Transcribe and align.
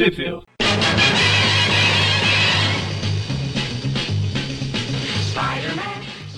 Sheffield. 0.00 0.46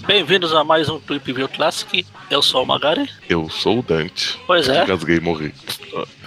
Bem-vindos 0.04 0.52
a 0.52 0.64
mais 0.64 0.88
um 0.88 0.98
Tweep 0.98 1.32
View 1.32 1.48
Classic. 1.48 2.04
Eu 2.28 2.42
sou 2.42 2.64
o 2.64 2.66
Magari. 2.66 3.08
Eu 3.28 3.48
sou 3.48 3.78
o 3.78 3.82
Dante. 3.82 4.36
Pois 4.48 4.68
é. 4.68 4.82
Engasguei 4.82 5.18
e 5.18 5.20
morri. 5.20 5.54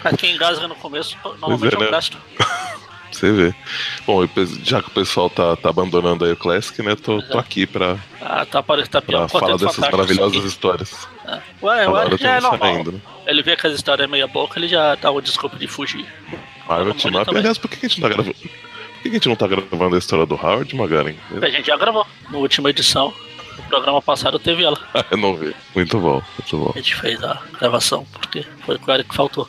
Pra 0.01 0.15
quem 0.15 0.35
engasga 0.35 0.65
no 0.69 0.75
começo, 0.75 1.17
normalmente 1.23 1.75
é, 1.75 1.79
né? 1.79 1.87
um 1.87 1.91
gasto. 1.91 2.17
Você 3.11 3.31
vê. 3.31 3.55
Bom, 4.07 4.21
já 4.63 4.81
que 4.81 4.87
o 4.87 4.91
pessoal 4.91 5.29
tá, 5.29 5.57
tá 5.57 5.69
abandonando 5.69 6.23
aí 6.23 6.31
o 6.31 6.37
Classic, 6.37 6.81
né? 6.81 6.95
Tô, 6.95 7.21
tô 7.21 7.37
aqui 7.37 7.65
pra, 7.65 7.97
Ah, 8.21 8.45
tá, 8.45 8.63
pare- 8.63 8.87
tá 8.87 9.01
pior 9.01 9.29
pra 9.29 9.39
falar 9.39 9.57
dessas 9.57 9.89
maravilhosas 9.89 10.43
histórias. 10.43 11.07
É. 11.25 11.39
Ué, 11.61 11.83
Agora 11.85 12.11
ué, 12.11 12.17
já 12.17 12.37
é 12.37 12.41
normal. 12.41 12.59
saindo, 12.59 12.91
né? 12.93 12.99
Ele 13.25 13.43
vê 13.43 13.55
que 13.55 13.67
as 13.67 13.73
histórias 13.73 14.07
é 14.07 14.11
meia 14.11 14.27
boca, 14.27 14.57
ele 14.57 14.67
já 14.67 14.95
dá 14.95 15.11
uma 15.11 15.21
desculpa 15.21 15.57
de 15.57 15.67
fugir. 15.67 16.05
Marvel 16.67 16.93
Team 16.95 17.21
Up. 17.21 17.35
Aliás, 17.37 17.57
por 17.57 17.69
que 17.69 17.85
a 17.85 17.89
gente 17.89 18.01
não 18.01 18.09
tá 18.09 18.15
gravando? 18.15 18.35
Por 18.35 19.01
que 19.01 19.07
a 19.07 19.11
gente 19.11 19.29
não 19.29 19.35
tá 19.35 19.47
gravando 19.47 19.95
a 19.95 19.99
história 19.99 20.25
do 20.25 20.35
Howard, 20.35 20.75
Magaren? 20.75 21.15
A 21.41 21.49
gente 21.49 21.67
já 21.67 21.77
gravou 21.77 22.05
na 22.29 22.37
última 22.37 22.69
edição. 22.69 23.13
No 23.57 23.63
programa 23.63 24.01
passado 24.01 24.37
teve 24.39 24.63
ela. 24.63 24.77
eu 25.11 25.17
não 25.17 25.35
vi. 25.35 25.55
Muito 25.75 25.99
bom, 25.99 26.21
muito 26.37 26.57
bom. 26.57 26.71
A 26.75 26.77
gente 26.77 26.95
fez 26.95 27.23
a 27.23 27.41
gravação, 27.59 28.05
porque 28.11 28.45
foi 28.65 28.75
o 28.77 28.91
Eric 28.91 29.09
que 29.09 29.15
faltou. 29.15 29.47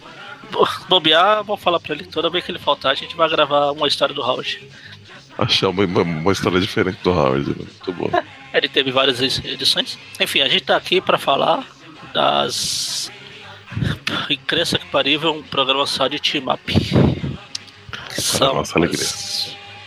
Bo- 0.50 0.68
Bobear, 0.88 1.42
vou 1.42 1.56
falar 1.56 1.80
pra 1.80 1.92
ele, 1.94 2.04
toda 2.04 2.30
vez 2.30 2.44
que 2.44 2.52
ele 2.52 2.58
faltar, 2.58 2.92
a 2.92 2.94
gente 2.94 3.16
vai 3.16 3.28
gravar 3.28 3.72
uma 3.72 3.88
história 3.88 4.14
do 4.14 4.22
Howard. 4.22 4.60
Achei 5.38 5.68
uma, 5.68 5.84
uma, 5.84 6.02
uma 6.02 6.32
história 6.32 6.60
diferente 6.60 6.98
do 7.02 7.10
Howard, 7.10 7.48
né? 7.50 7.56
muito 7.58 7.92
bom. 7.92 8.10
Ele 8.54 8.68
teve 8.68 8.90
várias 8.92 9.20
edições. 9.20 9.98
Enfim, 10.20 10.40
a 10.40 10.48
gente 10.48 10.62
tá 10.64 10.76
aqui 10.76 11.00
pra 11.00 11.18
falar 11.18 11.66
das. 12.14 13.10
E 14.28 14.36
cresça 14.36 14.78
que 14.78 14.86
parível, 14.86 15.32
um 15.32 15.42
programa 15.42 15.86
só 15.86 16.06
de 16.08 16.18
team 16.18 16.52
up. 16.52 16.60
São 18.10 18.62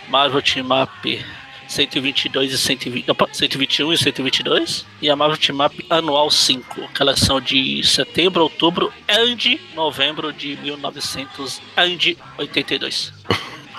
Marvel 0.07 0.41
Team 0.41 0.69
Up 0.71 1.25
122 1.67 2.52
e 2.52 2.58
120, 2.58 3.11
opa, 3.11 3.30
121 3.31 3.94
e 3.94 3.97
122 3.97 4.88
e 5.02 5.09
a 5.09 5.16
Marvel 5.16 5.38
Team 5.38 5.63
Up 5.63 5.86
Anual 5.89 6.31
5, 6.31 6.89
que 6.89 7.02
elas 7.02 7.19
são 7.19 7.39
de 7.39 7.81
setembro, 7.83 8.44
outubro 8.44 8.91
e 9.08 9.59
novembro 9.75 10.33
de 10.33 10.58
1982. 10.58 13.14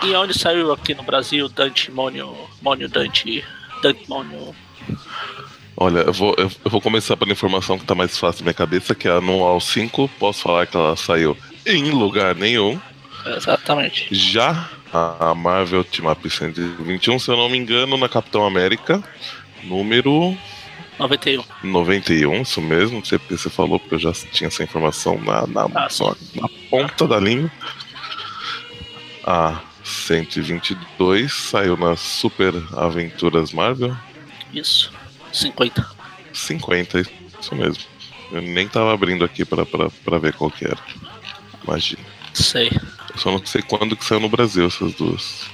e 0.02 0.14
onde 0.14 0.38
saiu 0.38 0.72
aqui 0.72 0.94
no 0.94 1.02
Brasil 1.02 1.46
Dante 1.48 1.90
Mônio, 1.90 2.48
Mônio 2.62 2.88
Dante, 2.88 3.44
Dante 3.82 4.08
Mônio 4.08 4.54
Olha, 5.76 6.00
eu 6.00 6.12
vou, 6.12 6.34
eu, 6.36 6.50
eu 6.64 6.70
vou 6.70 6.80
começar 6.80 7.16
pela 7.16 7.32
informação 7.32 7.78
que 7.78 7.84
tá 7.84 7.94
mais 7.94 8.18
fácil 8.18 8.42
na 8.42 8.46
minha 8.46 8.54
cabeça, 8.54 8.94
que 8.94 9.08
é 9.08 9.10
a 9.10 9.16
Anual 9.16 9.60
5. 9.60 10.08
Posso 10.18 10.42
falar 10.42 10.66
que 10.66 10.76
ela 10.76 10.96
saiu 10.96 11.36
em 11.66 11.90
lugar 11.90 12.34
nenhum. 12.34 12.78
Exatamente. 13.26 14.08
Já 14.10 14.70
a 14.92 15.34
Marvel 15.34 15.84
Team 15.84 16.10
Up 16.10 16.28
121, 16.28 17.18
se 17.18 17.30
eu 17.30 17.36
não 17.36 17.48
me 17.48 17.56
engano, 17.56 17.96
na 17.96 18.08
Capitão 18.08 18.44
América, 18.44 19.02
número 19.62 20.36
91. 20.98 21.42
91, 21.62 22.42
isso 22.42 22.60
mesmo, 22.60 22.96
não 22.96 23.04
sei 23.04 23.18
porque 23.18 23.36
você 23.36 23.48
falou, 23.48 23.80
porque 23.80 23.94
eu 23.94 23.98
já 23.98 24.12
tinha 24.12 24.48
essa 24.48 24.62
informação 24.62 25.18
na, 25.18 25.46
na, 25.46 25.66
Ah, 25.74 25.88
só 25.88 26.14
na 26.34 26.48
ponta 26.68 27.06
da 27.06 27.18
língua. 27.18 27.50
A 29.24 29.60
122 29.82 31.32
saiu 31.32 31.76
nas 31.76 32.00
Super 32.00 32.54
Aventuras 32.76 33.52
Marvel 33.52 33.96
Isso. 34.52 34.92
50. 35.32 35.86
50, 36.32 37.00
isso 37.40 37.54
mesmo. 37.54 37.82
Eu 38.32 38.40
nem 38.40 38.68
tava 38.68 38.92
abrindo 38.92 39.24
aqui 39.24 39.44
pra, 39.44 39.66
pra, 39.66 39.90
pra 39.90 40.18
ver 40.18 40.32
qual 40.34 40.50
que 40.50 40.64
era. 40.64 40.78
Imagina. 41.64 42.02
Sei. 42.32 42.70
Eu 43.12 43.18
só 43.18 43.30
não 43.30 43.44
sei 43.44 43.62
quando 43.62 43.96
que 43.96 44.04
saiu 44.04 44.20
no 44.20 44.28
Brasil 44.28 44.66
essas 44.66 44.94
duas. 44.94 45.50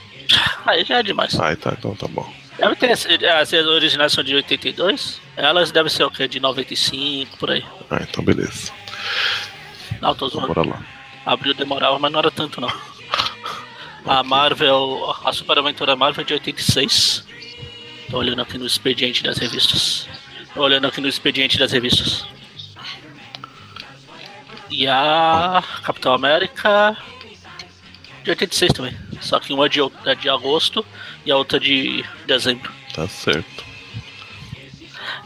Aí 0.66 0.84
já 0.84 0.98
é 0.98 1.02
demais. 1.02 1.38
Ai, 1.40 1.56
tá, 1.56 1.74
então 1.76 1.94
tá 1.94 2.06
bom. 2.06 2.30
Deve 2.58 2.76
ter. 2.76 2.92
As 3.28 3.52
originais 3.52 4.12
são 4.12 4.24
de 4.24 4.34
82. 4.34 5.20
Elas 5.36 5.70
devem 5.70 5.90
ser 5.90 6.04
o 6.04 6.10
quê? 6.10 6.26
De 6.26 6.40
95, 6.40 7.36
por 7.38 7.50
aí. 7.50 7.64
Ah, 7.90 8.00
então 8.02 8.24
beleza. 8.24 8.72
Não, 10.00 10.14
tô 10.14 10.28
zoando. 10.28 10.48
bora 10.48 10.68
lá. 10.68 10.82
Abril 11.24 11.54
demorava, 11.54 11.98
mas 11.98 12.12
não 12.12 12.18
era 12.18 12.30
tanto 12.30 12.60
não. 12.60 12.72
A 14.06 14.22
Marvel, 14.22 15.16
a 15.24 15.32
Super 15.32 15.58
Aventura 15.58 15.96
Marvel 15.96 16.22
é 16.22 16.24
de 16.24 16.34
86. 16.34 17.26
Tô 18.10 18.18
olhando 18.18 18.42
aqui 18.42 18.56
no 18.58 18.66
expediente 18.66 19.22
das 19.22 19.38
revistas. 19.38 20.08
Tô 20.54 20.62
olhando 20.62 20.86
aqui 20.86 21.00
no 21.00 21.08
expediente 21.08 21.58
das 21.58 21.72
revistas. 21.72 22.26
E 24.70 24.86
a 24.86 25.62
Capitão 25.82 26.12
América 26.12 26.96
de 28.22 28.30
86 28.30 28.72
também. 28.72 28.96
Só 29.20 29.38
que 29.40 29.52
uma 29.52 29.66
é 29.66 29.68
de, 29.68 29.80
é 30.04 30.14
de 30.14 30.28
agosto 30.28 30.84
e 31.24 31.30
a 31.30 31.36
outra 31.36 31.58
de 31.58 32.04
dezembro. 32.26 32.72
Tá 32.94 33.08
certo. 33.08 33.64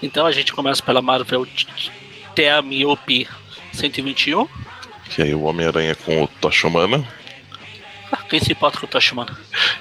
Então 0.03 0.27
a 0.27 0.33
gente 0.33 0.53
começa 0.53 0.83
pela 0.83 1.03
Marvel 1.03 1.47
Teamiop 2.35 3.29
121. 3.73 4.49
Que 5.11 5.23
aí 5.23 5.35
o 5.35 5.43
Homem-Aranha 5.43 5.95
com 5.95 6.23
o 6.23 6.29
Toshimana 6.29 7.07
Ah, 7.07 7.20
Quem 8.29 8.41
se 8.41 8.53
importa 8.53 8.79
com 8.79 8.87
o 8.87 8.89
Toshimana? 8.89 9.37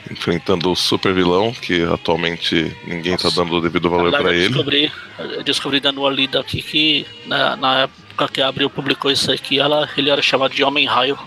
enfrentando 0.10 0.72
o 0.72 0.76
super 0.76 1.14
vilão, 1.14 1.54
que 1.54 1.84
atualmente 1.84 2.76
ninguém 2.86 3.16
tá 3.16 3.30
dando 3.30 3.56
o 3.56 3.62
devido 3.62 3.90
valor 3.90 4.14
eu 4.14 4.30
ele. 4.30 4.48
descobri, 4.48 4.92
eu 5.18 5.44
descobri 5.44 5.80
dando 5.80 6.02
uma 6.02 6.10
lida 6.10 6.40
aqui 6.40 6.62
que 6.62 7.06
na, 7.26 7.56
na 7.56 7.80
época 7.82 8.28
que 8.28 8.42
a 8.42 8.48
Abril 8.48 8.70
publicou 8.70 9.12
isso 9.12 9.32
aqui, 9.32 9.60
ela, 9.60 9.90
ele 9.98 10.10
era 10.10 10.22
chamado 10.22 10.54
de 10.54 10.64
Homem-Raio. 10.64 11.18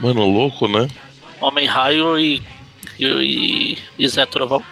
Mano, 0.00 0.28
louco, 0.28 0.68
né? 0.68 0.88
Homem-Raio 1.40 2.18
e, 2.18 2.42
e, 2.98 3.06
e, 3.06 3.78
e 3.98 4.08
Zé 4.08 4.26
Trovão. 4.26 4.62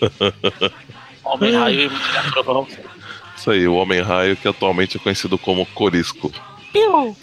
Homem-Raio 1.24 1.80
e 1.80 1.88
Zé 1.88 2.22
Trovão. 2.30 2.66
Isso 3.36 3.50
aí, 3.50 3.68
o 3.68 3.74
Homem-Raio, 3.74 4.36
que 4.36 4.48
atualmente 4.48 4.96
é 4.96 5.00
conhecido 5.00 5.38
como 5.38 5.66
Corisco. 5.66 6.32
Piu! 6.72 7.16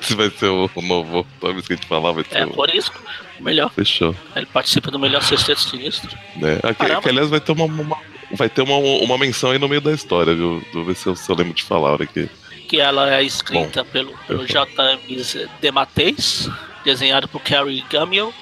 Esse 0.00 0.14
vai 0.14 0.30
ser 0.30 0.46
o 0.46 0.68
novo. 0.82 1.26
Toda 1.40 1.52
vez 1.54 1.66
que 1.66 1.72
a 1.72 1.76
gente 1.76 1.86
falar, 1.88 2.12
vai 2.12 2.24
ser 2.24 2.38
É, 2.38 2.44
o. 2.46 2.50
por 2.50 2.68
isso, 2.74 2.92
o 3.38 3.42
melhor. 3.42 3.70
Fechou. 3.72 4.14
Ele 4.36 4.46
participa 4.46 4.90
do 4.90 4.98
melhor 4.98 5.22
sexteto 5.22 5.60
sinistro. 5.60 6.16
né? 6.36 6.58
Aqui, 6.62 6.84
que, 7.02 7.08
aliás, 7.08 7.28
vai 7.30 7.40
ter 7.40 7.52
uma, 7.52 7.64
uma- 7.64 7.98
vai 8.32 8.48
ter 8.48 8.62
uma, 8.62 8.76
uma 8.76 9.18
menção 9.18 9.50
aí 9.50 9.58
no 9.58 9.68
meio 9.68 9.80
da 9.80 9.92
história, 9.92 10.34
viu? 10.34 10.62
Vou 10.72 10.84
ver 10.84 10.94
se 10.94 11.06
eu, 11.06 11.14
se 11.16 11.30
eu 11.30 11.36
lembro 11.36 11.54
de 11.54 11.62
falar 11.62 11.88
a 11.88 11.92
hora 11.92 12.06
que. 12.06 12.28
Que 12.68 12.80
ela 12.80 13.14
é 13.14 13.22
escrita 13.22 13.84
pelo, 13.84 14.16
pelo 14.26 14.46
J.M. 14.46 15.00
Demateis, 15.60 16.48
desenhado 16.84 17.28
por 17.28 17.40
Carrie 17.42 17.84
Gamiel. 17.90 18.32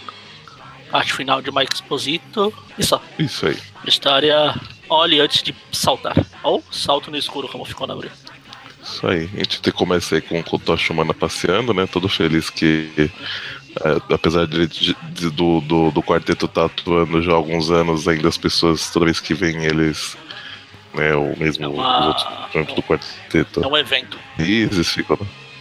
Parte 0.91 1.13
final 1.13 1.41
de 1.43 1.51
Mike 1.53 1.75
Exposito. 1.75 2.53
E 2.79 2.83
só. 2.85 3.01
Isso 3.19 3.47
aí. 3.47 3.57
História 3.87 4.55
olhe 4.89 5.21
antes 5.21 5.43
de 5.43 5.55
saltar. 5.73 6.15
Ou 6.43 6.63
salto 6.71 7.11
no 7.11 7.17
escuro, 7.17 7.49
como 7.49 7.65
ficou 7.65 7.87
na 7.87 7.95
abril. 7.95 8.11
Isso 8.83 9.07
aí. 9.07 9.29
A 9.35 9.37
gente 9.39 9.61
tem 9.63 9.73
comecei 9.73 10.21
com 10.21 10.41
o 10.41 10.59
Toshimana 10.59 11.13
passeando, 11.15 11.73
né? 11.75 11.87
Todo 11.87 12.09
feliz 12.09 12.49
que. 12.51 13.11
é, 13.85 14.15
apesar 14.15 14.47
de, 14.47 14.67
de- 14.67 14.97
de- 15.13 15.31
do, 15.31 15.61
do, 15.61 15.91
do 15.91 16.03
quarteto 16.03 16.47
estar 16.47 16.65
atuando 16.65 17.23
já 17.23 17.33
há 17.33 17.35
alguns 17.35 17.71
anos, 17.71 18.09
ainda 18.09 18.29
as 18.29 18.37
pessoas, 18.39 18.91
toda 18.91 19.05
vez 19.07 19.21
que 19.21 19.35
vêm 19.35 19.65
eles. 19.65 20.17
Né, 20.93 21.15
o 21.15 21.37
mesmo 21.39 21.65
É 21.65 21.69
uma- 21.69 22.01
os 22.01 22.07
outros 22.07 22.27
membros 22.55 22.75
do 22.75 22.83
quarteto. 22.83 23.63
É 23.63 23.67
um 23.67 23.77
evento. 23.77 24.19
Eles 24.39 24.89
ficam. 24.89 25.19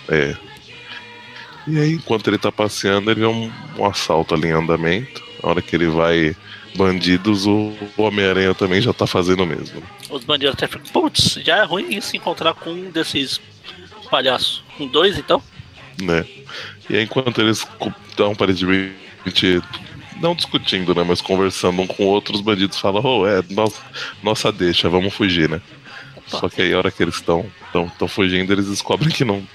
É. 0.08 0.35
E 1.68 1.78
aí, 1.79 1.94
enquanto 1.94 2.28
ele 2.28 2.38
tá 2.40 2.52
passeando, 2.52 3.12
ele 3.12 3.19
vê 3.19 3.25
um, 3.28 3.52
um 3.78 3.85
assalto 3.85 4.34
ali 4.34 4.47
em 4.47 4.52
andamento. 4.53 5.22
Na 5.44 5.50
hora 5.50 5.62
que 5.62 5.75
ele 5.75 5.85
vai 5.88 6.35
bandidos, 6.75 7.46
o 7.46 7.74
o 7.97 8.02
Homem-Aranha 8.03 8.56
também 8.56 8.81
já 8.81 8.91
tá 8.94 9.06
fazendo 9.06 9.44
o 9.44 9.46
mesmo. 9.46 9.84
Os 10.09 10.24
bandidos 10.24 10.56
até 10.56 10.68
ficam, 10.68 10.86
putz, 10.92 11.40
já 11.46 11.58
é 11.58 11.64
ruim 11.64 12.00
se 12.02 12.18
encontrar 12.18 12.53
com 12.56 12.72
um 12.72 12.90
desses 12.90 13.40
palhaços. 14.09 14.64
Com 14.78 14.88
dois, 14.88 15.18
então? 15.18 15.42
né? 16.02 16.25
E 16.90 16.96
aí, 16.97 17.03
enquanto 17.03 17.40
eles 17.42 17.67
estão 18.09 18.32
aparentemente 18.32 19.61
não 20.22 20.34
discutindo, 20.34 20.96
né, 20.96 21.03
mas 21.03 21.22
conversando 21.22 21.82
um 21.82 21.88
com 21.88 22.03
o 22.03 22.08
outro, 22.08 22.34
os 22.35 22.41
bandidos 22.41 22.79
falam: 22.79 23.02
"Oh, 23.03 23.28
é 23.28 23.44
nossa, 23.52 23.82
nossa 24.23 24.52
deixa, 24.52 24.90
vamos 24.90 25.14
fugir, 25.14 25.50
né?" 25.50 25.61
Só 26.28 26.47
que 26.47 26.61
aí, 26.61 26.73
a 26.73 26.78
hora 26.78 26.91
que 26.91 27.02
eles 27.03 27.16
estão 27.16 27.46
estão 27.88 28.08
fugindo, 28.08 28.52
eles 28.52 28.67
descobrem 28.67 29.09
que 29.11 29.26
não 29.26 29.46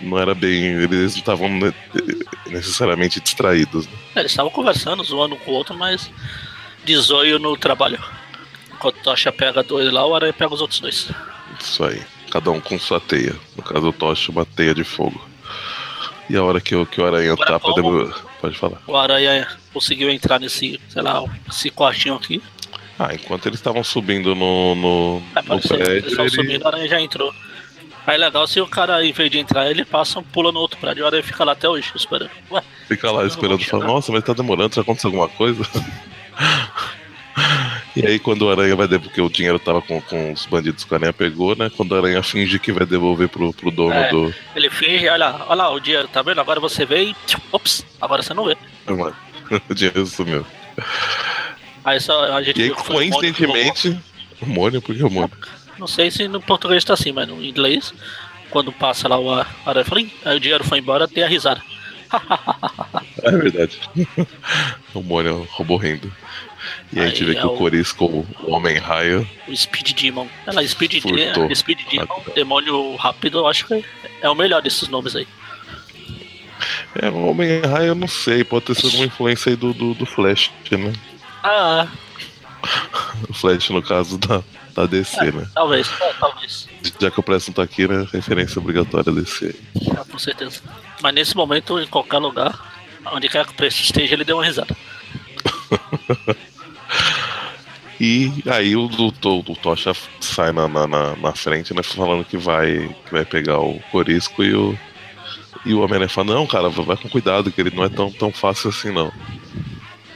não 0.00 0.18
era 0.18 0.34
bem, 0.34 0.62
eles 0.64 1.12
não 1.12 1.18
estavam 1.20 1.48
ne- 1.48 1.74
necessariamente 2.48 3.20
distraídos. 3.20 3.86
né? 3.86 3.92
É, 4.16 4.20
Eles 4.20 4.32
estavam 4.32 4.50
conversando, 4.50 5.02
zoando 5.02 5.34
um 5.34 5.38
com 5.38 5.50
o 5.50 5.54
outro, 5.54 5.74
mas 5.76 6.10
de 6.84 6.94
no 7.38 7.56
trabalho. 7.56 7.98
Enquanto 8.76 8.98
o 8.98 9.02
Tocha 9.02 9.32
pega 9.32 9.62
dois 9.62 9.90
lá, 9.90 10.06
o 10.06 10.14
Aranha 10.14 10.32
pega 10.32 10.52
os 10.52 10.60
outros 10.60 10.80
dois. 10.80 11.10
Isso 11.58 11.82
aí, 11.82 12.02
cada 12.30 12.50
um 12.50 12.60
com 12.60 12.78
sua 12.78 13.00
teia. 13.00 13.34
No 13.56 13.62
caso, 13.62 13.88
o 13.88 13.92
Tocha 13.92 14.30
uma 14.30 14.44
teia 14.44 14.74
de 14.74 14.84
fogo. 14.84 15.20
E 16.28 16.36
a 16.36 16.42
hora 16.42 16.60
que 16.60 16.74
o, 16.74 16.84
que 16.84 17.00
o 17.00 17.06
aranha 17.06 17.32
Agora 17.32 17.58
tá 17.58 18.22
Pode 18.40 18.58
falar. 18.58 18.82
O 18.86 18.96
Aranha 18.96 19.48
conseguiu 19.72 20.10
entrar 20.10 20.38
nesse, 20.38 20.80
sei 20.88 21.00
lá, 21.00 21.24
esse 21.48 21.70
quartinho 21.70 22.16
aqui. 22.16 22.42
Ah, 22.98 23.14
enquanto 23.14 23.46
eles 23.46 23.58
estavam 23.58 23.82
subindo 23.84 24.34
no, 24.34 24.74
no, 24.74 25.22
É, 25.34 25.42
no 25.42 25.62
ser, 25.62 25.74
eles 25.74 25.86
prédio, 25.86 26.08
estão 26.08 26.24
ele... 26.24 26.34
subindo, 26.34 26.62
o 26.62 26.66
Aranha 26.66 26.88
já 26.88 27.00
entrou. 27.00 27.32
Aí 28.06 28.18
legal 28.18 28.46
se 28.46 28.60
o 28.60 28.66
cara, 28.66 29.04
em 29.04 29.12
vez 29.12 29.30
de 29.30 29.38
entrar, 29.38 29.70
ele 29.70 29.84
passa, 29.84 30.22
pula 30.22 30.52
no 30.52 30.60
outro 30.60 30.78
prédio, 30.78 31.04
a 31.04 31.08
aranha 31.08 31.24
fica 31.24 31.42
lá 31.44 31.52
até 31.52 31.68
hoje, 31.68 31.90
esperando. 31.96 32.30
Ué, 32.50 32.62
Fica 32.86 33.10
lá 33.10 33.24
esperando, 33.24 33.64
fala, 33.64 33.84
nossa, 33.84 34.12
mas 34.12 34.22
tá 34.22 34.32
demorando, 34.32 34.74
já 34.74 34.82
aconteceu 34.82 35.08
alguma 35.08 35.28
coisa? 35.28 35.64
E 37.96 38.06
aí 38.06 38.18
quando 38.18 38.42
o 38.42 38.50
Aranha 38.50 38.76
vai 38.76 38.86
devolver, 38.86 39.08
porque 39.08 39.20
o 39.22 39.28
dinheiro 39.30 39.58
tava 39.58 39.80
com, 39.80 40.00
com 40.02 40.32
os 40.32 40.44
bandidos 40.46 40.84
que 40.84 40.92
o 40.92 40.96
Aranha 40.96 41.12
pegou, 41.12 41.56
né? 41.56 41.70
Quando 41.74 41.92
o 41.92 41.96
Aranha 41.96 42.22
finge 42.22 42.58
que 42.58 42.70
vai 42.70 42.84
devolver 42.86 43.28
pro, 43.28 43.52
pro 43.54 43.70
dono 43.70 43.94
É. 43.94 44.10
do. 44.10 44.34
ele 44.54 44.68
finge, 44.68 45.08
olha, 45.08 45.34
olha 45.46 45.54
lá, 45.54 45.70
o 45.72 45.80
dinheiro, 45.80 46.06
tá 46.08 46.20
vendo? 46.22 46.40
Agora 46.40 46.60
você 46.60 46.84
vê 46.84 47.04
e. 47.04 47.16
Ops, 47.50 47.86
agora 48.00 48.22
você 48.22 48.34
não 48.34 48.44
vê. 48.44 48.56
Mano, 48.86 49.16
o 49.70 49.74
dinheiro 49.74 50.04
sumiu. 50.06 50.44
Aí 51.84 52.00
só 52.00 52.32
a 52.32 52.42
gente 52.42 52.60
E 52.60 52.64
aí, 52.64 52.70
coincidentemente. 52.70 53.98
O 54.42 54.46
Mônio, 54.46 54.82
por 54.82 54.94
que 54.94 55.02
o 55.02 55.10
Mônio? 55.10 55.30
Não 55.78 55.86
sei 55.86 56.10
se 56.10 56.28
no 56.28 56.40
português 56.40 56.84
tá 56.84 56.92
assim, 56.94 57.12
mas 57.12 57.26
no 57.26 57.42
inglês, 57.42 57.94
quando 58.50 58.70
passa 58.72 59.08
lá 59.08 59.18
o 59.18 59.30
aranha, 59.64 59.84
fala, 59.84 60.00
"Ih, 60.02 60.12
aí 60.24 60.36
o 60.36 60.40
dinheiro 60.40 60.64
foi 60.64 60.78
embora, 60.78 61.08
tem 61.08 61.22
a 61.22 61.28
risada. 61.28 61.62
É 63.22 63.30
verdade. 63.32 63.80
o 64.94 65.02
Mônio 65.02 65.48
roubou 65.50 65.76
rindo. 65.78 66.12
E 66.92 67.00
aí 67.00 67.06
a 67.06 67.08
gente 67.08 67.22
Aí 67.24 67.30
vê 67.30 67.36
é 67.36 67.40
que 67.40 67.46
o 67.46 67.50
o- 67.52 67.56
Corisco, 67.56 68.04
o 68.06 68.50
Homem 68.52 68.78
Raio, 68.78 69.28
O 69.48 69.56
Speed 69.56 69.92
Demon. 70.00 70.28
Ela, 70.46 70.66
Speed, 70.66 71.00
Furtou. 71.02 71.48
De 71.48 71.54
Speed 71.56 71.80
Demon, 71.90 72.22
demônio 72.34 72.94
rápido, 72.96 73.38
eu 73.38 73.46
acho 73.48 73.66
que 73.66 73.84
é 74.20 74.30
o 74.30 74.34
melhor 74.34 74.62
desses 74.62 74.88
nomes 74.88 75.16
aí. 75.16 75.26
É, 76.94 77.08
o 77.10 77.26
Homem 77.26 77.60
Raio 77.60 77.88
eu 77.88 77.94
não 77.94 78.08
sei, 78.08 78.42
pode 78.44 78.66
ter 78.66 78.74
sido 78.76 78.94
uma 78.96 79.04
influência 79.06 79.50
aí 79.50 79.56
do, 79.56 79.74
do, 79.74 79.94
do 79.94 80.06
Flash, 80.06 80.50
né? 80.70 80.92
Ah, 81.42 81.86
O 83.28 83.34
Flash, 83.34 83.68
no 83.70 83.82
caso 83.82 84.16
da, 84.18 84.42
da 84.74 84.86
DC, 84.86 85.30
né? 85.32 85.46
talvez, 85.54 85.90
é, 86.00 86.12
talvez. 86.14 86.68
Já 87.00 87.10
que 87.10 87.20
o 87.20 87.22
Preston 87.22 87.52
tá 87.52 87.62
aqui, 87.62 87.86
né? 87.86 88.06
Referência 88.12 88.58
obrigatória 88.60 89.12
DC. 89.12 89.54
Ah, 89.96 90.04
com 90.10 90.18
certeza. 90.18 90.62
Mas 91.02 91.14
nesse 91.14 91.36
momento, 91.36 91.78
em 91.80 91.86
qualquer 91.86 92.18
lugar, 92.18 92.58
onde 93.12 93.28
quer 93.28 93.44
que 93.44 93.52
o 93.52 93.56
preço 93.56 93.82
esteja, 93.82 94.14
ele 94.14 94.24
deu 94.24 94.36
uma 94.36 94.44
risada. 94.44 94.74
E 97.98 98.30
aí 98.46 98.76
o, 98.76 98.86
o, 98.86 99.06
o, 99.06 99.38
o 99.38 99.56
Tocha 99.56 99.92
sai 100.20 100.52
na, 100.52 100.68
na, 100.68 100.86
na, 101.16 101.32
frente, 101.32 101.72
né? 101.72 101.82
Falando 101.82 102.24
que 102.24 102.36
vai, 102.36 102.94
que 103.06 103.12
vai 103.12 103.24
pegar 103.24 103.58
o 103.58 103.80
Corisco 103.90 104.44
e 104.44 104.54
o. 104.54 104.78
E 105.64 105.74
o 105.74 105.80
Homem-Aranha 105.80 106.08
fala, 106.08 106.34
não, 106.34 106.46
cara, 106.46 106.68
vai 106.68 106.96
com 106.96 107.08
cuidado, 107.08 107.50
que 107.50 107.60
ele 107.60 107.74
não 107.74 107.82
é 107.82 107.88
tão, 107.88 108.08
tão 108.12 108.30
fácil 108.30 108.70
assim 108.70 108.92
não. 108.92 109.10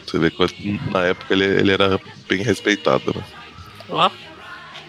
Você 0.06 0.18
vê 0.18 0.30
que 0.30 0.80
na 0.92 1.06
época 1.06 1.32
ele, 1.34 1.44
ele 1.44 1.72
era 1.72 2.00
bem 2.28 2.42
respeitado, 2.42 3.12
né? 3.16 3.24
Ó. 3.88 4.10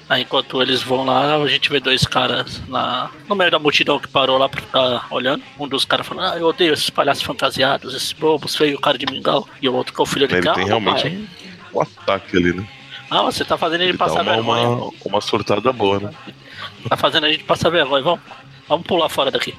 Aí 0.08 0.24
enquanto 0.24 0.62
eles 0.62 0.84
vão 0.84 1.06
lá, 1.06 1.38
a 1.38 1.48
gente 1.48 1.70
vê 1.70 1.80
dois 1.80 2.06
caras 2.06 2.62
na, 2.68 3.10
no 3.30 3.36
meio 3.36 3.50
da 3.50 3.58
multidão 3.58 3.98
que 3.98 4.10
parou 4.10 4.38
lá 4.38 4.50
pra 4.50 4.62
ficar 4.62 5.08
olhando. 5.10 5.42
Um 5.58 5.68
dos 5.68 5.86
caras 5.86 6.06
falando, 6.06 6.34
ah, 6.34 6.38
eu 6.38 6.48
odeio 6.48 6.74
esses 6.74 6.90
palhaços 6.90 7.24
fantasiados, 7.24 7.96
esses 7.96 8.12
bobos, 8.12 8.56
feio 8.56 8.78
cara 8.78 8.98
de 8.98 9.06
mingau. 9.06 9.48
E 9.62 9.70
o 9.70 9.74
outro 9.74 9.94
que 9.94 10.02
é 10.02 10.04
o 10.04 10.06
filho 10.06 10.28
de 10.28 10.36
Ele 10.36 10.50
"Ah, 10.50 10.54
tem 10.54 10.66
realmente 10.66 11.04
pai, 11.04 11.28
um 11.74 11.82
ataque 11.82 12.38
ali, 12.38 12.54
né? 12.54 12.68
Ah, 13.10 13.24
você 13.24 13.44
tá 13.44 13.58
fazendo 13.58 13.82
ele 13.82 13.92
Ele 13.92 13.98
passar 13.98 14.22
uma, 14.22 14.34
vergonha. 14.36 14.70
uma, 14.70 14.92
uma 15.06 15.22
surtada 15.22 15.72
boa, 15.74 16.00
né? 16.00 16.12
Tá 16.88 16.96
fazendo 16.96 17.26
a 17.26 17.32
gente 17.32 17.44
passar 17.44 17.70
vergonha, 17.70 18.02
vamos. 18.04 18.22
Vamos 18.68 18.88
pular 18.88 19.10
fora 19.10 19.30
daqui. 19.30 19.54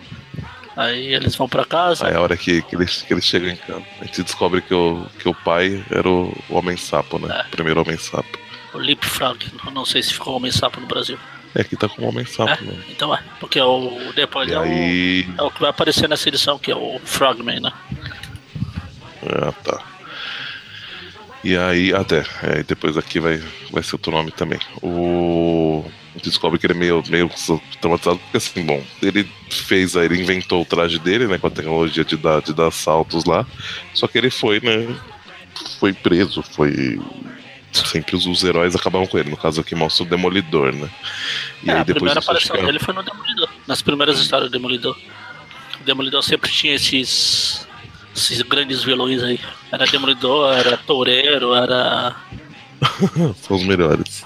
Aí 0.74 1.12
eles 1.14 1.34
vão 1.36 1.46
pra 1.48 1.64
casa. 1.66 2.06
Aí 2.06 2.14
a 2.14 2.20
hora 2.20 2.34
que, 2.34 2.62
que, 2.62 2.74
eles, 2.74 3.02
que 3.02 3.12
eles 3.12 3.24
chegam 3.24 3.50
em 3.50 3.56
campo, 3.56 3.86
a 4.00 4.04
gente 4.06 4.22
descobre 4.22 4.62
que 4.62 4.72
o, 4.72 5.04
que 5.18 5.28
o 5.28 5.34
pai 5.34 5.84
era 5.90 6.08
o, 6.08 6.34
o 6.48 6.56
Homem-Sapo, 6.56 7.18
né? 7.18 7.42
É. 7.44 7.46
O 7.46 7.50
primeiro 7.50 7.82
Homem-Sapo. 7.82 8.38
O 8.72 8.78
Leapfrog, 8.78 9.44
não- 9.64 9.70
não 9.72 9.84
sei 9.84 10.02
se 10.02 10.14
ficou 10.14 10.34
homem 10.34 10.50
sapo 10.50 10.80
no 10.80 10.86
Brasil. 10.86 11.18
É, 11.54 11.60
aqui 11.60 11.76
tá 11.76 11.86
com 11.90 12.00
o 12.00 12.04
É? 12.06 12.08
Homem-Sapo, 12.08 12.64
né? 12.64 12.82
Então 12.88 13.14
é, 13.14 13.22
porque 13.38 13.60
o 13.60 14.12
depois 14.16 14.48
E 14.48 14.54
é, 14.54 14.56
aí. 14.58 15.28
o, 15.38 15.40
é 15.42 15.42
o 15.42 15.50
que 15.50 15.60
vai 15.60 15.68
aparecer 15.68 16.08
nessa 16.08 16.26
edição, 16.30 16.58
que 16.58 16.70
é 16.72 16.74
o 16.74 16.98
Frogman, 17.04 17.60
né? 17.60 17.70
Ah, 19.26 19.52
tá. 19.62 19.82
E 21.44 21.56
aí, 21.56 21.92
até, 21.92 22.24
é, 22.42 22.62
depois 22.62 22.96
aqui 22.96 23.18
vai, 23.18 23.42
vai 23.70 23.82
ser 23.82 23.96
outro 23.96 24.12
nome 24.12 24.30
também. 24.30 24.58
O. 24.82 25.84
Descobre 26.22 26.58
que 26.58 26.66
ele 26.66 26.74
é 26.74 26.76
meio, 26.76 27.02
meio 27.08 27.30
traumatizado, 27.80 28.18
porque 28.18 28.36
assim, 28.36 28.62
bom, 28.66 28.84
ele 29.00 29.26
fez 29.50 29.96
aí, 29.96 30.04
ele 30.04 30.20
inventou 30.20 30.60
o 30.60 30.64
traje 30.64 30.98
dele, 30.98 31.26
né, 31.26 31.38
com 31.38 31.46
a 31.46 31.50
tecnologia 31.50 32.04
de 32.04 32.18
dar, 32.18 32.42
de 32.42 32.52
dar 32.52 32.70
saltos 32.70 33.24
lá, 33.24 33.46
só 33.94 34.06
que 34.06 34.18
ele 34.18 34.28
foi, 34.28 34.60
né, 34.60 34.94
foi 35.80 35.92
preso, 35.94 36.42
foi. 36.42 37.00
Sempre 37.72 38.14
os, 38.14 38.26
os 38.26 38.44
heróis 38.44 38.76
acabavam 38.76 39.06
com 39.06 39.16
ele, 39.18 39.30
no 39.30 39.36
caso 39.38 39.62
aqui 39.62 39.74
mostra 39.74 40.04
o 40.04 40.06
Demolidor, 40.06 40.74
né? 40.74 40.90
E 41.64 41.70
É, 41.70 41.74
aí 41.76 41.80
a 41.80 41.84
primeira 41.86 42.20
aparição 42.20 42.56
chega- 42.56 42.66
dele 42.66 42.78
foi 42.78 42.92
no 42.92 43.02
Demolidor. 43.02 43.48
Nas 43.66 43.80
primeiras 43.80 44.20
histórias 44.20 44.50
do 44.50 44.52
Demolidor. 44.52 44.94
O 45.80 45.84
Demolidor 45.84 46.22
sempre 46.22 46.50
tinha 46.52 46.74
esses, 46.74 47.66
esses 48.24 48.42
grandes 48.42 48.82
vilões 48.82 49.22
aí. 49.22 49.38
Era 49.70 49.86
Demolidor, 49.86 50.52
era 50.56 50.76
Toureiro, 50.76 51.54
era. 51.54 52.14
são 53.42 53.56
os 53.56 53.64
melhores. 53.64 54.24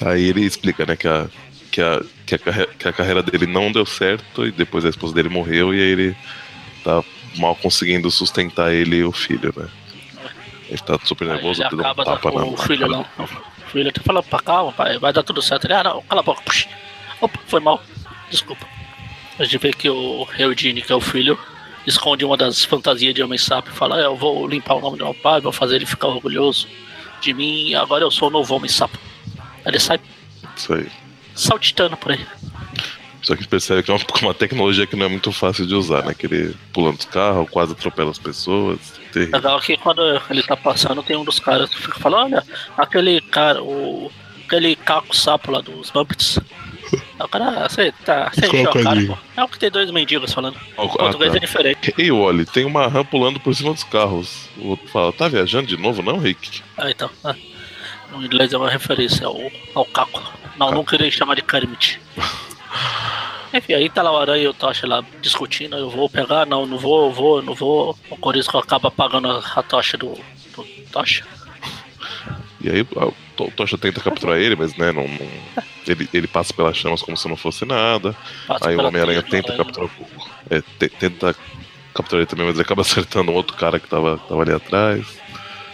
Aí 0.00 0.24
ele 0.28 0.42
explica, 0.44 0.84
né, 0.84 0.96
que 0.96 1.06
a, 1.06 1.28
que 1.70 1.80
a, 1.80 2.00
que 2.26 2.34
a, 2.34 2.38
carre- 2.38 2.68
que 2.78 2.88
a 2.88 2.92
carreira 2.92 3.22
dele 3.22 3.46
não 3.46 3.70
deu 3.70 3.86
certo 3.86 4.46
e 4.46 4.50
depois 4.50 4.84
a 4.84 4.88
esposa 4.88 5.14
dele 5.14 5.28
morreu 5.28 5.72
e 5.74 5.78
aí 5.80 5.88
ele 5.90 6.16
tá 6.82 7.02
mal 7.36 7.54
conseguindo 7.56 8.10
sustentar 8.10 8.72
ele 8.72 8.96
e 8.96 9.04
o 9.04 9.12
filho, 9.12 9.52
né? 9.56 9.68
Ele 10.68 10.78
tá 10.78 10.98
super 11.04 11.28
nervoso, 11.28 11.62
ele 11.62 11.76
dá 11.82 11.92
um 11.92 11.94
tapa 11.94 12.30
na 12.32 12.44
o 12.44 12.56
filho 12.56 12.88
não. 12.88 13.02
O 13.18 13.70
filho 13.70 13.92
tá 13.92 14.00
falando 14.04 14.24
pra 14.24 14.40
calma, 14.40 14.72
pai, 14.72 14.98
vai 14.98 15.12
dar 15.12 15.22
tudo 15.22 15.40
certo. 15.42 15.66
Ele, 15.66 15.74
ah 15.74 15.84
não, 15.84 16.02
cala 16.02 16.20
a 16.20 16.24
boca. 16.24 16.42
Puxa. 16.42 16.68
Opa, 17.20 17.38
foi 17.46 17.60
mal. 17.60 17.82
Desculpa. 18.30 18.66
A 19.38 19.44
gente 19.44 19.58
vê 19.58 19.70
que 19.72 19.88
o 19.88 20.26
Eugene, 20.38 20.82
que 20.82 20.92
é 20.92 20.96
o 20.96 21.00
filho, 21.00 21.38
esconde 21.86 22.24
uma 22.24 22.36
das 22.36 22.64
fantasias 22.64 23.14
de 23.14 23.22
homem 23.22 23.38
sapo 23.38 23.70
e 23.70 23.72
fala, 23.72 24.00
"É, 24.00 24.06
eu 24.06 24.16
vou 24.16 24.46
limpar 24.46 24.74
o 24.74 24.80
nome 24.80 24.98
do 24.98 25.04
meu 25.04 25.14
pai, 25.14 25.40
vou 25.40 25.52
fazer 25.52 25.76
ele 25.76 25.86
ficar 25.86 26.08
orgulhoso 26.08 26.66
de 27.22 27.32
mim 27.32 27.72
agora 27.74 28.02
eu 28.04 28.10
sou 28.10 28.28
o 28.28 28.30
novo 28.30 28.54
homem 28.54 28.68
sapo. 28.68 28.98
Ele 29.64 29.78
sai 29.78 30.00
aí. 30.70 30.90
saltitando 31.34 31.96
por 31.96 32.12
aí. 32.12 32.26
Só 33.22 33.34
que 33.34 33.40
a 33.40 33.42
gente 33.42 33.48
percebe 33.48 33.82
que 33.84 33.90
é 33.90 33.94
uma, 33.94 34.00
uma 34.20 34.34
tecnologia 34.34 34.86
que 34.86 34.96
não 34.96 35.06
é 35.06 35.08
muito 35.08 35.30
fácil 35.30 35.64
de 35.64 35.74
usar, 35.74 36.04
né? 36.04 36.12
Que 36.12 36.26
ele 36.26 36.56
pulando 36.72 36.98
os 36.98 37.04
carros, 37.04 37.48
quase 37.48 37.72
atropela 37.72 38.10
as 38.10 38.18
pessoas. 38.18 38.80
Terrível. 39.12 39.36
Legal 39.36 39.60
que 39.60 39.76
quando 39.76 40.02
ele 40.28 40.42
tá 40.42 40.56
passando, 40.56 41.02
tem 41.02 41.16
um 41.16 41.24
dos 41.24 41.38
caras 41.38 41.70
que 41.70 41.80
fica 41.80 41.98
falando, 42.00 42.34
olha, 42.34 42.44
aquele 42.76 43.20
cara, 43.20 43.62
o. 43.62 44.10
aquele 44.44 44.74
caco 44.74 45.16
sapo 45.16 45.52
lá 45.52 45.60
dos 45.60 45.92
Muppets. 45.92 46.40
Cara, 47.28 47.68
você 47.68 47.92
tá. 48.04 48.30
Cara, 48.30 48.82
carinho? 48.84 49.08
pô. 49.16 49.18
É 49.40 49.44
o 49.44 49.48
que 49.48 49.58
tem 49.58 49.70
dois 49.70 49.90
mendigos 49.90 50.32
falando. 50.32 50.56
Ah, 50.76 50.82
O 50.84 50.88
português 50.88 51.30
tá. 51.32 51.36
é 51.36 51.40
diferente. 51.40 51.94
Ei, 51.98 52.10
Wally, 52.10 52.44
tem 52.46 52.64
uma 52.64 52.86
rã 52.88 53.04
pulando 53.04 53.38
por 53.40 53.54
cima 53.54 53.72
dos 53.72 53.84
carros. 53.84 54.48
O 54.58 54.68
outro 54.70 54.88
fala, 54.88 55.12
tá 55.12 55.28
viajando 55.28 55.66
de 55.66 55.76
novo, 55.76 56.02
não, 56.02 56.18
Rick? 56.18 56.62
Ah, 56.76 56.90
então. 56.90 57.10
ah. 57.24 57.34
No 58.10 58.22
inglês 58.24 58.52
é 58.52 58.58
uma 58.58 58.68
referência 58.70 59.26
ao, 59.26 59.40
ao 59.74 59.84
caco. 59.86 60.22
Não, 60.58 60.70
não 60.70 60.84
queria 60.84 61.10
chamar 61.10 61.34
de 61.34 61.42
Kermit. 61.42 61.98
Enfim, 63.54 63.74
aí 63.74 63.90
tá 63.90 64.02
lá 64.02 64.12
o 64.12 64.16
Aranha 64.18 64.44
e 64.44 64.48
o 64.48 64.54
Tocha 64.54 64.86
lá 64.86 65.04
discutindo, 65.20 65.76
eu 65.76 65.90
vou 65.90 66.08
pegar, 66.08 66.46
não, 66.46 66.64
não 66.66 66.78
vou, 66.78 67.06
eu 67.06 67.12
vou, 67.12 67.36
eu 67.38 67.42
não 67.42 67.54
vou. 67.54 67.96
O 68.08 68.16
Corisco 68.16 68.56
acaba 68.56 68.88
apagando 68.88 69.30
a, 69.30 69.62
tocha 69.62 69.98
do, 69.98 70.14
do 70.56 70.64
Tocha. 70.90 71.24
E 72.60 72.70
aí 72.70 72.80
o 72.80 73.12
To- 73.36 73.52
Tocha 73.54 73.76
tenta 73.76 74.00
capturar 74.00 74.38
ele, 74.38 74.56
mas 74.56 74.74
né, 74.76 74.90
não, 74.92 75.06
não- 75.06 75.62
ele, 75.86 76.08
ele 76.12 76.26
passa 76.26 76.52
pelas 76.52 76.76
chamas 76.76 77.02
como 77.02 77.16
se 77.16 77.28
não 77.28 77.36
fosse 77.36 77.64
nada. 77.64 78.14
Passa 78.46 78.68
Aí 78.68 78.76
o 78.76 78.82
Homem-Aranha 78.82 79.22
tenta 79.22 79.52
aí- 79.52 79.58
capturar 79.58 79.88
o. 79.88 80.06
É, 80.50 80.60
te- 80.78 80.88
tenta 80.88 81.34
capturar 81.94 82.20
ele 82.20 82.26
também, 82.26 82.46
mas 82.46 82.54
ele 82.56 82.62
acaba 82.62 82.82
acertando 82.82 83.30
um 83.32 83.34
outro 83.34 83.56
cara 83.56 83.78
que 83.80 83.88
tava, 83.88 84.18
tava 84.28 84.42
ali 84.42 84.52
atrás. 84.52 85.06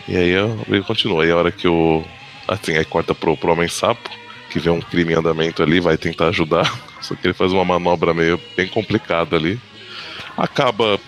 E 0.09 0.17
aí 0.17 0.33
briga 0.67 0.85
continua. 0.85 1.25
Aí 1.25 1.31
a 1.31 1.37
hora 1.37 1.53
que 1.53 1.69
o. 1.69 2.05
Assim, 2.47 2.77
aí 2.77 2.85
corta 2.85 3.15
pro, 3.15 3.37
pro 3.37 3.53
Homem 3.53 3.69
Sapo, 3.69 4.09
que 4.51 4.59
vê 4.59 4.71
um 4.71 4.81
crime 4.81 5.13
em 5.13 5.17
andamento 5.17 5.63
ali, 5.63 5.81
vai 5.81 5.97
tentar 5.99 6.29
ajudar. 6.29 6.65
Só 7.03 7.15
que 7.15 7.27
ele 7.27 7.35
faz 7.35 7.53
uma 7.53 7.65
manobra 7.65 8.15
meio 8.15 8.41
bem 8.57 8.67
complicada 8.69 9.37
ali. 9.37 9.61
Acaba 10.37 10.99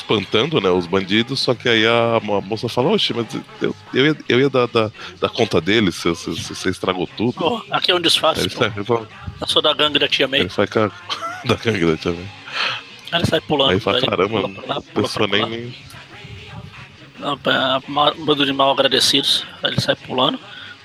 espantando 0.00 0.60
né, 0.60 0.70
os 0.70 0.86
bandidos, 0.86 1.40
só 1.40 1.54
que 1.54 1.68
aí 1.68 1.86
a, 1.86 2.16
a 2.16 2.20
moça 2.40 2.68
fala, 2.68 2.88
oxe, 2.90 3.12
mas 3.14 3.26
eu, 3.60 3.74
eu 3.94 4.06
ia, 4.06 4.16
eu 4.28 4.40
ia 4.40 4.50
dar, 4.50 4.66
dar, 4.66 4.90
dar 5.20 5.28
conta 5.28 5.60
deles 5.60 5.94
se, 5.94 6.08
você 6.08 6.68
estragou 6.70 7.06
tudo. 7.16 7.62
Aqui 7.70 7.90
é 7.90 7.94
um 7.94 8.00
disfarce, 8.00 8.40
ele 8.42 8.50
sai, 8.50 8.72
ele 8.74 8.84
fala- 8.84 9.08
Eu 9.40 9.46
sou 9.46 9.62
da 9.62 9.72
gangue 9.74 9.98
da 9.98 10.08
Tia 10.08 10.26
May. 10.26 10.40
ele 10.40 10.48
sai 10.50 10.66
da 10.66 11.54
gangue 11.56 11.96
também. 11.98 12.28
Aí 13.12 13.20
ele 13.20 13.26
sai 13.26 13.40
pulando. 13.40 13.70
Aí 13.72 13.80
fala, 13.80 14.00
caramba, 14.00 14.40
pula 14.42 14.48
pra 14.62 14.74
lá, 14.74 14.82
pula 14.82 15.08
pra 15.08 15.26
nem. 15.26 15.74
Não, 17.18 17.32
é, 17.34 18.18
Um 18.18 18.24
bando 18.24 18.46
de 18.46 18.52
mal 18.52 18.70
agradecidos. 18.70 19.44
Aí 19.62 19.72
ele 19.72 19.80
sai 19.80 19.94
pulando. 19.94 20.38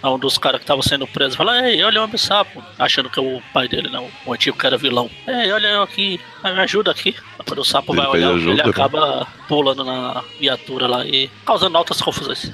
Aí 0.05 0.12
um 0.12 0.19
dos 0.19 0.38
caras 0.38 0.59
que 0.59 0.67
tava 0.67 0.83
sendo 0.83 1.07
preso 1.07 1.35
fala: 1.35 1.67
Ei, 1.67 1.81
olha 1.83 2.00
o 2.00 2.03
homem 2.03 2.15
sapo. 2.17 2.63
Achando 2.77 3.09
que 3.09 3.17
é 3.17 3.24
o 3.24 3.41
pai 3.51 3.67
dele, 3.67 3.89
não. 3.89 4.07
O 4.24 4.33
antigo 4.33 4.55
que 4.55 4.67
era 4.67 4.77
vilão. 4.77 5.09
Ei, 5.27 5.51
olha 5.51 5.67
eu 5.67 5.81
aqui. 5.81 6.21
Me 6.43 6.51
ajuda 6.51 6.91
aqui. 6.91 7.15
Quando 7.43 7.59
o 7.59 7.65
sapo 7.65 7.91
Ele 7.91 8.01
vai 8.01 8.09
olhar, 8.12 8.29
ajuda, 8.29 8.51
ele 8.51 8.63
né? 8.63 8.69
acaba 8.69 9.27
pulando 9.47 9.83
na 9.83 10.24
viatura 10.39 10.88
lá 10.88 11.03
e 11.03 11.27
causando 11.43 11.75
altas 11.75 12.00
confusões. 12.00 12.51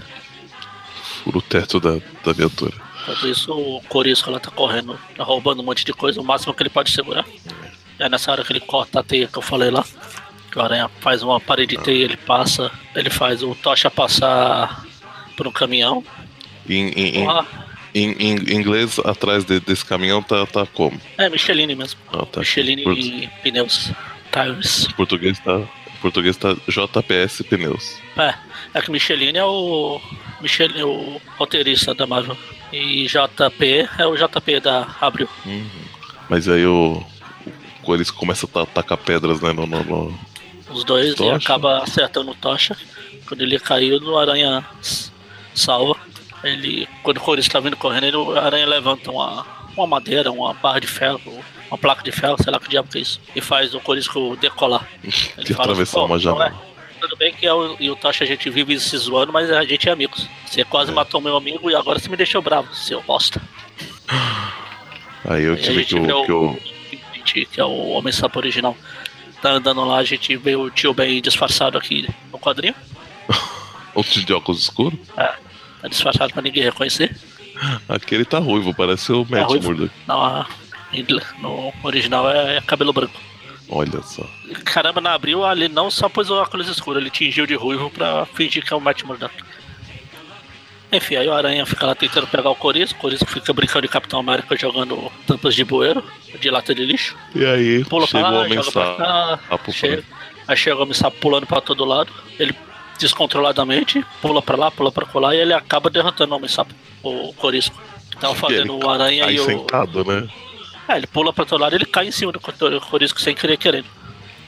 fura 1.24 1.40
o 1.40 1.42
teto 1.42 1.78
da, 1.82 1.98
da 2.24 2.32
viatura. 2.32 2.74
Enquanto 3.02 3.28
isso, 3.28 3.52
o 3.52 3.82
Corisco 3.90 4.30
ela 4.30 4.40
tá 4.40 4.50
correndo, 4.50 4.98
tá 5.18 5.24
roubando 5.24 5.62
um 5.62 5.66
monte 5.66 5.84
de 5.84 5.92
coisa, 5.92 6.22
o 6.22 6.24
máximo 6.24 6.54
que 6.54 6.64
ele 6.64 6.70
pode 6.70 6.90
segurar. 6.92 7.26
É 8.00 8.08
nessa 8.08 8.32
hora 8.32 8.46
que 8.46 8.54
ele 8.54 8.62
corta 8.62 9.02
a 9.02 9.04
teia 9.04 9.28
que 9.28 9.38
eu 9.38 9.42
falei 9.42 9.72
lá. 9.72 9.84
Que 10.50 10.58
o 10.58 10.62
aranha 10.62 10.90
faz 11.02 11.22
uma 11.22 11.40
parede 11.40 11.76
de 11.76 11.84
teia, 11.84 12.06
ele 12.06 12.18
passa, 12.18 12.72
ele 12.96 13.10
faz 13.10 13.44
o 13.44 13.54
tocha 13.56 13.92
passar 13.92 14.86
por 15.36 15.48
um 15.48 15.52
caminhão. 15.52 16.04
Em, 16.70 16.90
em, 16.90 17.28
Ah, 17.28 17.46
em- 17.94 18.12
em 18.22 18.56
inglês, 18.56 19.00
atrás 19.00 19.44
de- 19.46 19.60
desse 19.60 19.84
caminhão 19.86 20.22
tá, 20.24 20.46
tá 20.46 20.66
como? 20.66 21.00
é 21.18 21.30
Micheline 21.30 21.76
mesmo. 21.76 22.00
Ah, 22.14 22.26
tá. 22.26 22.40
Micheline 22.42 22.84
Por- 22.84 22.98
e 22.98 23.30
pneus. 23.44 23.92
Tires. 24.32 24.88
Em 24.90 24.94
português 24.94 25.40
tá, 25.40 25.58
em 25.60 25.98
português 26.02 26.38
tá 26.38 26.56
JPS 26.68 27.44
Pneus. 27.44 27.98
É, 28.18 28.34
é 28.74 28.82
que 28.82 28.90
Micheline 28.92 29.38
é 29.38 29.44
o. 29.46 30.00
Micheline, 30.40 30.84
o 30.84 31.22
roteirista 31.38 31.94
da 31.94 32.08
Marvel. 32.08 32.38
E 32.72 33.06
JP 33.08 33.90
é 33.98 34.06
o 34.08 34.16
JP 34.16 34.60
da 34.62 34.88
Abril. 35.02 35.28
Mas 36.30 36.48
aí 36.48 36.66
o, 36.66 37.04
o 37.80 37.84
Corisco 37.84 38.18
começa 38.18 38.46
a 38.46 38.50
ta- 38.50 38.66
tacar 38.66 38.98
pedras, 38.98 39.42
né? 39.42 39.52
No, 39.52 39.68
no, 39.68 39.84
no- 39.84 40.20
Os 40.70 40.86
dois 40.86 41.12
e 41.12 41.16
Tocha. 41.16 41.36
acaba 41.36 41.84
acertando 41.84 42.32
o 42.32 42.36
Tocha. 42.36 42.78
Quando 43.28 43.42
ele 43.42 43.60
caiu, 43.60 43.98
o 44.02 44.18
Aranha 44.18 44.66
salva. 45.54 45.96
Ele, 46.44 46.88
quando 47.04 47.18
o 47.18 47.22
Coris 47.22 47.46
está 47.46 47.60
vindo 47.60 47.78
correndo, 47.78 48.06
ele, 48.06 48.18
o 48.18 48.32
Aranha 48.38 48.66
levanta 48.66 49.12
uma, 49.12 49.46
uma 49.78 49.86
madeira, 49.88 50.32
uma 50.32 50.54
barra 50.56 50.80
de 50.80 50.88
ferro, 50.88 51.22
uma 51.70 51.78
placa 51.78 52.04
de 52.04 52.12
ferro, 52.12 52.36
sei 52.42 52.52
lá 52.52 52.60
que 52.60 52.68
diabo 52.70 52.90
que 52.90 52.98
é 52.98 53.02
isso, 53.02 53.22
e 53.36 53.42
faz 53.42 53.74
o 53.76 53.80
Corisco 53.80 54.36
decolar. 54.38 54.88
Ele 55.38 55.46
De 55.46 55.54
atravessar 55.54 56.00
"Pô, 56.00 56.06
uma 56.06 56.16
não 56.16 56.20
janela." 56.20 56.48
é- 56.68 56.72
Tudo 57.02 57.16
bem 57.18 57.34
que 57.34 57.46
eu 57.46 57.76
e 57.80 57.90
o 57.90 57.96
Tocha 57.96 58.24
a 58.24 58.28
gente 58.28 58.50
vive 58.50 58.80
se 58.80 58.96
zoando, 58.98 59.32
mas 59.34 59.50
a 59.52 59.64
gente 59.66 59.88
é 59.90 59.92
amigos. 59.92 60.28
Você 60.46 60.64
quase 60.64 60.92
É. 60.92 60.94
matou 60.94 61.20
meu 61.22 61.36
amigo 61.36 61.70
e 61.70 61.76
agora 61.76 61.98
você 62.00 62.08
me 62.10 62.16
deixou 62.18 62.42
bravo, 62.42 62.74
seu 62.76 63.02
bosta. 63.02 63.42
Aí 65.26 65.44
eu 65.44 65.56
tive 65.60 65.86
que 65.86 65.96
o. 65.96 66.26
Que 66.26 66.32
o 66.32 66.60
que 67.24 67.62
é 67.62 67.64
o 67.66 67.90
Homem 67.90 68.12
Sapo 68.12 68.40
original. 68.40 68.76
Tá 69.42 69.52
andando 69.52 69.84
lá, 69.86 69.98
a 69.98 70.04
gente 70.04 70.36
vê 70.38 70.56
o 70.56 70.70
tio 70.70 70.94
Ben 70.94 71.22
disfarçado 71.22 71.78
aqui 71.78 72.08
no 72.32 72.38
quadrinho. 72.40 72.76
o 73.96 74.04
tio 74.04 74.24
de 74.26 74.34
óculos 74.34 74.62
escuros. 74.62 75.00
É, 75.18 75.34
tá 75.82 75.88
disfarçado 75.88 76.34
pra 76.34 76.42
ninguém 76.42 76.64
reconhecer. 76.64 77.16
Aquele 77.88 78.26
tá 78.26 78.40
ruivo, 78.40 78.74
parece 78.74 79.12
o 79.12 79.26
Matt 79.30 79.48
ruivo? 79.48 79.70
Murdock. 79.70 79.92
Em- 80.94 81.06
no 81.42 81.74
original 81.84 82.30
é, 82.30 82.60
cabelo 82.62 82.92
branco. 82.92 83.14
Olha 83.70 84.02
só. 84.02 84.26
Caramba, 84.66 85.00
na 85.00 85.14
abril 85.14 85.46
ali 85.46 85.70
não 85.70 85.90
só 85.90 86.10
pôs 86.10 86.30
o 86.30 86.36
óculos 86.36 86.68
escuro, 86.68 87.00
ele 87.00 87.10
tingiu 87.10 87.46
de 87.46 87.56
ruivo 87.56 87.90
pra 87.90 88.26
fingir 88.26 88.66
que 88.66 88.74
é 88.74 88.76
o 88.76 88.82
Matt 88.82 89.04
Murdock. 89.04 89.34
Enfim, 90.92 91.16
aí 91.16 91.26
o 91.28 91.34
Aranha 91.34 91.66
fica 91.66 91.86
lá 91.86 91.96
tentando 91.96 92.28
pegar 92.28 92.50
o 92.50 92.56
Corisco, 92.56 92.98
o 92.98 93.02
Corisco 93.02 93.26
fica 93.30 93.54
brincando 93.54 93.84
de 93.84 93.88
Capitão 93.88 94.20
América 94.20 94.58
jogando 94.58 95.10
tampas 95.26 95.56
de 95.56 95.64
bueiro, 95.64 96.04
de 96.42 96.50
lata 96.50 96.76
de 96.76 96.84
lixo. 96.86 97.16
E 97.34 97.46
aí, 97.46 97.86
Pula 97.86 98.06
pra 98.06 98.20
chegou 98.20 98.32
o 98.32 98.34
lá, 98.36 98.42
homem 98.46 98.54
joga 98.56 98.72
pra 98.72 98.86
sapo. 98.86 98.98
cá, 98.98 99.40
sapo 99.50 99.72
chega, 99.72 100.04
aí 100.50 100.58
chega 100.58 100.76
o 100.76 100.82
homem 100.82 100.94
sapo 100.94 101.18
pulando 101.22 101.48
pra 101.48 101.62
todo 101.62 101.86
lado, 101.86 102.12
ele 102.38 102.54
descontroladamente 103.00 104.06
pula 104.22 104.42
pra 104.42 104.56
lá, 104.58 104.72
pula 104.72 104.92
pra 104.92 105.06
colar 105.06 105.36
e 105.36 105.40
ele 105.40 105.54
acaba 105.54 105.90
derrotando 105.90 106.34
o 106.34 106.38
homem 106.38 106.48
sapo, 106.50 106.74
o 107.04 107.34
Corisco. 107.34 107.80
Tava 108.20 108.36
fazendo 108.36 108.78
o 108.78 108.90
Aranha 108.90 109.32
e 109.32 109.40
o. 109.40 109.46
sentado, 109.46 110.04
né? 110.06 110.28
É, 110.88 110.98
ele 110.98 111.08
pula 111.08 111.34
pra 111.34 111.46
todo 111.46 111.62
lado 111.62 111.74
e 111.74 111.78
ele 111.78 111.86
cai 111.86 112.08
em 112.08 112.12
cima 112.12 112.32
do 112.32 112.40
Cor- 112.40 112.54
Corisco 112.90 113.20
sem 113.20 113.34
querer 113.34 113.58
querendo. 113.58 113.88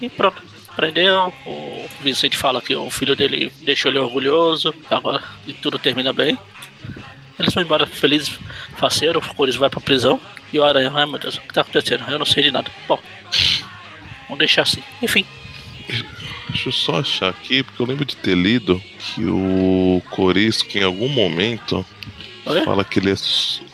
E 0.01 0.09
pronto. 0.09 0.41
Prendeu, 0.75 1.31
o 1.45 1.87
Vicente 2.01 2.35
fala 2.35 2.59
que 2.59 2.75
o 2.75 2.89
filho 2.89 3.15
dele 3.15 3.53
deixou 3.61 3.91
ele 3.91 3.99
orgulhoso, 3.99 4.73
agora 4.89 5.23
e 5.45 5.53
tudo 5.53 5.77
termina 5.77 6.11
bem. 6.11 6.35
Eles 7.39 7.53
vão 7.53 7.63
embora 7.63 7.85
felizes, 7.85 8.39
faceiro, 8.77 9.19
o 9.19 9.35
Corisco 9.35 9.59
vai 9.59 9.69
pra 9.69 9.79
prisão. 9.79 10.19
E 10.51 10.59
o 10.59 10.63
Aranha, 10.63 10.91
ai 10.93 11.05
meu 11.05 11.19
Deus, 11.19 11.35
o 11.37 11.41
que 11.41 11.53
tá 11.53 11.61
acontecendo? 11.61 12.03
Eu 12.09 12.17
não 12.19 12.25
sei 12.25 12.43
de 12.43 12.51
nada. 12.51 12.69
Bom, 12.87 12.99
vamos 14.23 14.39
deixar 14.39 14.63
assim. 14.63 14.83
Enfim, 15.01 15.25
Deixa 16.49 16.69
eu 16.69 16.73
só 16.73 16.99
achar 16.99 17.29
aqui, 17.29 17.63
porque 17.63 17.81
eu 17.81 17.85
lembro 17.85 18.05
de 18.05 18.15
ter 18.15 18.35
lido 18.35 18.81
que 18.99 19.23
o 19.25 20.01
Corisco, 20.11 20.77
em 20.77 20.83
algum 20.83 21.07
momento, 21.07 21.85
fala 22.65 22.83
que 22.83 22.99
ele 22.99 23.11
é. 23.11 23.15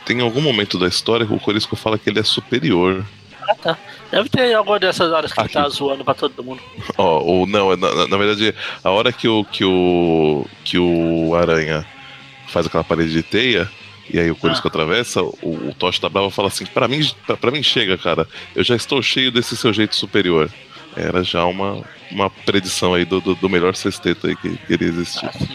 Tem 0.04 0.20
algum 0.20 0.40
momento 0.40 0.78
da 0.78 0.88
história 0.88 1.26
que 1.26 1.32
o 1.32 1.38
Corisco 1.40 1.76
fala 1.76 1.98
que 1.98 2.08
ele 2.08 2.20
é 2.20 2.22
superior. 2.24 3.04
ah 3.48 3.54
tá. 3.54 3.78
Deve 4.10 4.28
ter 4.28 4.52
alguma 4.54 4.78
dessas 4.78 5.12
horas 5.12 5.32
que 5.32 5.38
ele 5.40 5.44
Aqui. 5.46 5.54
tá 5.54 5.68
zoando 5.68 6.04
pra 6.04 6.14
todo 6.14 6.42
mundo. 6.42 6.60
Ó, 6.96 7.20
ou 7.20 7.46
não, 7.46 7.72
é 7.72 7.76
na, 7.76 8.08
na- 8.08 8.16
verdade, 8.16 8.54
a 8.82 8.90
hora 8.90 9.12
que 9.12 9.28
o, 9.28 9.44
que 9.44 9.64
o. 9.64 10.46
que 10.64 10.78
o 10.78 11.34
Aranha 11.34 11.86
faz 12.48 12.66
aquela 12.66 12.82
parede 12.84 13.12
de 13.12 13.22
teia. 13.22 13.70
E 14.12 14.18
aí 14.18 14.28
o 14.28 14.34
Corisco 14.34 14.66
atravessa, 14.66 15.22
o, 15.22 15.68
o 15.68 15.74
Tocha 15.78 16.00
da 16.02 16.08
Brava 16.08 16.30
fala 16.32 16.48
assim, 16.48 16.66
pra 16.66 16.88
mim, 16.88 17.08
pra, 17.24 17.36
pra 17.36 17.50
mim 17.52 17.62
chega, 17.62 17.96
cara. 17.96 18.26
Eu 18.56 18.64
já 18.64 18.74
estou 18.74 19.00
cheio 19.00 19.30
desse 19.30 19.56
seu 19.56 19.72
jeito 19.72 19.94
superior. 19.94 20.50
Era 20.96 21.22
já 21.22 21.44
uma, 21.44 21.84
uma 22.10 22.30
predição 22.30 22.94
aí 22.94 23.04
do, 23.04 23.20
do, 23.20 23.34
do 23.34 23.48
melhor 23.48 23.74
sexteto 23.74 24.26
aí 24.26 24.36
que 24.36 24.58
iria 24.68 24.88
existir. 24.88 25.26
Assim. 25.26 25.48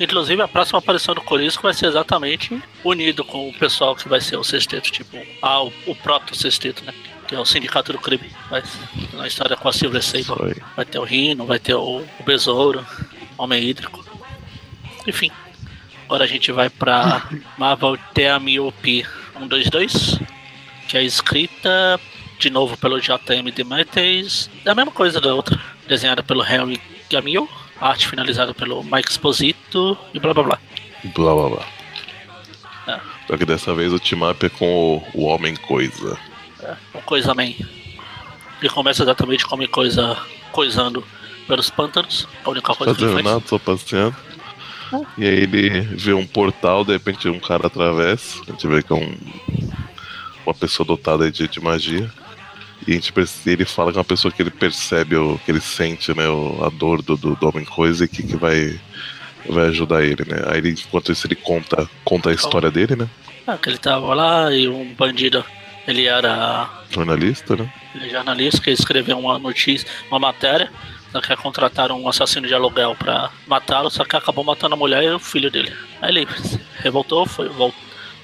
Inclusive, 0.00 0.42
a 0.42 0.48
próxima 0.48 0.78
aparição 0.78 1.14
do 1.14 1.20
Corisco 1.20 1.62
vai 1.62 1.74
ser 1.74 1.86
exatamente 1.86 2.60
unido 2.82 3.24
com 3.24 3.48
o 3.48 3.52
pessoal 3.52 3.94
que 3.94 4.08
vai 4.08 4.20
ser 4.20 4.36
o 4.36 4.42
sexteto, 4.42 4.90
tipo, 4.90 5.16
ah, 5.40 5.62
o, 5.62 5.72
o 5.86 5.94
proto-sexteto, 5.94 6.84
né? 6.84 6.92
Que 7.28 7.36
é 7.36 7.38
o 7.38 7.44
Sindicato 7.44 7.92
do 7.92 7.98
Crime. 7.98 8.28
Vai, 8.50 8.62
na 9.12 9.26
história 9.26 9.56
com 9.56 9.68
a 9.68 9.72
Silver 9.72 10.02
Sable. 10.02 10.60
Vai 10.74 10.84
ter 10.84 10.98
o 10.98 11.04
Rino, 11.04 11.46
vai 11.46 11.58
ter 11.58 11.74
o, 11.74 12.04
o 12.18 12.22
Besouro, 12.24 12.84
Homem 13.38 13.62
Hídrico. 13.62 14.04
Enfim. 15.06 15.30
Agora 16.04 16.24
a 16.24 16.26
gente 16.26 16.50
vai 16.50 16.68
pra 16.68 17.26
Marvel 17.56 17.96
Teamiope 18.12 19.06
122, 19.38 20.18
que 20.88 20.96
é 20.96 21.04
escrita 21.04 22.00
de 22.38 22.50
novo 22.50 22.76
pelo 22.76 23.00
JM 23.00 23.50
Demetes. 23.54 24.50
É 24.64 24.70
a 24.70 24.74
mesma 24.74 24.90
coisa 24.90 25.20
da 25.20 25.32
outra. 25.32 25.60
Desenhada 25.92 26.22
pelo 26.22 26.42
Henry 26.42 26.80
Gamil, 27.10 27.46
arte 27.78 28.08
finalizada 28.08 28.54
pelo 28.54 28.82
Mike 28.82 29.10
Exposito 29.10 29.98
e 30.14 30.18
blá 30.18 30.32
blá 30.32 30.42
blá. 30.42 30.58
Blá 31.14 31.34
blá 31.34 31.48
blá. 31.50 31.66
É. 32.86 33.00
Só 33.26 33.36
que 33.36 33.44
dessa 33.44 33.74
vez 33.74 33.92
o 33.92 34.00
team-up 34.00 34.46
é 34.46 34.48
com 34.48 34.96
o, 34.96 35.02
o 35.12 35.24
Homem 35.24 35.54
Coisa. 35.54 36.18
É, 36.62 36.74
o 36.94 37.02
Coisa 37.02 37.34
Man. 37.34 37.52
Ele 38.62 38.70
começa 38.72 39.02
exatamente 39.02 39.44
como 39.44 39.68
coisa 39.68 40.16
coisando 40.50 41.04
pelos 41.46 41.68
pântanos. 41.68 42.26
A 42.42 42.48
única 42.48 42.74
coisa 42.74 42.94
que 42.94 43.02
ele 43.04 43.10
Fazendo 43.10 43.24
faz. 43.24 43.34
nada, 43.36 43.46
só 43.46 43.58
passeando. 43.58 44.16
E 45.18 45.26
aí 45.26 45.40
ele 45.42 45.80
vê 45.82 46.14
um 46.14 46.26
portal, 46.26 46.86
de 46.86 46.92
repente 46.92 47.28
um 47.28 47.38
cara 47.38 47.66
atravessa. 47.66 48.40
A 48.48 48.52
gente 48.52 48.66
vê 48.66 48.82
que 48.82 48.94
é 48.94 48.96
um, 48.96 49.14
uma 50.46 50.54
pessoa 50.54 50.86
dotada 50.86 51.30
de, 51.30 51.46
de 51.46 51.60
magia. 51.60 52.10
E 52.86 52.92
a 52.92 52.94
gente 52.94 53.12
perce- 53.12 53.48
ele 53.50 53.64
fala 53.64 53.92
que 53.92 53.98
é 53.98 54.00
uma 54.00 54.04
pessoa 54.04 54.32
que 54.32 54.42
ele 54.42 54.50
percebe, 54.50 55.16
o, 55.16 55.38
que 55.44 55.50
ele 55.50 55.60
sente, 55.60 56.14
né, 56.14 56.28
o- 56.28 56.64
a 56.64 56.68
dor 56.68 57.02
do, 57.02 57.16
do, 57.16 57.34
do 57.36 57.48
homem 57.48 57.64
coisa 57.64 58.04
e 58.04 58.08
que, 58.08 58.22
que 58.22 58.36
vai, 58.36 58.78
vai 59.48 59.66
ajudar 59.68 60.02
ele, 60.04 60.24
né? 60.26 60.42
Aí 60.46 60.58
ele, 60.58 60.70
enquanto 60.70 61.12
isso 61.12 61.26
ele 61.26 61.34
conta, 61.36 61.88
conta 62.04 62.30
a 62.30 62.34
história 62.34 62.70
dele, 62.70 62.96
né? 62.96 63.08
Ah, 63.46 63.56
que 63.58 63.68
ele 63.68 63.78
tava 63.78 64.14
lá 64.14 64.52
e 64.54 64.68
um 64.68 64.92
bandido. 64.94 65.44
Ele 65.86 66.06
era 66.06 66.68
Jornalista, 66.90 67.56
né? 67.56 67.72
Ele 67.94 68.06
é 68.06 68.10
jornalista 68.10 68.60
que 68.60 68.70
escreveu 68.70 69.18
uma 69.18 69.36
notícia, 69.38 69.88
uma 70.10 70.18
matéria, 70.20 70.70
só 71.10 71.20
que 71.20 71.34
contrataram 71.36 72.00
um 72.00 72.08
assassino 72.08 72.46
de 72.46 72.54
aluguel 72.54 72.94
pra 72.94 73.30
matá-lo, 73.48 73.90
só 73.90 74.04
que 74.04 74.14
acabou 74.16 74.44
matando 74.44 74.74
a 74.74 74.78
mulher 74.78 75.02
e 75.02 75.10
o 75.10 75.18
filho 75.18 75.50
dele. 75.50 75.72
Aí 76.00 76.10
ele 76.16 76.28
revoltou, 76.78 77.26
foi, 77.26 77.48
vol- 77.48 77.74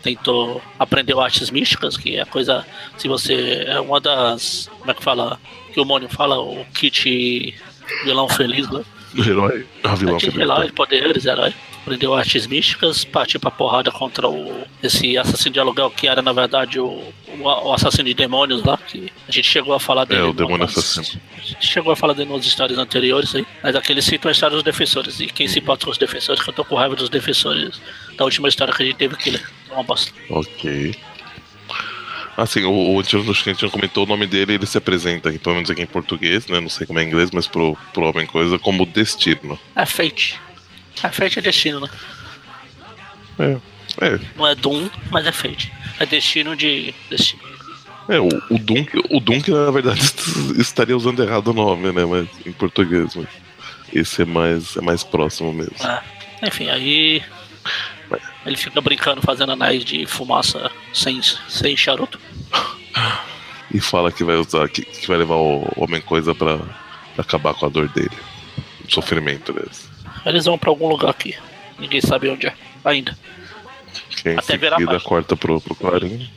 tentou 0.03 0.63
aprender 0.79 1.19
artes 1.19 1.51
místicas, 1.51 1.97
que 1.97 2.17
é 2.17 2.25
coisa. 2.25 2.65
Se 2.97 3.09
você. 3.09 3.65
É 3.67 3.81
uma 3.81 4.01
das. 4.01 4.71
Como 4.79 4.91
é 4.91 4.95
que 4.95 5.03
fala? 5.03 5.41
Que 5.73 5.81
o 5.81 5.85
Mônio 5.85 6.09
fala, 6.09 6.41
o 6.41 6.65
kit 6.75 7.55
vilão 8.05 8.29
feliz, 8.29 8.69
né? 8.71 8.85
Herói. 9.17 9.67
A 9.83 9.95
vilão 9.95 10.19
Kit 10.19 10.33
que 10.33 10.41
herói, 10.41 10.71
poderes, 10.73 11.25
herói. 11.25 11.55
Aprendeu 11.83 12.15
artes 12.15 12.47
místicas, 12.47 13.03
partiu 13.05 13.41
pra 13.41 13.51
porrada 13.51 13.91
contra 13.91 14.29
o, 14.29 14.63
esse 14.83 15.17
assassino 15.17 15.55
de 15.55 15.61
aluguel 15.61 15.91
que 15.91 16.07
era 16.07 16.21
na 16.21 16.35
verdade 16.35 16.79
o, 16.79 17.03
o, 17.41 17.73
assassino 17.73 18.05
de 18.05 18.13
demônios 18.13 18.63
lá, 18.63 18.77
que 18.77 19.11
a 19.27 19.33
gente 19.33 19.49
chegou 19.49 19.73
a 19.73 19.81
falar 19.81 20.05
dele. 20.05 20.21
É, 20.21 20.25
o 20.25 20.35
demônio 20.35 20.67
assassino. 20.67 21.19
A 21.35 21.41
gente 21.41 21.67
chegou 21.67 21.91
a 21.91 21.97
falar 21.97 22.13
dele 22.13 22.31
nas 22.31 22.45
histórias 22.45 22.79
anteriores 22.79 23.35
aí, 23.35 23.47
mas 23.63 23.75
aqui 23.75 23.93
eles 23.93 24.05
citam 24.05 24.29
a 24.29 24.33
história 24.33 24.55
dos 24.55 24.63
defensores. 24.63 25.19
E 25.21 25.29
quem 25.29 25.49
se 25.49 25.61
importa 25.61 25.87
com 25.87 25.91
os 25.91 25.97
defensores, 25.97 26.43
que 26.43 26.51
eu 26.51 26.55
tô 26.55 26.65
com 26.65 26.75
raiva 26.75 26.95
dos 26.95 27.09
defensores 27.09 27.81
da 28.19 28.25
última 28.25 28.49
história 28.49 28.75
que 28.75 28.83
a 28.83 28.87
gente 28.87 28.97
teve 28.97 29.17
que 29.17 29.31
ler. 29.31 29.49
Uma 29.71 29.83
bosta. 29.83 30.13
Ok. 30.31 30.95
Assim, 32.37 32.63
o, 32.65 32.95
o 32.95 33.01
Antônio 33.01 33.31
acho 33.31 33.43
que 33.43 33.51
a 33.51 33.53
gente 33.53 33.63
não 33.65 33.71
comentou 33.71 34.05
o 34.05 34.07
nome 34.07 34.27
dele, 34.27 34.55
ele 34.55 34.67
se 34.67 34.79
apresenta 34.79 35.29
aqui, 35.29 35.39
pelo 35.39 35.57
menos 35.57 35.71
aqui 35.71 35.83
em 35.83 35.87
português, 35.87 36.47
né? 36.47 36.61
Não 36.61 36.69
sei 36.69 36.87
como 36.87 36.99
é 37.01 37.03
em 37.03 37.09
inglês, 37.09 37.31
mas 37.33 37.49
pro, 37.49 37.77
pro 37.93 38.09
Homem 38.09 38.27
Coisa, 38.27 38.59
como 38.59 38.87
Destino. 38.87 39.59
É 39.75 39.85
Fate. 39.85 40.41
É 41.03 41.09
Fate 41.09 41.39
é 41.41 41.43
destino, 41.43 41.81
né? 41.81 41.89
É. 43.41 43.57
É, 44.01 44.21
Não 44.37 44.47
é 44.47 44.55
Doom, 44.55 44.89
mas 45.11 45.27
é 45.27 45.33
Fate. 45.33 45.73
É 45.99 46.07
destino 46.07 46.55
de 46.55 46.95
destino. 47.11 47.43
é 48.09 48.21
o, 48.21 48.29
o 48.51 48.59
Dunk, 48.59 48.91
o 49.11 49.19
Dunk, 49.19 49.51
na 49.51 49.71
verdade, 49.73 50.01
estaria 50.59 50.97
usando 50.97 51.21
errado 51.23 51.49
o 51.49 51.53
nome, 51.55 51.91
né? 51.91 52.05
Mas 52.05 52.29
em 52.47 52.53
português, 52.53 53.17
mas 53.17 53.27
esse 53.93 54.23
é 54.23 54.25
mais, 54.25 54.77
é 54.77 54.81
mais 54.81 55.03
próximo 55.03 55.53
mesmo. 55.53 55.75
É. 55.85 56.03
Enfim, 56.47 56.69
aí 56.69 57.21
Ele 58.47 58.57
fica 58.57 58.81
brincando, 58.81 59.21
fazendo 59.23 59.53
anéis 59.53 59.85
de 59.85 60.07
fumaça 60.07 60.71
sem, 60.93 61.21
sem 61.49 61.77
charuto. 61.77 62.19
E 63.71 63.81
fala 63.81 64.11
que 64.11 64.25
vai 64.25 64.37
usar, 64.37 64.67
que, 64.71 64.81
que 64.83 65.07
vai 65.07 65.19
levar 65.19 65.35
o 65.35 65.71
Homem-Coisa 65.77 66.35
pra, 66.35 66.57
pra 66.57 67.23
acabar 67.23 67.53
com 67.53 67.67
a 67.67 67.69
dor 67.69 67.87
dele. 67.91 68.17
O 68.87 68.91
sofrimento 68.91 69.53
deles. 69.53 69.91
Eles 70.25 70.47
vão 70.47 70.57
pra 70.57 70.71
algum 70.71 70.89
lugar 70.89 71.11
aqui. 71.11 71.37
Ninguém 71.79 72.01
sabe 72.01 72.31
onde 72.31 72.47
é 72.47 72.55
ainda. 72.83 73.17
Que 74.09 74.31
em 74.31 74.39
Até 74.39 74.57
virar 74.57 74.79
seguida 74.79 74.99
corta 75.01 75.37
pro, 75.37 75.61
pro 75.61 75.75
Clarim. 75.75 76.29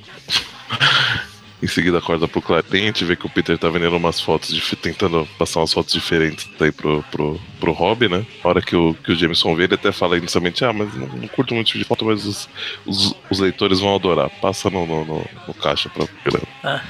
Em 1.61 1.67
seguida 1.67 2.01
corta 2.01 2.27
pro 2.27 2.41
gente 2.71 3.05
vê 3.05 3.15
que 3.15 3.25
o 3.25 3.29
Peter 3.29 3.57
tá 3.57 3.69
vendendo 3.69 3.95
umas 3.95 4.19
fotos, 4.19 4.53
dif- 4.53 4.75
tentando 4.75 5.27
passar 5.37 5.59
umas 5.59 5.71
fotos 5.71 5.93
diferentes 5.93 6.49
aí 6.59 6.71
pro, 6.71 7.03
pro, 7.11 7.39
pro 7.59 7.71
Rob, 7.71 8.07
né? 8.09 8.25
A 8.43 8.47
hora 8.47 8.61
que 8.61 8.75
o, 8.75 8.93
que 8.95 9.11
o 9.11 9.15
Jameson 9.15 9.55
vê, 9.55 9.65
ele 9.65 9.75
até 9.75 9.91
fala 9.91 10.17
inicialmente, 10.17 10.65
ah, 10.65 10.73
mas 10.73 10.93
não, 10.95 11.07
não 11.07 11.27
curto 11.27 11.53
muito 11.53 11.67
tipo 11.67 11.79
de 11.79 11.85
foto, 11.85 12.05
mas 12.05 12.25
os, 12.25 12.49
os, 12.85 13.15
os 13.29 13.39
leitores 13.39 13.79
vão 13.79 13.95
adorar. 13.95 14.29
Passa 14.41 14.69
no, 14.69 14.85
no, 14.85 15.05
no, 15.05 15.25
no 15.47 15.53
caixa 15.53 15.89
pra 15.89 16.05
pra- 16.23 16.81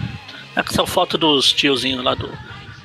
É 0.55 0.63
que 0.63 0.73
são 0.73 0.85
fotos 0.85 1.19
dos 1.19 1.51
tiozinhos 1.53 2.03
lá 2.03 2.13
do, 2.15 2.29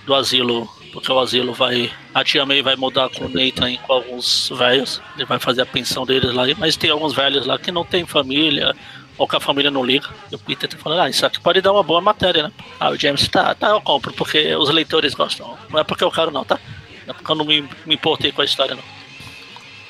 do 0.07 0.15
asilo. 0.15 0.69
Porque 0.93 1.13
o 1.13 1.19
asilo 1.21 1.53
vai. 1.53 1.91
A 2.15 2.25
tia 2.25 2.47
May 2.47 2.63
vai 2.63 2.75
mudar 2.75 3.11
com 3.11 3.27
o 3.27 3.29
Nathan 3.29 3.77
com 3.77 3.93
alguns 3.93 4.51
velhos. 4.57 5.03
Ele 5.15 5.27
vai 5.27 5.39
fazer 5.39 5.61
a 5.61 5.67
pensão 5.67 6.07
deles 6.07 6.33
lá. 6.33 6.45
Mas 6.57 6.75
tem 6.75 6.89
alguns 6.89 7.13
velhos 7.15 7.45
lá 7.45 7.59
que 7.59 7.71
não 7.71 7.85
tem 7.85 8.07
família. 8.07 8.75
Ou 9.19 9.27
que 9.27 9.37
a 9.37 9.41
família 9.41 9.71
não 9.71 9.85
liga. 9.85 10.09
E 10.31 10.35
o 10.35 10.39
Peter 10.39 10.69
tá 10.69 10.77
falando, 10.77 11.01
ah, 11.01 11.09
isso 11.09 11.25
aqui 11.25 11.41
pode 11.41 11.61
dar 11.61 11.73
uma 11.73 11.83
boa 11.83 12.01
matéria, 12.01 12.43
né? 12.45 12.53
Ah, 12.79 12.91
o 12.91 12.97
James, 12.99 13.27
tá, 13.29 13.55
tá, 13.55 13.69
eu 13.71 13.81
compro, 13.81 14.13
porque 14.13 14.55
os 14.57 14.69
leitores 14.71 15.15
gostam. 15.15 15.57
Não 15.71 15.79
é 15.81 15.85
porque 15.85 16.05
eu 16.05 16.11
quero, 16.11 16.31
não, 16.31 16.45
tá? 16.45 16.59
Não 17.07 17.13
é 17.13 17.15
porque 17.15 17.31
eu 17.31 17.37
não 17.37 17.45
me, 17.45 17.63
me 17.87 17.95
importei 17.95 18.31
com 18.33 18.43
a 18.43 18.45
história, 18.45 18.75
não. 18.75 18.83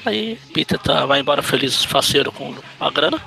Aí 0.05 0.39
Peter 0.55 0.79
tá, 0.79 1.05
vai 1.05 1.19
embora 1.21 1.43
feliz, 1.43 1.85
faceiro 1.85 2.31
com 2.31 2.55
a 2.79 2.91
grana. 2.91 3.21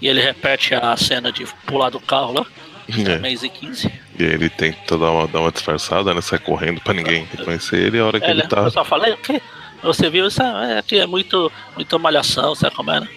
E 0.00 0.08
ele 0.08 0.20
repete 0.22 0.74
a 0.74 0.96
cena 0.96 1.30
de 1.30 1.44
pular 1.66 1.90
do 1.90 2.00
carro 2.00 2.32
lá. 2.32 2.46
É. 2.88 3.18
Maze 3.18 3.46
15. 3.50 3.92
E 4.18 4.24
aí 4.24 4.30
ele 4.32 4.48
tenta 4.48 4.96
dar 4.96 5.10
uma, 5.10 5.28
dar 5.28 5.40
uma 5.40 5.52
disfarçada, 5.52 6.14
né? 6.14 6.22
Sai 6.22 6.38
correndo 6.38 6.80
pra 6.80 6.94
ninguém 6.94 7.28
reconhecer 7.36 7.76
ele. 7.76 7.98
A 7.98 8.06
hora 8.06 8.18
que 8.18 8.24
É, 8.26 8.30
ele 8.30 8.42
né? 8.44 8.48
tá. 8.48 8.70
Fala, 8.84 9.08
"É, 9.08 9.12
o 9.12 9.18
quê? 9.18 9.42
Você 9.82 10.08
viu 10.08 10.26
isso? 10.26 10.42
É, 10.42 10.78
aqui 10.78 10.98
é 10.98 11.06
muito, 11.06 11.52
muito 11.76 11.98
malhação, 11.98 12.54
sabe 12.54 12.74
como 12.74 12.90
é, 12.90 13.00
né? 13.00 13.08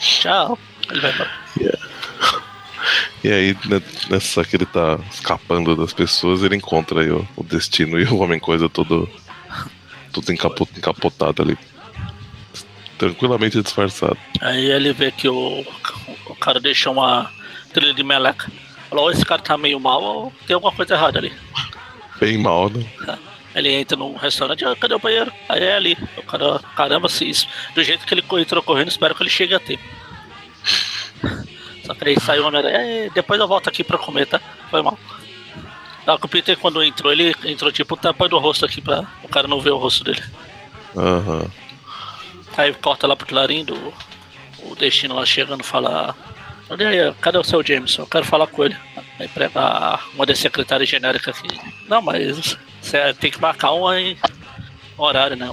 Tchau. 0.00 0.58
Ele 0.90 1.00
vai 1.00 1.12
embora. 1.12 1.30
E 3.22 3.28
aí, 3.32 3.56
né, 3.66 3.82
nessa 4.08 4.44
que 4.44 4.56
ele 4.56 4.66
tá 4.66 4.98
escapando 5.10 5.74
das 5.76 5.92
pessoas, 5.92 6.42
ele 6.42 6.56
encontra 6.56 7.00
aí 7.00 7.10
o, 7.10 7.26
o 7.36 7.42
destino 7.42 7.98
e 8.00 8.04
o 8.04 8.18
Homem-Coisa 8.18 8.68
todo, 8.68 9.08
todo 10.12 10.32
encapo- 10.32 10.68
encapotado 10.76 11.42
ali. 11.42 11.58
Tranquilamente 12.96 13.60
disfarçado. 13.62 14.16
Aí 14.40 14.70
ele 14.70 14.92
vê 14.92 15.10
que 15.10 15.28
o, 15.28 15.64
o 16.26 16.34
cara 16.36 16.58
deixou 16.60 16.92
uma 16.92 17.30
trilha 17.72 17.92
de 17.94 18.02
meleca. 18.02 18.50
Falou, 18.88 19.04
"Ou 19.04 19.10
esse 19.10 19.24
cara 19.24 19.42
tá 19.42 19.58
meio 19.58 19.78
mal 19.78 20.02
ou 20.02 20.32
tem 20.46 20.54
alguma 20.54 20.72
coisa 20.72 20.94
errada 20.94 21.18
ali. 21.18 21.32
Bem 22.18 22.38
mal, 22.38 22.70
né? 22.70 22.84
Ele 23.54 23.70
entra 23.72 23.96
num 23.96 24.16
restaurante, 24.16 24.64
ah, 24.64 24.74
cadê 24.76 24.94
o 24.94 24.98
banheiro? 24.98 25.32
Aí 25.48 25.62
é 25.62 25.76
ali. 25.76 25.96
O 26.16 26.22
cara, 26.22 26.58
caramba, 26.76 27.08
se 27.08 27.28
isso. 27.28 27.46
Do 27.74 27.82
jeito 27.84 28.06
que 28.06 28.14
ele 28.14 28.24
entrou 28.40 28.62
correndo, 28.62 28.88
espero 28.88 29.14
que 29.14 29.22
ele 29.22 29.30
chegue 29.30 29.54
a 29.54 29.60
tempo. 29.60 29.82
Só 31.84 31.94
que 31.94 32.08
aí 32.08 32.20
saiu 32.20 32.44
o 32.44 32.46
homem 32.46 32.60
"É, 32.66 33.10
depois 33.14 33.40
eu 33.40 33.48
volto 33.48 33.68
aqui 33.68 33.82
pra 33.82 33.98
comer, 33.98 34.26
tá? 34.26 34.40
Foi 34.70 34.82
mal. 34.82 34.98
Não, 36.06 36.18
que 36.18 36.26
o 36.26 36.28
Peter 36.28 36.56
quando 36.56 36.82
entrou, 36.82 37.12
ele 37.12 37.34
entrou 37.44 37.70
tipo 37.70 37.96
tapando 37.96 38.36
o 38.36 38.38
rosto 38.38 38.64
aqui 38.64 38.80
pra 38.80 39.04
o 39.22 39.28
cara 39.28 39.46
não 39.46 39.60
ver 39.60 39.70
o 39.70 39.78
rosto 39.78 40.04
dele. 40.04 40.22
Aham. 40.96 41.46
Aí 42.56 42.72
corta 42.74 43.06
lá 43.06 43.14
pro 43.14 43.26
Clarim 43.26 43.64
do 43.64 43.92
o 44.60 44.74
destino 44.74 45.14
lá 45.14 45.24
chegando 45.24 45.62
fala. 45.62 46.14
Olha 46.70 46.88
aí, 46.88 47.14
cadê 47.20 47.38
o 47.38 47.44
seu 47.44 47.62
Jameson? 47.62 48.02
Eu 48.02 48.06
quero 48.06 48.24
falar 48.24 48.46
com 48.46 48.64
ele. 48.64 48.76
Aí 49.18 49.28
prega 49.28 49.98
uma 50.14 50.26
das 50.26 50.38
secretárias 50.38 50.88
genéricas 50.88 51.38
aqui. 51.38 51.58
Não, 51.88 52.02
mas 52.02 52.58
você 52.80 53.14
tem 53.14 53.30
que 53.30 53.40
marcar 53.40 53.72
um 53.72 53.84
horário, 54.96 55.36
né? 55.36 55.50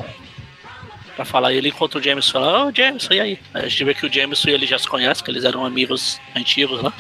Pra 1.15 1.23
falar. 1.25 1.53
E 1.53 1.57
ele 1.57 1.69
encontra 1.69 1.99
o 1.99 2.03
Jameson 2.03 2.29
e 2.29 2.33
fala, 2.33 2.65
ô 2.65 2.71
Jameson, 2.75 3.13
e 3.13 3.19
aí? 3.21 3.39
A 3.53 3.61
gente 3.67 3.83
vê 3.83 3.93
que 3.93 4.05
o 4.05 4.11
Jameson 4.13 4.49
e 4.49 4.53
ele 4.53 4.65
já 4.67 4.77
se 4.77 4.87
conhecem, 4.87 5.23
que 5.23 5.31
eles 5.31 5.43
eram 5.45 5.65
amigos 5.65 6.19
antigos 6.35 6.81
lá. 6.81 6.91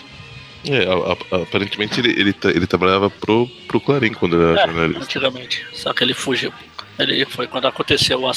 É, 0.67 0.83
a- 0.85 1.37
a- 1.37 1.43
aparentemente 1.43 1.99
ele, 1.99 2.11
ele, 2.19 2.33
tra- 2.33 2.51
ele 2.51 2.65
trabalhava 2.65 3.09
pro, 3.09 3.47
pro 3.67 3.79
Clarim 3.79 4.13
quando 4.13 4.35
ele 4.35 4.51
era 4.51 4.61
É, 4.61 4.65
jornalista. 4.65 5.03
antigamente. 5.03 5.65
Só 5.73 5.93
que 5.93 6.03
ele 6.03 6.13
fugiu. 6.13 6.51
Ele 6.97 7.25
foi 7.25 7.45
quando 7.45 7.67
aconteceu 7.67 8.25
a, 8.27 8.31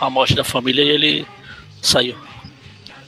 a 0.00 0.10
morte 0.10 0.34
da 0.34 0.44
família 0.44 0.82
e 0.84 0.88
ele 0.90 1.26
saiu. 1.82 2.14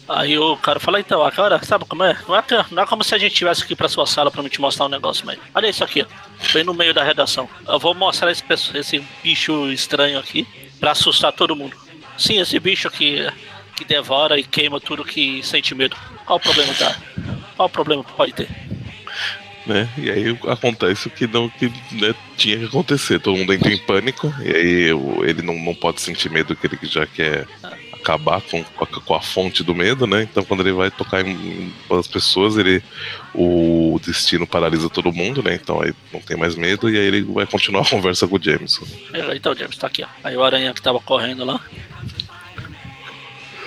Aí 0.08 0.36
o 0.36 0.56
cara 0.56 0.80
fala, 0.80 0.98
então, 0.98 1.22
agora, 1.22 1.62
sabe 1.62 1.84
como 1.84 2.02
é? 2.02 2.18
Não 2.26 2.34
é, 2.34 2.42
que- 2.42 2.74
não 2.74 2.82
é 2.82 2.86
como 2.86 3.04
se 3.04 3.14
a 3.14 3.18
gente 3.18 3.34
tivesse 3.34 3.62
aqui 3.62 3.76
pra 3.76 3.88
sua 3.88 4.06
sala 4.06 4.30
pra 4.30 4.42
me 4.42 4.48
te 4.50 4.60
mostrar 4.60 4.86
um 4.86 4.88
negócio, 4.88 5.24
mas 5.24 5.38
olha 5.54 5.68
isso 5.68 5.84
aqui, 5.84 6.02
ó, 6.02 6.52
bem 6.52 6.64
no 6.64 6.74
meio 6.74 6.92
da 6.92 7.04
redação. 7.04 7.48
Eu 7.68 7.78
vou 7.78 7.94
mostrar 7.94 8.32
esse, 8.32 8.42
esse 8.74 9.04
bicho 9.22 9.70
estranho 9.70 10.18
aqui 10.18 10.44
pra 10.80 10.90
assustar 10.90 11.32
todo 11.32 11.54
mundo. 11.54 11.76
Sim, 12.20 12.38
esse 12.38 12.58
bicho 12.60 12.90
que, 12.90 13.26
que 13.74 13.84
devora 13.84 14.38
e 14.38 14.44
queima 14.44 14.78
tudo 14.80 15.04
que 15.04 15.42
sente 15.42 15.74
medo. 15.74 15.96
Qual 16.26 16.36
o 16.38 16.40
problema 16.40 16.72
da. 16.74 16.94
Qual 17.56 17.66
o 17.66 17.70
problema 17.70 18.04
que 18.04 18.12
pode 18.12 18.32
ter? 18.32 18.48
né? 19.66 19.88
E 19.98 20.10
aí 20.10 20.38
acontece 20.48 21.06
o 21.06 21.10
que 21.10 21.26
não 21.26 21.48
que 21.48 21.66
né, 21.92 22.14
tinha 22.36 22.58
que 22.58 22.64
acontecer. 22.64 23.20
Todo 23.20 23.36
mundo 23.36 23.52
entra 23.52 23.72
em 23.72 23.78
pânico 23.78 24.32
e 24.42 24.50
aí 24.54 24.92
o- 24.92 25.24
ele 25.24 25.42
não, 25.42 25.54
não 25.54 25.74
pode 25.74 26.00
sentir 26.00 26.30
medo 26.30 26.56
que 26.56 26.66
ele 26.66 26.78
já 26.82 27.06
quer 27.06 27.46
acabar 27.92 28.40
com, 28.40 28.64
com, 28.64 28.84
a, 28.84 28.86
com 28.86 29.14
a 29.14 29.20
fonte 29.20 29.62
do 29.62 29.74
medo, 29.74 30.06
né? 30.06 30.22
Então 30.22 30.42
quando 30.44 30.60
ele 30.60 30.72
vai 30.72 30.90
tocar 30.90 31.24
em, 31.26 31.32
em 31.32 31.72
as 31.90 32.08
pessoas, 32.08 32.56
ele 32.56 32.82
o 33.34 34.00
destino 34.04 34.46
paralisa 34.46 34.88
todo 34.88 35.12
mundo, 35.12 35.42
né? 35.42 35.54
Então 35.54 35.80
aí 35.82 35.92
não 36.12 36.20
tem 36.20 36.36
mais 36.36 36.54
medo 36.56 36.88
e 36.90 36.98
aí 36.98 37.04
ele 37.06 37.22
vai 37.22 37.46
continuar 37.46 37.82
a 37.82 37.86
conversa 37.90 38.26
com 38.26 38.36
o 38.36 38.42
Jameson. 38.42 38.84
Então, 39.34 39.54
James, 39.54 39.76
tá 39.76 39.86
aqui, 39.86 40.02
ó. 40.02 40.06
Aí 40.24 40.36
o 40.36 40.42
aranha 40.42 40.72
que 40.72 40.80
tava 40.82 40.98
correndo 41.00 41.44
lá. 41.44 41.60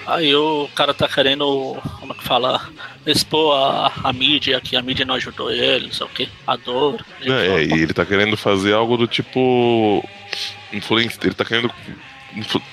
Aí 0.06 0.36
o 0.36 0.70
cara 0.76 0.94
tá 0.94 1.08
querendo, 1.08 1.78
como 2.00 2.14
é 2.14 2.16
que 2.16 2.24
fala? 2.24 2.70
Expor 3.06 3.56
a, 3.56 3.92
a 4.04 4.14
mídia, 4.14 4.60
que 4.62 4.76
a 4.76 4.82
mídia 4.82 5.06
não 5.06 5.16
ajudou 5.16 5.52
ele, 5.52 5.88
não 5.88 5.94
sei 5.94 6.06
o 6.06 6.10
que, 6.10 6.30
a 6.46 6.56
dor. 6.56 7.04
É, 7.22 7.64
e 7.64 7.72
ele 7.72 7.94
tá 7.94 8.06
querendo 8.06 8.36
fazer 8.36 8.74
algo 8.74 8.98
do 8.98 9.08
tipo. 9.08 10.04
Influência. 10.72 11.20
Ele 11.24 11.36
tá 11.36 11.46
querendo 11.46 11.72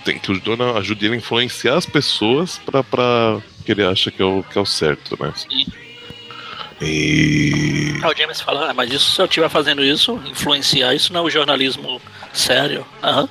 tem 0.04 0.18
que 0.18 0.32
o 0.32 0.40
Jonah 0.40 0.78
ajude 0.78 1.04
ele 1.04 1.14
a 1.14 1.18
influenciar 1.18 1.76
as 1.76 1.86
pessoas 1.86 2.58
pra, 2.58 2.82
pra 2.82 3.40
que 3.64 3.72
ele 3.72 3.84
acha 3.84 4.10
que 4.10 4.22
é 4.22 4.24
o, 4.24 4.42
que 4.42 4.56
é 4.56 4.60
o 4.60 4.66
certo, 4.66 5.22
né? 5.22 5.32
Sim. 5.36 5.66
E. 6.80 8.00
Aí 8.02 8.10
o 8.10 8.16
James 8.16 8.40
fala, 8.40 8.70
ah, 8.70 8.74
mas 8.74 8.90
isso 8.90 9.10
se 9.10 9.20
eu 9.20 9.26
estiver 9.26 9.50
fazendo 9.50 9.84
isso, 9.84 10.20
influenciar, 10.24 10.94
isso 10.94 11.12
não 11.12 11.20
é 11.20 11.24
o 11.24 11.30
jornalismo 11.30 12.00
sério. 12.32 12.86
Aham. 13.02 13.28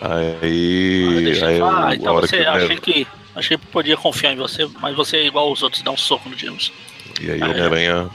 Aí. 0.00 1.40
Aí 1.42 1.60
o- 1.60 1.64
Ah, 1.64 1.88
a 1.88 1.94
então 1.94 2.14
você 2.14 2.38
que, 2.38 2.44
achei 2.44 2.76
que. 2.76 3.06
Achei 3.34 3.58
que 3.58 3.66
podia 3.66 3.96
confiar 3.96 4.32
em 4.32 4.36
você, 4.36 4.68
mas 4.80 4.94
você 4.94 5.16
é 5.16 5.26
igual 5.26 5.48
aos 5.48 5.60
outros, 5.62 5.82
dá 5.82 5.90
um 5.90 5.96
soco 5.96 6.28
no 6.28 6.38
James. 6.38 6.70
E 7.20 7.30
aí 7.32 7.40
o 7.40 7.44
Homem-Aranha 7.50 8.08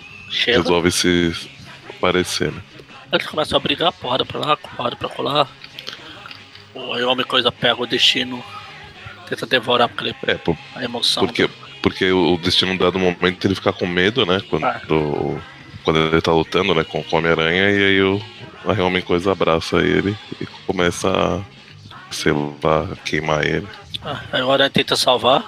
resolve 0.45 0.91
se 0.91 1.33
aparecer, 1.89 2.51
né? 2.53 2.61
Eles 3.11 3.27
começam 3.27 3.57
a 3.57 3.59
brigar, 3.59 3.91
porrada 3.91 4.23
pra 4.25 4.39
lá, 4.39 4.55
porrada 4.55 4.95
pra 4.95 5.09
colar. 5.09 5.49
O 6.73 6.93
aí 6.93 7.03
homem 7.03 7.25
coisa 7.25 7.51
pega 7.51 7.81
o 7.81 7.85
destino, 7.87 8.41
tenta 9.27 9.45
devorar 9.45 9.89
porque 9.89 10.05
ele- 10.05 10.15
É, 10.25 10.35
por- 10.35 10.57
a 10.75 10.83
emoção. 10.85 11.25
porque, 11.25 11.49
porque 11.81 12.09
o 12.11 12.37
destino 12.37 12.77
dado 12.77 12.97
momento 12.97 13.43
ele 13.45 13.55
fica 13.55 13.73
com 13.73 13.85
medo, 13.87 14.25
né? 14.25 14.41
Quando, 14.49 14.63
Ah. 14.65 14.79
quando 15.83 15.99
ele 15.99 16.21
tá 16.21 16.31
lutando 16.31 16.73
né, 16.73 16.85
com, 16.85 17.03
com 17.03 17.15
o 17.15 17.19
Homem-Aranha, 17.19 17.69
e 17.71 17.83
aí 17.83 18.01
o 18.01 18.21
aí 18.67 18.79
o 18.79 18.85
Homem 18.87 19.01
Coisa 19.01 19.31
abraça 19.33 19.77
ele 19.79 20.15
e 20.39 20.45
começa 20.67 21.09
a, 21.09 21.41
sei 22.11 22.31
lá, 22.31 22.95
queimar 23.05 23.45
ele. 23.45 23.67
Ah, 24.03 24.21
aí 24.31 24.41
o 24.41 24.51
Aranha 24.51 24.69
tenta 24.69 24.95
salvar. 24.95 25.43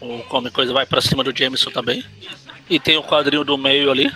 O 0.00 0.22
Homem 0.30 0.52
Coisa 0.52 0.72
vai 0.72 0.84
pra 0.84 1.00
cima 1.00 1.22
do 1.24 1.36
Jameson 1.36 1.70
também. 1.70 2.04
E 2.68 2.78
tem 2.80 2.96
o 2.96 3.02
quadrinho 3.02 3.44
do 3.44 3.56
meio 3.58 3.90
ali, 3.90 4.12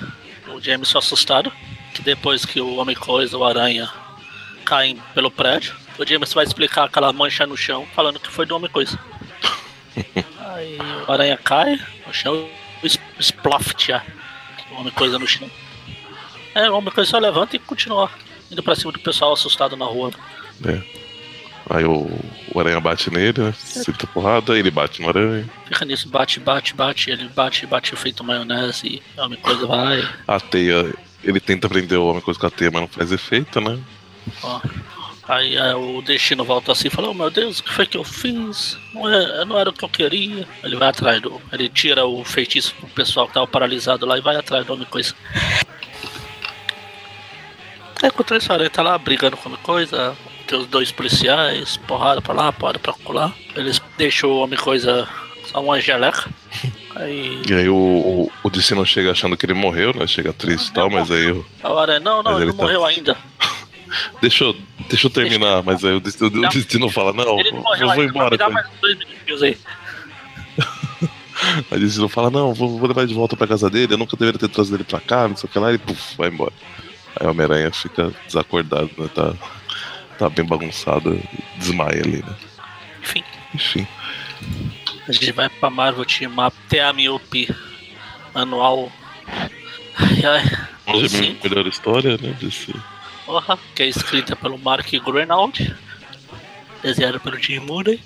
o 0.49 0.61
Jameson 0.61 0.99
assustado. 0.99 1.53
Que 1.95 2.03
depois 2.03 2.45
que 2.45 2.61
o 2.61 2.77
Homem 2.77 2.95
Coisa, 2.97 3.37
o 3.37 3.45
Aranha, 3.45 3.91
caem 4.65 4.99
pelo 5.15 5.31
prédio, 5.31 5.75
o 5.99 6.07
Jameson 6.07 6.35
vai 6.35 6.45
explicar 6.45 6.85
aquela 6.85 7.13
mancha 7.13 7.47
no 7.47 7.57
chão, 7.57 7.87
falando 7.95 8.21
que 8.21 8.31
foi 8.31 8.45
do 8.47 8.55
Homem 8.55 8.71
Coisa. 8.71 8.99
Aí 10.55 10.79
o 11.07 11.11
Aranha 11.13 11.37
cai 11.37 11.79
no 12.07 12.13
chão 12.13 12.49
e 12.83 12.87
es- 12.87 12.99
splaft 13.19 13.91
a- 13.91 14.03
o 14.71 14.81
Homem 14.81 14.93
Coisa 14.93 15.19
no 15.19 15.27
chão. 15.27 15.51
É, 16.55 16.71
o 16.71 16.77
Homem 16.77 16.93
Coisa 16.93 17.11
só 17.11 17.19
levanta 17.19 17.57
e 17.57 17.59
continua 17.59 18.11
indo 18.51 18.63
pra 18.63 18.75
cima 18.77 18.93
do 18.93 18.99
pessoal 19.01 19.33
assustado 19.33 19.77
na 19.77 19.85
rua. 19.87 20.11
né? 20.61 20.83
Aí 21.71 21.85
o, 21.85 22.09
o 22.55 22.61
Aranha 22.61 22.81
bate 22.81 23.11
nele, 23.11 23.43
né? 23.43 23.55
Sinta 23.57 24.07
porrada, 24.07 24.59
ele 24.59 24.71
bate 24.71 25.03
no 25.03 25.09
Aranha. 25.09 25.49
Fica 25.67 25.85
nisso, 25.85 26.09
bate, 26.09 26.41
bate, 26.41 26.75
bate, 26.75 27.11
ele 27.11 27.29
bate, 27.29 27.67
bate 27.67 27.95
feito 27.95 28.25
maionese 28.25 28.87
e 28.87 29.03
a 29.21 29.27
Homem 29.27 29.39
Coisa 29.39 29.67
vai. 29.67 30.09
A 30.27 30.41
teia, 30.41 30.95
ele 31.23 31.41
tenta 31.41 31.69
prender 31.69 31.99
o 31.99 32.07
Homem 32.07 32.23
Coisa 32.23 32.41
com 32.41 32.47
a 32.47 32.51
teia, 32.51 32.71
mas 32.71 32.81
não 32.83 32.89
faz 32.89 33.13
efeito, 33.13 33.61
né? 33.61 33.79
Ó. 34.43 34.61
Aí 35.29 35.57
é, 35.57 35.75
o 35.75 36.01
destino 36.01 36.43
volta 36.43 36.73
assim 36.73 36.89
e 36.89 36.91
fala, 36.91 37.11
oh 37.11 37.15
meu 37.15 37.29
Deus, 37.31 37.59
o 37.59 37.65
que 37.65 37.71
foi 37.71 37.85
que 37.85 37.99
eu 37.99 38.05
fiz? 38.05 38.79
Não, 38.95 39.07
é, 39.07 39.45
não 39.45 39.59
era 39.59 39.69
o 39.69 39.73
que 39.75 39.85
eu 39.85 39.89
queria. 39.91 40.49
Ele 40.65 40.77
vai 40.77 40.89
atrás 40.89 41.21
do. 41.21 41.39
Ele 41.53 41.69
tira 41.69 42.07
o 42.07 42.25
feitiço 42.25 42.75
pro 42.77 42.89
pessoal 42.89 43.29
que 43.29 43.35
tava 43.35 43.47
paralisado 43.47 44.07
lá 44.07 44.17
e 44.17 44.23
vai 44.23 44.37
atrás 44.37 44.65
do 44.65 44.73
homem 44.73 44.87
coisa. 44.87 45.15
É, 48.03 48.07
enquanto 48.07 48.35
isso, 48.35 48.51
ele 48.53 48.71
tá 48.71 48.81
lá 48.81 48.97
brigando 48.97 49.37
com 49.37 49.53
a 49.53 49.59
coisa, 49.59 50.17
os 50.57 50.67
dois 50.67 50.91
policiais, 50.93 51.77
porrada 51.77 52.21
pra 52.21 52.35
lá, 52.35 52.53
porrada 52.53 52.79
pra 52.79 52.95
lá. 53.09 53.33
Eles 53.55 53.81
deixam 53.97 54.31
o 54.31 54.39
homem 54.39 54.59
coisa 54.59 55.09
só 55.47 55.63
uma 55.63 55.81
geleca. 55.81 56.29
Aí... 56.97 57.43
E 57.49 57.55
aí 57.55 57.69
o, 57.69 57.77
o, 57.77 58.33
o 58.43 58.51
Destino 58.51 58.85
chega 58.85 59.13
achando 59.13 59.37
que 59.37 59.47
ele 59.47 59.55
morreu, 59.55 59.95
né? 59.95 60.05
Chega 60.05 60.33
triste 60.33 60.69
e 60.69 60.73
tal, 60.73 60.91
mas 60.91 61.09
aí. 61.13 61.29
Eu... 61.29 61.47
A 61.63 61.71
hora 61.71 62.01
não, 62.01 62.25
não, 62.25 62.33
ele, 62.33 62.41
ele 62.41 62.51
não 62.51 62.57
tá... 62.57 62.63
morreu 62.65 62.85
ainda. 62.85 63.17
deixa, 64.21 64.43
eu, 64.43 64.57
deixa 64.89 65.07
eu 65.07 65.11
terminar, 65.11 65.63
deixa... 65.63 65.63
mas 65.63 65.85
aí 65.85 65.93
o 65.93 66.01
Destino, 66.01 66.27
o 66.27 66.49
Destino 66.49 66.91
fala, 66.91 67.13
não, 67.13 67.39
eu 67.39 67.63
vou 67.63 67.73
ainda, 67.91 68.05
embora. 68.05 68.31
Me 68.31 68.37
dá 68.37 68.51
mais 68.51 68.67
dois 68.81 68.99
minutinhos 68.99 69.43
aí. 69.43 69.59
Aí 71.71 71.79
o 71.79 71.81
Destino 71.81 72.09
fala, 72.09 72.31
não, 72.31 72.53
vou, 72.53 72.79
vou 72.79 72.89
levar 72.89 73.03
ele 73.03 73.11
de 73.11 73.15
volta 73.15 73.37
pra 73.37 73.47
casa 73.47 73.71
dele, 73.71 73.95
eu 73.95 73.99
nunca 73.99 74.17
deveria 74.17 74.41
ter 74.41 74.49
trazido 74.49 74.77
ele 74.77 74.83
pra 74.83 74.99
cá, 74.99 75.29
não 75.29 75.37
sei 75.37 75.49
o 75.49 75.53
que 75.53 75.59
lá, 75.59 75.73
e 75.73 75.79
puf, 75.79 76.17
vai 76.17 76.31
embora. 76.31 76.53
Aí 77.15 77.25
o 77.27 77.31
Homem-Aranha 77.31 77.71
fica 77.71 78.13
desacordado, 78.27 78.91
né? 78.99 79.09
Tá, 79.15 79.35
tá 80.19 80.29
bem 80.29 80.45
bagunçado, 80.45 81.21
desmaia 81.57 82.03
ali, 82.03 82.23
né? 82.23 82.37
Enfim. 83.01 83.25
Enfim. 83.55 83.87
A 85.07 85.13
gente 85.13 85.33
vai 85.33 85.49
pra 85.49 85.71
Marvel 85.71 86.05
Team 86.05 86.33
Up 86.33 86.57
até 86.67 86.83
a 86.83 86.93
Miope 86.93 87.49
anual. 88.35 88.93
Ai, 89.97 90.25
ai. 90.25 90.95
Hoje 90.95 91.37
é 91.43 91.47
a 91.47 91.49
melhor 91.49 91.67
história, 91.67 92.19
né? 92.19 92.37
Desse... 92.41 92.75
Porra, 93.25 93.59
que 93.75 93.83
é 93.83 93.87
escrita 93.87 94.35
pelo 94.35 94.59
Mark 94.59 94.91
Greenwald, 94.91 95.75
desenhada 96.83 97.21
pelo 97.21 97.39
Jim 97.39 97.61
Mooney 97.61 98.01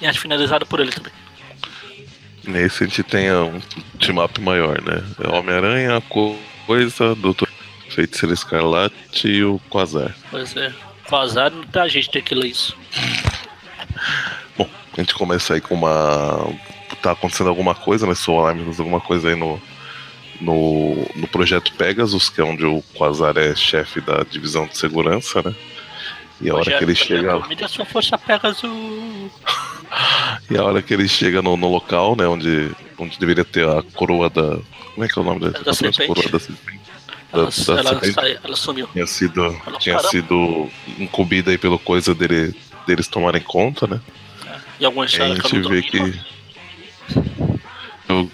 e 0.00 0.06
acho 0.06 0.20
finalizada 0.20 0.64
por 0.64 0.80
ele 0.80 0.92
também. 0.92 1.12
Nesse 2.44 2.84
a 2.84 2.86
gente 2.86 3.02
tem 3.02 3.32
um 3.32 3.60
team 3.98 4.24
up 4.24 4.40
maior, 4.40 4.80
né? 4.80 5.04
É 5.22 5.28
Homem-Aranha, 5.28 6.02
Coisa, 6.66 7.14
Doutor 7.16 7.48
Feiticeiro 7.90 8.32
Escarlate 8.32 9.28
e 9.28 9.44
o 9.44 9.60
Quasar. 9.68 10.14
Pois 10.30 10.56
é, 10.56 10.72
Quasar 11.08 11.50
não 11.50 11.64
dá 11.72 11.88
gente 11.88 12.10
ter 12.10 12.22
que 12.22 12.34
ler 12.34 12.48
isso. 12.48 12.76
Bom, 14.56 14.68
a 14.96 15.00
gente 15.00 15.14
começa 15.14 15.54
aí 15.54 15.60
com 15.60 15.74
uma. 15.74 16.52
Tá 17.02 17.12
acontecendo 17.12 17.48
alguma 17.48 17.74
coisa, 17.74 18.06
né? 18.06 18.14
Sou 18.14 18.38
alarmes, 18.38 18.78
alguma 18.78 19.00
coisa 19.00 19.28
aí 19.28 19.34
no, 19.34 19.60
no, 20.40 20.96
no 21.14 21.26
projeto 21.28 21.72
Pegasus, 21.74 22.28
que 22.28 22.40
é 22.40 22.44
onde 22.44 22.64
o 22.64 22.82
Quasar 22.94 23.36
é 23.38 23.54
chefe 23.54 24.00
da 24.00 24.22
divisão 24.22 24.66
de 24.66 24.76
segurança, 24.76 25.42
né? 25.42 25.54
E 26.40 26.50
a 26.50 26.54
hora 26.54 26.76
que 26.76 26.84
ele 26.84 26.94
chega. 26.94 27.38
Me 27.48 27.68
sua 27.68 27.86
força 27.86 28.18
Pegasus! 28.18 28.70
e 30.50 30.58
a 30.58 30.62
hora 30.62 30.82
que 30.82 30.92
ele 30.92 31.08
chega 31.08 31.40
no, 31.40 31.56
no, 31.56 31.70
local, 31.70 32.14
né? 32.16 32.26
Onde, 32.26 32.70
onde 32.98 33.18
deveria 33.18 33.44
ter 33.44 33.66
a 33.66 33.82
coroa 33.94 34.28
da. 34.28 34.58
Como 34.94 35.04
é 35.04 35.08
que 35.08 35.18
é 35.18 35.22
o 35.22 35.24
nome 35.24 35.40
da, 35.40 35.58
da 35.58 35.72
serpente? 35.72 36.06
Coroa 36.06 36.30
da 36.30 36.38
serpente. 36.38 36.97
Da, 37.32 37.40
ela, 37.40 37.94
da 37.94 38.06
ela, 38.06 38.40
ela 38.42 38.56
sumiu. 38.56 38.88
Tinha 38.88 39.06
sido, 39.06 39.44
ela 39.66 39.78
tinha 39.78 39.98
sido 40.00 40.68
incumbida 40.98 41.50
aí 41.50 41.58
pelo 41.58 41.78
coisa 41.78 42.14
dele, 42.14 42.54
deles 42.86 43.06
tomarem 43.06 43.42
conta, 43.42 43.86
né? 43.86 44.00
E 44.80 44.84
algumas 44.84 45.12
a 45.20 45.34
gente 45.34 45.58
vê 45.60 45.82
que, 45.82 46.20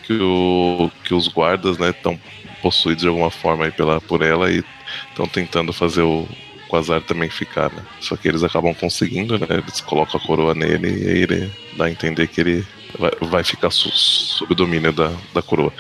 que, 0.07 0.13
o, 0.13 0.91
que 1.05 1.15
os 1.15 1.27
guardas, 1.27 1.79
né, 1.79 1.91
estão 1.91 2.21
possuídos 2.63 3.03
de 3.03 3.09
alguma 3.09 3.31
forma 3.31 3.65
aí 3.65 3.73
pela, 3.73 4.01
por 4.01 4.23
ela 4.23 4.51
e 4.51 4.63
estão 5.11 5.27
tentando 5.27 5.73
fazer 5.73 6.03
o 6.03 6.29
Quasar 6.69 7.03
também 7.03 7.31
ficar, 7.31 7.71
né? 7.73 7.83
Só 8.01 8.17
que 8.17 8.27
eles 8.27 8.43
acabam 8.43 8.75
conseguindo, 8.75 9.39
né? 9.39 9.47
Eles 9.51 9.81
colocam 9.81 10.21
a 10.21 10.27
coroa 10.27 10.55
nele 10.55 10.89
e 10.89 11.09
aí 11.09 11.19
ele 11.23 11.53
dá 11.77 11.85
a 11.85 11.91
entender 11.91 12.27
que 12.27 12.41
ele 12.41 12.67
vai, 12.99 13.11
vai 13.21 13.45
ficar 13.45 13.71
su, 13.71 13.91
sob 13.91 14.53
o 14.53 14.57
domínio 14.57 14.93
da, 14.93 15.13
da 15.33 15.43
coroa. 15.43 15.73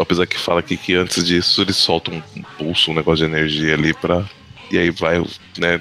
Apesar 0.00 0.26
que 0.26 0.38
fala 0.38 0.60
aqui 0.60 0.76
que 0.76 0.94
antes 0.94 1.24
disso 1.24 1.62
eles 1.62 1.76
soltam 1.76 2.22
um 2.36 2.42
pulso, 2.58 2.90
um 2.90 2.94
negócio 2.94 3.26
de 3.26 3.32
energia 3.32 3.74
ali 3.74 3.92
pra. 3.94 4.24
E 4.70 4.78
aí 4.78 4.90
vai, 4.90 5.18
né? 5.58 5.80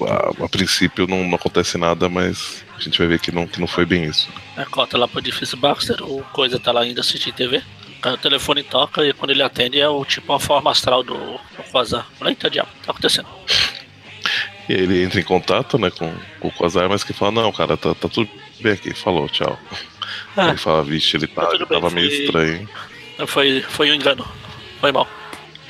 A, 0.00 0.44
a 0.44 0.48
princípio 0.48 1.06
não, 1.06 1.24
não 1.24 1.34
acontece 1.34 1.76
nada, 1.78 2.08
mas 2.08 2.64
a 2.76 2.80
gente 2.80 2.98
vai 2.98 3.06
ver 3.06 3.20
que 3.20 3.30
não, 3.30 3.46
que 3.46 3.60
não 3.60 3.66
foi 3.66 3.84
bem 3.84 4.04
isso. 4.04 4.28
É, 4.56 4.64
cota 4.64 4.98
lá 4.98 5.06
pro 5.06 5.20
edifício 5.20 5.56
Baxter, 5.56 6.02
o 6.02 6.22
coisa 6.32 6.58
tá 6.58 6.72
lá 6.72 6.80
ainda 6.80 7.00
assistindo 7.00 7.34
TV. 7.34 7.62
O 8.04 8.16
telefone 8.16 8.64
toca 8.64 9.06
e 9.06 9.12
quando 9.12 9.30
ele 9.30 9.44
atende 9.44 9.78
é 9.78 9.88
o 9.88 10.04
tipo 10.04 10.32
uma 10.32 10.40
forma 10.40 10.72
astral 10.72 11.04
do, 11.04 11.14
do 11.14 11.62
Quasar. 11.70 12.04
Eita 12.24 12.50
diabo, 12.50 12.70
tá 12.84 12.90
acontecendo. 12.90 13.28
E 14.68 14.74
ele 14.74 15.02
entra 15.02 15.20
em 15.20 15.24
contato, 15.24 15.76
né, 15.76 15.90
com, 15.90 16.14
com 16.38 16.48
o 16.48 16.52
Quasar, 16.52 16.88
mas 16.88 17.02
que 17.02 17.12
fala, 17.12 17.32
não, 17.32 17.50
cara, 17.50 17.76
tá, 17.76 17.94
tá 17.94 18.08
tudo 18.08 18.30
bem 18.60 18.72
aqui, 18.72 18.94
falou, 18.94 19.28
tchau. 19.28 19.58
Ah, 20.36 20.48
ele 20.48 20.56
fala, 20.56 20.84
vixe, 20.84 21.16
ele, 21.16 21.26
tá, 21.26 21.46
tá 21.46 21.54
ele 21.54 21.66
tava 21.66 21.90
meio 21.90 22.08
estranho. 22.08 22.68
Foi, 23.26 23.62
foi 23.62 23.90
um 23.90 23.94
engano, 23.94 24.26
foi 24.80 24.92
mal. 24.92 25.08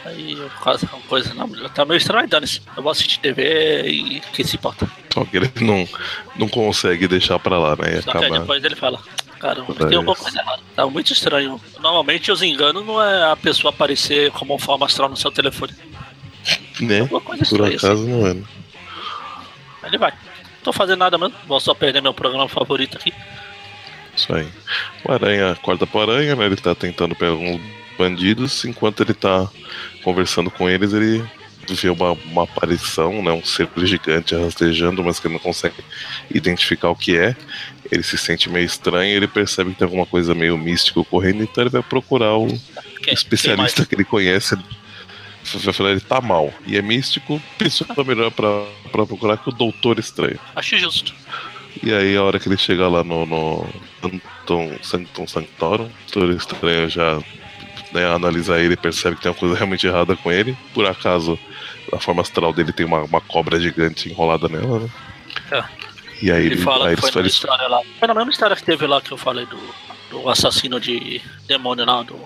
Aí 0.04 0.32
eu 0.32 0.50
quase 0.60 0.84
uma 0.86 1.00
coisa, 1.02 1.32
não, 1.34 1.48
tá 1.68 1.84
meio 1.84 1.98
estranho, 1.98 2.28
dane-se. 2.28 2.60
Eu 2.76 2.82
vou 2.82 2.90
assistir 2.90 3.20
TV 3.20 3.88
e 3.88 4.20
quem 4.32 4.44
se 4.44 4.56
importa. 4.56 4.90
Só 5.12 5.24
que 5.24 5.36
ele 5.36 5.50
não, 5.60 5.88
não 6.36 6.48
consegue 6.48 7.06
deixar 7.06 7.38
pra 7.38 7.58
lá, 7.58 7.76
né? 7.76 8.00
Só 8.02 8.10
acaba... 8.10 8.26
que 8.26 8.38
depois 8.38 8.64
ele 8.64 8.74
fala, 8.74 8.98
caramba, 9.38 9.74
tem 9.74 9.96
alguma 9.96 10.16
coisa 10.16 10.40
errada. 10.40 10.62
Tá 10.74 10.86
muito 10.86 11.12
estranho. 11.12 11.60
Normalmente 11.80 12.32
os 12.32 12.42
enganos 12.42 12.84
não 12.84 13.00
é 13.00 13.30
a 13.30 13.36
pessoa 13.36 13.70
aparecer 13.70 14.32
como 14.32 14.58
forma 14.58 14.86
astral 14.86 15.08
no 15.08 15.16
seu 15.16 15.30
telefone. 15.30 15.72
Né? 16.80 17.06
Por 17.06 17.22
estranha, 17.40 17.76
acaso 17.76 17.92
assim. 17.92 18.10
não 18.10 18.26
é. 18.26 18.34
Né? 18.34 18.42
Ele 19.84 19.98
vai. 19.98 20.10
Não 20.10 20.64
tô 20.64 20.72
fazendo 20.72 20.98
nada 20.98 21.16
mesmo, 21.16 21.34
vou 21.46 21.60
só 21.60 21.74
perder 21.74 22.02
meu 22.02 22.14
programa 22.14 22.48
favorito 22.48 22.96
aqui. 22.96 23.12
Isso 24.14 24.32
aí. 24.34 24.46
O 25.04 25.12
Aranha 25.12 25.52
acorda 25.52 25.86
pro 25.86 26.00
Aranha, 26.00 26.36
né? 26.36 26.46
Ele 26.46 26.56
tá 26.56 26.74
tentando 26.74 27.14
pegar 27.14 27.32
alguns 27.32 27.60
bandidos, 27.98 28.64
enquanto 28.64 29.02
ele 29.02 29.14
tá 29.14 29.48
conversando 30.02 30.50
com 30.50 30.68
eles, 30.68 30.92
ele 30.92 31.24
vê 31.70 31.88
uma, 31.88 32.12
uma 32.12 32.44
aparição, 32.44 33.22
né, 33.22 33.30
um 33.32 33.44
ser 33.44 33.68
gigante 33.84 34.34
rastejando, 34.34 35.02
mas 35.04 35.20
que 35.20 35.26
ele 35.26 35.34
não 35.34 35.40
consegue 35.40 35.76
identificar 36.30 36.90
o 36.90 36.96
que 36.96 37.16
é. 37.16 37.36
Ele 37.90 38.02
se 38.02 38.18
sente 38.18 38.48
meio 38.48 38.66
estranho, 38.66 39.14
ele 39.14 39.28
percebe 39.28 39.70
que 39.70 39.78
tem 39.78 39.86
alguma 39.86 40.06
coisa 40.06 40.34
meio 40.34 40.56
mística 40.58 40.98
ocorrendo, 41.00 41.42
então 41.42 41.62
ele 41.62 41.70
vai 41.70 41.82
procurar 41.82 42.36
o 42.36 42.48
que, 43.02 43.10
especialista 43.10 43.84
que 43.84 43.94
ele 43.94 44.04
conhece. 44.04 44.56
Vai 45.54 45.72
falar, 45.72 45.90
ele 45.90 46.00
tá 46.00 46.20
mal. 46.20 46.52
E 46.66 46.76
é 46.76 46.82
místico, 46.82 47.40
pensou 47.58 47.86
que 47.86 48.04
melhor 48.04 48.30
pra, 48.30 48.64
pra 48.90 49.04
procurar 49.04 49.36
que 49.36 49.48
o 49.48 49.52
Doutor 49.52 49.98
Estranho. 49.98 50.38
Acho 50.54 50.78
justo. 50.78 51.12
E 51.82 51.92
aí, 51.92 52.16
a 52.16 52.22
hora 52.22 52.38
que 52.38 52.48
ele 52.48 52.56
chega 52.56 52.88
lá 52.88 53.02
no, 53.02 53.26
no 53.26 53.66
Sanctum, 54.00 54.78
Sanctum 54.82 55.26
Sanctorum, 55.26 55.84
o 55.84 56.12
Doutor 56.12 56.36
Estranho 56.36 56.88
já 56.88 57.20
né, 57.92 58.06
analisa 58.06 58.58
ele 58.58 58.74
e 58.74 58.76
percebe 58.76 59.16
que 59.16 59.22
tem 59.22 59.30
uma 59.32 59.38
coisa 59.38 59.56
realmente 59.56 59.86
errada 59.86 60.16
com 60.16 60.30
ele. 60.30 60.56
Por 60.72 60.86
acaso, 60.86 61.38
a 61.92 61.98
forma 61.98 62.22
astral 62.22 62.52
dele 62.52 62.72
tem 62.72 62.86
uma, 62.86 63.02
uma 63.02 63.20
cobra 63.20 63.60
gigante 63.60 64.08
enrolada 64.08 64.48
nela, 64.48 64.80
né? 64.80 64.88
É. 65.50 65.64
E 66.22 66.30
aí 66.30 66.46
ele, 66.46 66.54
ele 66.54 66.62
fala 66.62 66.88
aí 66.88 66.96
que 66.96 67.02
foi, 67.02 67.22
na 67.22 67.28
história 67.28 67.66
lá. 67.66 67.80
foi 67.98 68.08
na 68.08 68.14
mesma 68.14 68.30
história 68.30 68.56
que 68.56 68.62
teve 68.62 68.86
lá 68.86 69.00
que 69.00 69.10
eu 69.10 69.16
falei 69.16 69.44
do, 69.46 69.58
do 70.10 70.28
assassino 70.28 70.78
de 70.78 71.20
demônio 71.46 71.84
lá, 71.84 72.02
do. 72.02 72.16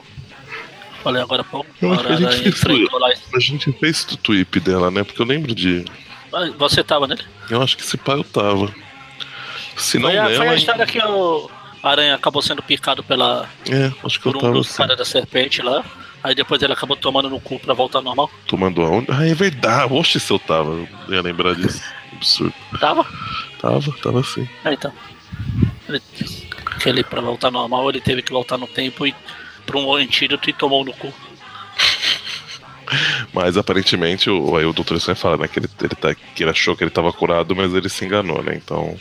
Falei 1.03 1.23
agora 1.23 1.43
há 1.43 1.45
pouco. 1.45 1.71
Eu 1.81 1.93
acho 1.93 2.05
que 2.05 2.13
a, 2.13 2.31
gente 2.31 2.53
fez, 2.53 2.93
lá. 2.93 3.09
a 3.35 3.41
gente 3.41 3.73
fez 3.73 4.03
o 4.13 4.17
tweet 4.17 4.61
dela, 4.61 4.91
né? 4.91 5.03
Porque 5.03 5.23
eu 5.23 5.27
lembro 5.27 5.55
de. 5.55 5.85
Ah, 6.33 6.51
você 6.59 6.85
tava 6.85 7.07
nele? 7.07 7.23
Eu 7.49 7.63
acho 7.63 7.77
que 7.77 7.83
esse 7.83 7.97
pai 7.97 8.19
eu 8.19 8.25
tava. 8.25 8.73
Se 9.77 9.99
não 9.99 10.09
foi, 10.09 10.19
a, 10.19 10.25
nela, 10.25 10.37
foi 10.37 10.49
a 10.49 10.55
história 10.55 10.87
que 10.87 10.99
eu 10.99 11.51
aranha 11.83 12.15
acabou 12.15 12.43
sendo 12.43 12.63
picado 12.63 13.03
pela. 13.03 13.49
É, 13.71 13.93
acho 14.05 14.19
que 14.19 14.25
por 14.25 14.35
eu 14.35 14.39
um 14.39 14.41
tava 14.41 14.53
dos 14.55 14.69
assim. 14.69 14.77
caras 14.77 14.97
da 14.97 15.05
serpente 15.05 15.63
lá. 15.63 15.85
Aí 16.23 16.35
depois 16.35 16.61
ele 16.61 16.73
acabou 16.73 16.97
tomando 16.97 17.31
no 17.31 17.41
cu 17.41 17.59
pra 17.59 17.75
voltar 17.75 18.01
normal. 18.01 18.31
Tomando 18.47 18.83
aonde? 18.83 19.07
Ah, 19.11 19.27
é 19.27 19.35
verdade. 19.35 19.93
Oxe, 19.93 20.19
se 20.19 20.33
eu 20.33 20.39
tava. 20.39 20.71
Eu 21.09 21.15
ia 21.15 21.23
lembrar 21.23 21.55
disso. 21.55 21.83
Absurdo. 22.13 22.55
Tava? 22.81 23.07
Tava, 23.61 23.93
tava 24.03 24.23
sim. 24.25 24.49
É, 24.65 24.73
então. 24.73 24.93
Ele, 25.89 26.03
ele, 26.85 27.05
pra 27.05 27.21
voltar 27.21 27.51
normal, 27.51 27.89
ele 27.91 28.01
teve 28.01 28.23
que 28.23 28.33
voltar 28.33 28.59
no 28.59 28.67
tempo 28.67 29.07
e 29.07 29.15
pra 29.65 29.79
um 29.79 29.95
antídoto 29.95 30.51
e 30.51 30.53
tomou 30.53 30.85
no 30.85 30.93
cu. 30.95 31.13
Mas 33.33 33.57
aparentemente 33.57 34.31
o, 34.31 34.57
aí 34.57 34.65
o 34.65 34.73
Dr. 34.73 34.95
Estranho 34.95 35.17
fala, 35.17 35.37
né, 35.37 35.49
que 35.49 35.59
ele, 35.59 35.69
ele, 35.81 35.95
tá, 35.95 36.15
que 36.15 36.43
ele 36.43 36.51
achou 36.51 36.77
que 36.77 36.83
ele 36.85 36.91
tava 36.91 37.13
curado, 37.13 37.55
mas 37.55 37.75
ele 37.75 37.89
se 37.89 38.05
enganou, 38.05 38.43
né? 38.43 38.55
Então. 38.55 38.97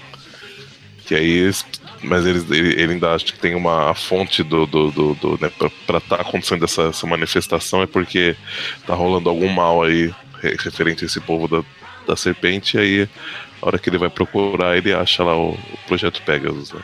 Que 1.06 1.16
aí 1.16 1.52
mas 2.02 2.26
eles, 2.26 2.50
ele, 2.50 2.82
ele, 2.82 2.94
ainda 2.94 3.14
acha 3.14 3.26
que 3.26 3.40
tem 3.40 3.56
uma 3.56 3.94
fonte 3.94 4.44
do, 4.44 4.66
do, 4.66 4.92
do, 4.92 5.14
do 5.16 5.38
né, 5.42 5.52
para 5.58 5.98
estar 5.98 6.18
tá 6.18 6.22
acontecendo 6.22 6.64
essa, 6.66 6.84
essa, 6.84 7.08
manifestação 7.08 7.82
é 7.82 7.88
porque 7.88 8.36
tá 8.86 8.94
rolando 8.94 9.30
algum 9.30 9.50
mal 9.50 9.84
aí 9.84 10.14
referente 10.42 11.04
a 11.04 11.08
esse 11.08 11.20
povo 11.20 11.48
da, 11.48 11.64
da 12.08 12.16
serpente, 12.16 12.78
e 12.78 12.80
aí 12.80 13.10
a 13.62 13.68
hora 13.68 13.80
que 13.80 13.90
ele 13.90 13.98
vai 13.98 14.10
procurar, 14.10 14.78
ele 14.78 14.94
acha 14.94 15.24
lá 15.24 15.36
o, 15.36 15.52
o 15.52 15.78
projeto 15.88 16.22
Pegasus, 16.22 16.72
né? 16.72 16.82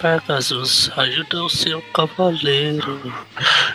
Pegasus, 0.00 0.90
ajuda 0.96 1.42
o 1.42 1.48
seu 1.48 1.80
cavaleiro. 1.80 3.12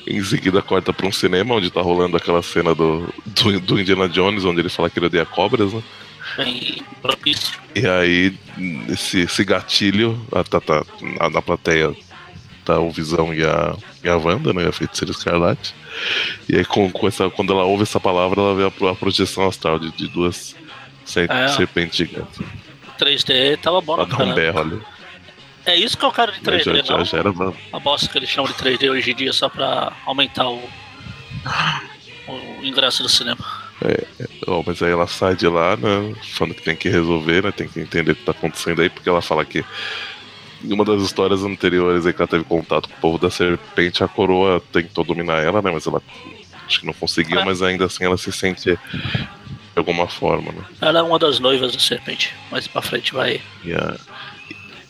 Em 0.05 0.23
seguida 0.23 0.61
corta 0.61 0.93
para 0.93 1.07
um 1.07 1.11
cinema 1.11 1.55
onde 1.55 1.71
tá 1.71 1.81
rolando 1.81 2.15
aquela 2.15 2.43
cena 2.43 2.75
do, 2.75 3.11
do, 3.25 3.59
do, 3.59 3.79
Indiana 3.79 4.07
Jones, 4.07 4.45
onde 4.45 4.59
ele 4.59 4.69
fala 4.69 4.89
que 4.89 4.99
ele 4.99 5.07
odeia 5.07 5.25
cobras, 5.25 5.73
né? 5.73 5.81
Propício. 7.01 7.59
E 7.75 7.85
aí, 7.87 8.33
esse, 8.89 9.21
esse 9.21 9.43
gatilho, 9.43 10.19
a, 10.31 10.43
tá, 10.43 10.59
tá, 10.61 10.83
na, 11.01 11.29
na 11.29 11.41
plateia 11.41 11.95
tá 12.65 12.79
o 12.79 12.91
Visão 12.91 13.33
e 13.33 13.43
a, 13.43 13.75
e 14.03 14.09
a 14.09 14.17
Wanda, 14.17 14.53
né? 14.53 14.67
A 14.67 14.71
feiticeira 14.71 15.11
escarlate. 15.11 15.73
E 16.47 16.55
aí, 16.57 16.65
com, 16.65 16.89
com 16.91 17.07
essa, 17.07 17.29
quando 17.29 17.51
ela 17.53 17.63
ouve 17.63 17.83
essa 17.83 17.99
palavra, 17.99 18.39
ela 18.41 18.55
vê 18.55 18.63
a, 18.87 18.91
a 18.91 18.95
projeção 18.95 19.47
astral 19.47 19.79
de, 19.79 19.91
de 19.91 20.07
duas 20.07 20.55
É. 21.15 21.47
serpentes 21.49 21.97
gigantes. 21.97 22.39
3D 22.99 23.57
tava 23.61 23.79
bom 23.81 23.97
na 23.97 24.03
dá 24.05 24.15
um 24.15 24.17
cara. 24.17 24.33
berro 24.33 24.59
ali. 24.59 24.81
É 25.65 25.75
isso 25.75 25.97
que 25.97 26.03
é 26.03 26.07
o 26.07 26.11
cara 26.11 26.31
de 26.31 26.39
3D, 26.41 26.63
Já, 26.85 26.97
já, 26.97 27.03
já 27.03 27.17
era 27.17 27.31
uma- 27.31 27.53
A 27.71 27.79
bosta 27.79 28.07
que 28.07 28.17
eles 28.17 28.29
chamam 28.29 28.51
de 28.51 28.57
3D 28.57 28.89
hoje 28.89 29.11
em 29.11 29.15
dia 29.15 29.31
só 29.33 29.47
pra 29.49 29.93
aumentar 30.05 30.49
o, 30.49 30.61
o 32.27 32.63
ingresso 32.65 33.03
do 33.03 33.09
cinema. 33.09 33.37
Ó, 34.47 34.63
mas 34.65 34.81
aí 34.81 34.91
ela 34.91 35.07
sai 35.07 35.35
de 35.35 35.47
lá, 35.47 35.75
né? 35.77 36.13
Falando 36.33 36.55
que 36.55 36.61
tem 36.63 36.75
que 36.75 36.89
resolver, 36.89 37.43
né? 37.43 37.51
Tem 37.51 37.67
que 37.67 37.79
entender 37.79 38.11
o 38.11 38.15
que 38.15 38.23
tá 38.25 38.31
acontecendo 38.31 38.81
aí, 38.81 38.89
porque 38.89 39.07
ela 39.09 39.21
fala 39.21 39.45
que 39.45 39.63
em 40.63 40.73
uma 40.73 40.83
das 40.83 41.01
histórias 41.01 41.43
anteriores 41.43 42.05
aí 42.05 42.11
que 42.13 42.21
ela 42.21 42.27
teve 42.27 42.43
contato 42.43 42.89
com 42.89 42.95
o 42.95 42.99
povo 42.99 43.17
da 43.17 43.29
serpente, 43.29 44.03
a 44.03 44.07
coroa 44.07 44.61
tentou 44.73 45.03
dominar 45.03 45.37
ela, 45.41 45.61
né? 45.61 45.71
Mas 45.71 45.87
ela 45.87 46.01
acho 46.67 46.81
que 46.81 46.85
não 46.85 46.93
conseguiu, 46.93 47.39
É. 47.39 47.45
mas 47.45 47.61
ainda 47.61 47.85
assim 47.85 48.03
ela 48.03 48.17
se 48.17 48.31
sente 48.31 48.71
de 48.75 48.77
alguma 49.77 50.07
forma, 50.07 50.51
né? 50.51 50.63
Ela 50.81 50.99
é 50.99 51.01
uma 51.01 51.17
das 51.17 51.39
noivas 51.39 51.71
da 51.71 51.79
serpente. 51.79 52.33
Mais 52.51 52.67
pra 52.67 52.81
frente 52.81 53.13
vai. 53.13 53.41
E, 53.63 53.73
a- 53.73 53.95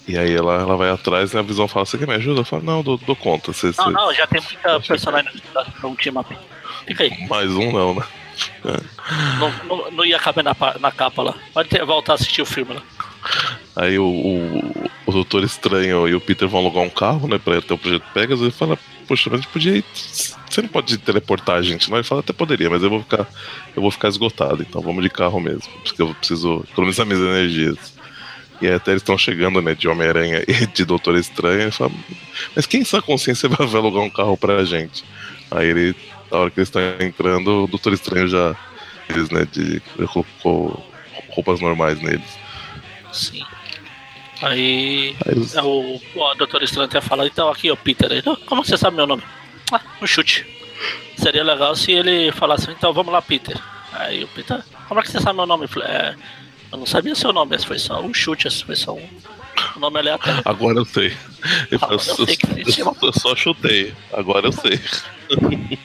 e 0.08 0.18
aí 0.18 0.34
ela, 0.34 0.56
ela 0.56 0.76
vai 0.76 0.90
atrás 0.90 1.34
e 1.34 1.38
a 1.38 1.42
visão 1.44 1.68
fala, 1.68 1.86
você 1.86 1.98
quer 1.98 2.08
me 2.08 2.16
ajuda? 2.16 2.42
Eu 2.42 2.46
falo, 2.46 2.64
não, 2.64 2.82
dou, 2.82 2.98
dou 2.98 3.16
conta. 3.16 3.54
Você, 3.54 3.68
Não, 3.68 3.74
você- 3.74 3.92
não, 3.92 4.14
já 4.14 4.26
tem 4.26 4.42
muita 4.42 4.80
personagem 4.80 5.32
team 6.02 6.18
up. 6.20 6.36
Fica 6.88 7.04
aí. 7.04 7.28
Mais 7.28 7.52
um 7.52 7.72
não, 7.72 7.94
né? 7.94 8.04
Não, 9.40 9.54
não, 9.66 9.92
não 9.92 10.06
ia 10.06 10.20
caber 10.20 10.44
na, 10.44 10.56
na 10.80 10.92
capa 10.92 11.24
lá. 11.24 11.36
Pode 11.54 11.70
ter, 11.70 11.84
voltar 11.86 12.14
a 12.14 12.16
assistir 12.16 12.42
o 12.42 12.46
filme 12.46 12.74
lá. 12.74 12.82
Aí 13.76 13.98
o, 13.98 14.06
o, 14.06 14.90
o 15.06 15.12
Doutor 15.12 15.44
Estranho 15.44 16.08
e 16.08 16.16
o 16.16 16.22
Peter 16.22 16.48
vão 16.48 16.62
alugar 16.62 16.84
um 16.84 16.90
carro, 16.90 17.28
né, 17.28 17.38
pra 17.38 17.56
ir 17.56 17.60
até 17.60 17.74
o 17.74 17.78
Projeto 17.78 18.06
Pegasus, 18.14 18.48
e 18.48 18.52
fala, 18.52 18.78
poxa, 19.08 19.30
a 19.32 19.36
gente 19.36 19.48
podia 19.48 19.78
ir. 19.78 19.86
Você 19.94 20.62
não 20.62 20.70
pode 20.70 20.98
teleportar 20.98 21.58
a 21.58 21.62
gente, 21.62 21.90
não? 21.90 21.98
Ele 21.98 22.04
fala, 22.04 22.22
até 22.22 22.34
poderia, 22.34 22.70
mas 22.70 22.82
eu 22.82 22.90
vou 22.90 23.02
ficar. 23.02 23.28
Eu 23.76 23.82
vou 23.82 23.92
ficar 23.92 24.10
esgotado, 24.10 24.62
então 24.62 24.82
vamos 24.82 25.04
de 25.04 25.10
carro 25.10 25.40
mesmo. 25.40 25.72
Porque 25.84 26.02
eu 26.02 26.14
preciso 26.16 26.66
economizar 26.72 27.06
minhas 27.06 27.22
energias. 27.22 28.00
E 28.62 28.68
até 28.68 28.92
eles 28.92 29.02
estão 29.02 29.18
chegando, 29.18 29.62
né, 29.62 29.74
de 29.74 29.88
Homem-Aranha 29.88 30.44
e 30.48 30.66
de 30.68 30.84
Doutor 30.84 31.16
Estranho, 31.16 31.70
e 31.70 31.72
fala, 31.72 31.92
mas 32.56 32.66
quem 32.66 32.82
em 32.82 32.86
sua 32.86 33.02
consciência 33.02 33.48
vai 33.50 33.66
alugar 33.66 34.04
um 34.04 34.10
carro 34.10 34.36
pra 34.36 34.66
gente? 34.66 35.04
Aí 35.52 35.68
ele, 35.68 35.96
na 36.32 36.38
hora 36.38 36.52
que 36.52 36.60
eles 36.60 36.68
estão 36.70 36.82
entrando, 37.00 37.64
o 37.64 37.68
Doutor 37.68 37.94
Estranho 37.94 38.28
já. 38.28 38.56
Eles, 39.10 39.30
né, 39.32 39.46
de. 39.52 39.82
colocou 40.08 40.86
roupas 41.30 41.60
normais 41.62 42.00
neles. 42.02 42.38
Sim. 43.12 43.44
Aí. 44.42 45.16
Aí 45.26 45.34
eles, 45.34 45.56
O, 45.56 46.00
o 46.16 46.36
Doutor 46.36 46.64
Estranho 46.64 46.86
até 46.88 47.02
fala, 47.02 47.26
então 47.26 47.50
aqui, 47.50 47.70
ó, 47.72 47.76
Peter. 47.76 48.22
"Não, 48.26 48.36
Como 48.36 48.64
você 48.64 48.78
sabe 48.78 48.96
meu 48.98 49.08
nome? 49.08 49.24
Ah, 49.72 49.82
um 50.02 50.08
chute. 50.08 50.46
Seria 51.18 51.44
legal 51.44 51.76
se 51.76 51.92
ele 51.92 52.32
falasse, 52.32 52.70
então 52.72 52.94
vamos 52.94 53.12
lá, 53.12 53.22
Peter. 53.22 53.58
Aí 53.92 54.24
o 54.24 54.28
Peter, 54.30 54.64
como 54.88 55.00
é 55.00 55.04
que 55.04 55.12
você 55.12 55.20
sabe 55.20 55.36
meu 55.38 55.46
nome? 55.48 55.68
Eu 55.76 55.84
"É, 55.84 56.16
eu 56.72 56.78
não 56.78 56.86
sabia 56.86 57.14
seu 57.16 57.34
nome, 57.34 57.56
esse 57.56 57.66
foi 57.66 57.78
só 57.80 58.00
um 58.02 58.14
chute, 58.14 58.48
esse 58.48 58.64
foi 58.64 58.76
só 58.76 58.94
um, 58.94 59.10
um 59.76 59.80
nome 59.80 60.00
aleatório. 60.00 60.42
Agora 60.46 60.78
eu 60.78 60.86
sei. 60.86 61.08
Ele 61.08 61.76
Agora 61.82 62.00
falou, 62.00 62.20
eu 62.20 62.26
sei 62.28 62.72
chama- 62.72 62.96
eu 63.02 63.14
só 63.14 63.36
chutei. 63.36 63.94
Agora 64.14 64.48
eu 64.48 64.52
sei. 64.54 64.80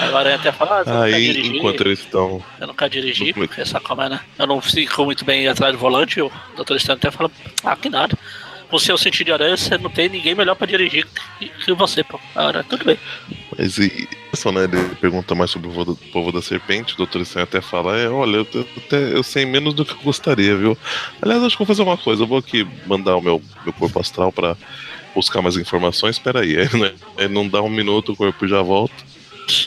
Agora 0.00 0.28
ele 0.30 0.36
até 0.36 0.52
fala, 0.52 0.80
ah, 0.80 0.84
você 0.84 0.90
quer 1.10 1.16
Aí, 1.16 1.32
dirigir? 1.32 1.56
enquanto 1.56 1.80
eles 1.82 1.98
estão. 2.00 2.42
Eu 2.60 2.66
não 2.66 2.74
quero 2.74 2.90
dirigir, 2.90 3.36
Muito 3.36 3.50
porque 3.50 3.64
sabe 3.64 3.84
como 3.84 4.02
é, 4.02 4.08
né? 4.08 4.20
Eu 4.38 4.46
não 4.46 4.60
fico 4.60 5.04
muito 5.04 5.24
bem 5.24 5.46
atrás 5.48 5.72
do 5.72 5.78
volante, 5.78 6.20
o 6.20 6.30
Doutor 6.56 6.76
Estranho 6.76 6.98
até 6.98 7.10
fala, 7.10 7.30
ah, 7.64 7.76
que 7.76 7.88
nada. 7.88 8.16
Com 8.70 8.76
o 8.76 8.80
seu 8.80 8.96
sentido 8.96 9.26
de 9.26 9.32
aranha, 9.32 9.56
você 9.56 9.76
não 9.76 9.90
tem 9.90 10.08
ninguém 10.08 10.34
melhor 10.34 10.56
pra 10.56 10.66
dirigir 10.66 11.06
que, 11.38 11.72
você, 11.74 12.02
pô. 12.02 12.18
Agora, 12.34 12.64
tudo 12.64 12.84
bem. 12.84 12.98
Mas 13.56 13.78
e, 13.78 14.08
só, 14.32 14.50
né, 14.50 14.64
ele 14.64 14.94
pergunta 14.96 15.34
mais 15.34 15.50
sobre 15.50 15.68
o 15.68 15.96
povo, 16.12 16.32
da 16.32 16.42
serpente. 16.42 16.94
O 16.94 16.96
Doutor 16.96 17.20
Estranho 17.20 17.44
até 17.44 17.60
fala: 17.60 17.96
é, 17.96 18.08
olha, 18.08 18.38
eu, 18.38 18.48
eu 18.54 18.66
até, 18.78 19.12
eu 19.12 19.22
sei 19.22 19.44
menos 19.44 19.74
do 19.74 19.84
que 19.84 19.92
eu 19.92 19.98
gostaria, 20.02 20.56
viu? 20.56 20.76
Aliás, 21.20 21.42
acho 21.44 21.56
que 21.56 21.62
eu 21.62 21.66
vou 21.66 21.76
fazer 21.76 21.88
uma 21.88 21.96
coisa. 21.98 22.22
Eu 22.22 22.26
vou 22.26 22.38
aqui 22.38 22.66
mandar 22.86 23.16
o 23.16 23.20
meu, 23.20 23.40
meu 23.64 23.72
corpo 23.74 24.00
astral 24.00 24.32
pra 24.32 24.56
buscar 25.14 25.40
mais 25.42 25.56
informações. 25.56 26.16
Espera 26.16 26.40
aí. 26.40 26.56
Aí, 26.58 26.76
né, 26.80 26.94
aí 27.18 27.28
não 27.28 27.46
dá 27.46 27.62
um 27.62 27.68
minuto, 27.70 28.12
o 28.12 28.16
corpo 28.16 28.48
já 28.48 28.60
volta. 28.62 28.94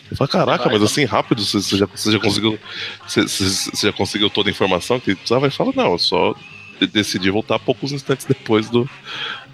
Eu 0.10 0.18
falo, 0.18 0.28
caraca, 0.30 0.64
Vai, 0.66 0.74
mas 0.74 0.80
vai. 0.82 0.86
assim, 0.86 1.06
rápido, 1.06 1.44
você, 1.44 1.62
você 1.62 1.78
já, 1.78 1.86
você 1.86 2.12
já 2.12 2.20
conseguiu. 2.20 2.60
Você, 3.08 3.22
você- 3.24 3.88
já 3.88 3.94
conseguiu 3.94 4.30
toda 4.30 4.50
a 4.50 4.52
informação 4.52 5.00
que 5.00 5.14
precisava? 5.16 5.46
Ele 5.46 5.54
fala, 5.54 5.72
não, 5.76 5.92
eu 5.94 6.00
só 6.00 6.36
de- 6.80 6.88
decidi 6.88 7.30
voltar 7.30 7.60
poucos 7.60 7.92
instantes 7.92 8.26
depois 8.26 8.70
do, 8.70 8.90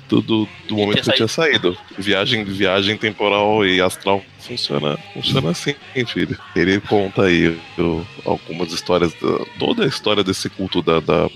do, 0.08 0.22
do, 0.22 0.50
do 0.68 0.76
momento 0.76 1.02
que 1.04 1.10
eu 1.10 1.16
tinha 1.16 1.28
saído. 1.28 1.78
Viagem, 1.98 2.44
viagem 2.46 2.98
temporal 2.98 3.66
e 3.66 3.82
astral 3.82 4.24
funciona, 4.40 4.98
funciona 5.14 5.50
assim, 5.52 5.76
filho. 6.08 6.38
Ele 6.56 6.80
conta 6.82 7.24
aí 7.24 7.58
o- 7.78 8.06
algumas 8.26 8.72
histórias, 8.72 9.14
da- 9.14 9.46
toda 9.60 9.84
a 9.84 9.88
história 9.88 10.24
desse 10.24 10.50
culto 10.50 10.82
da, 10.82 11.00
da, 11.00 11.30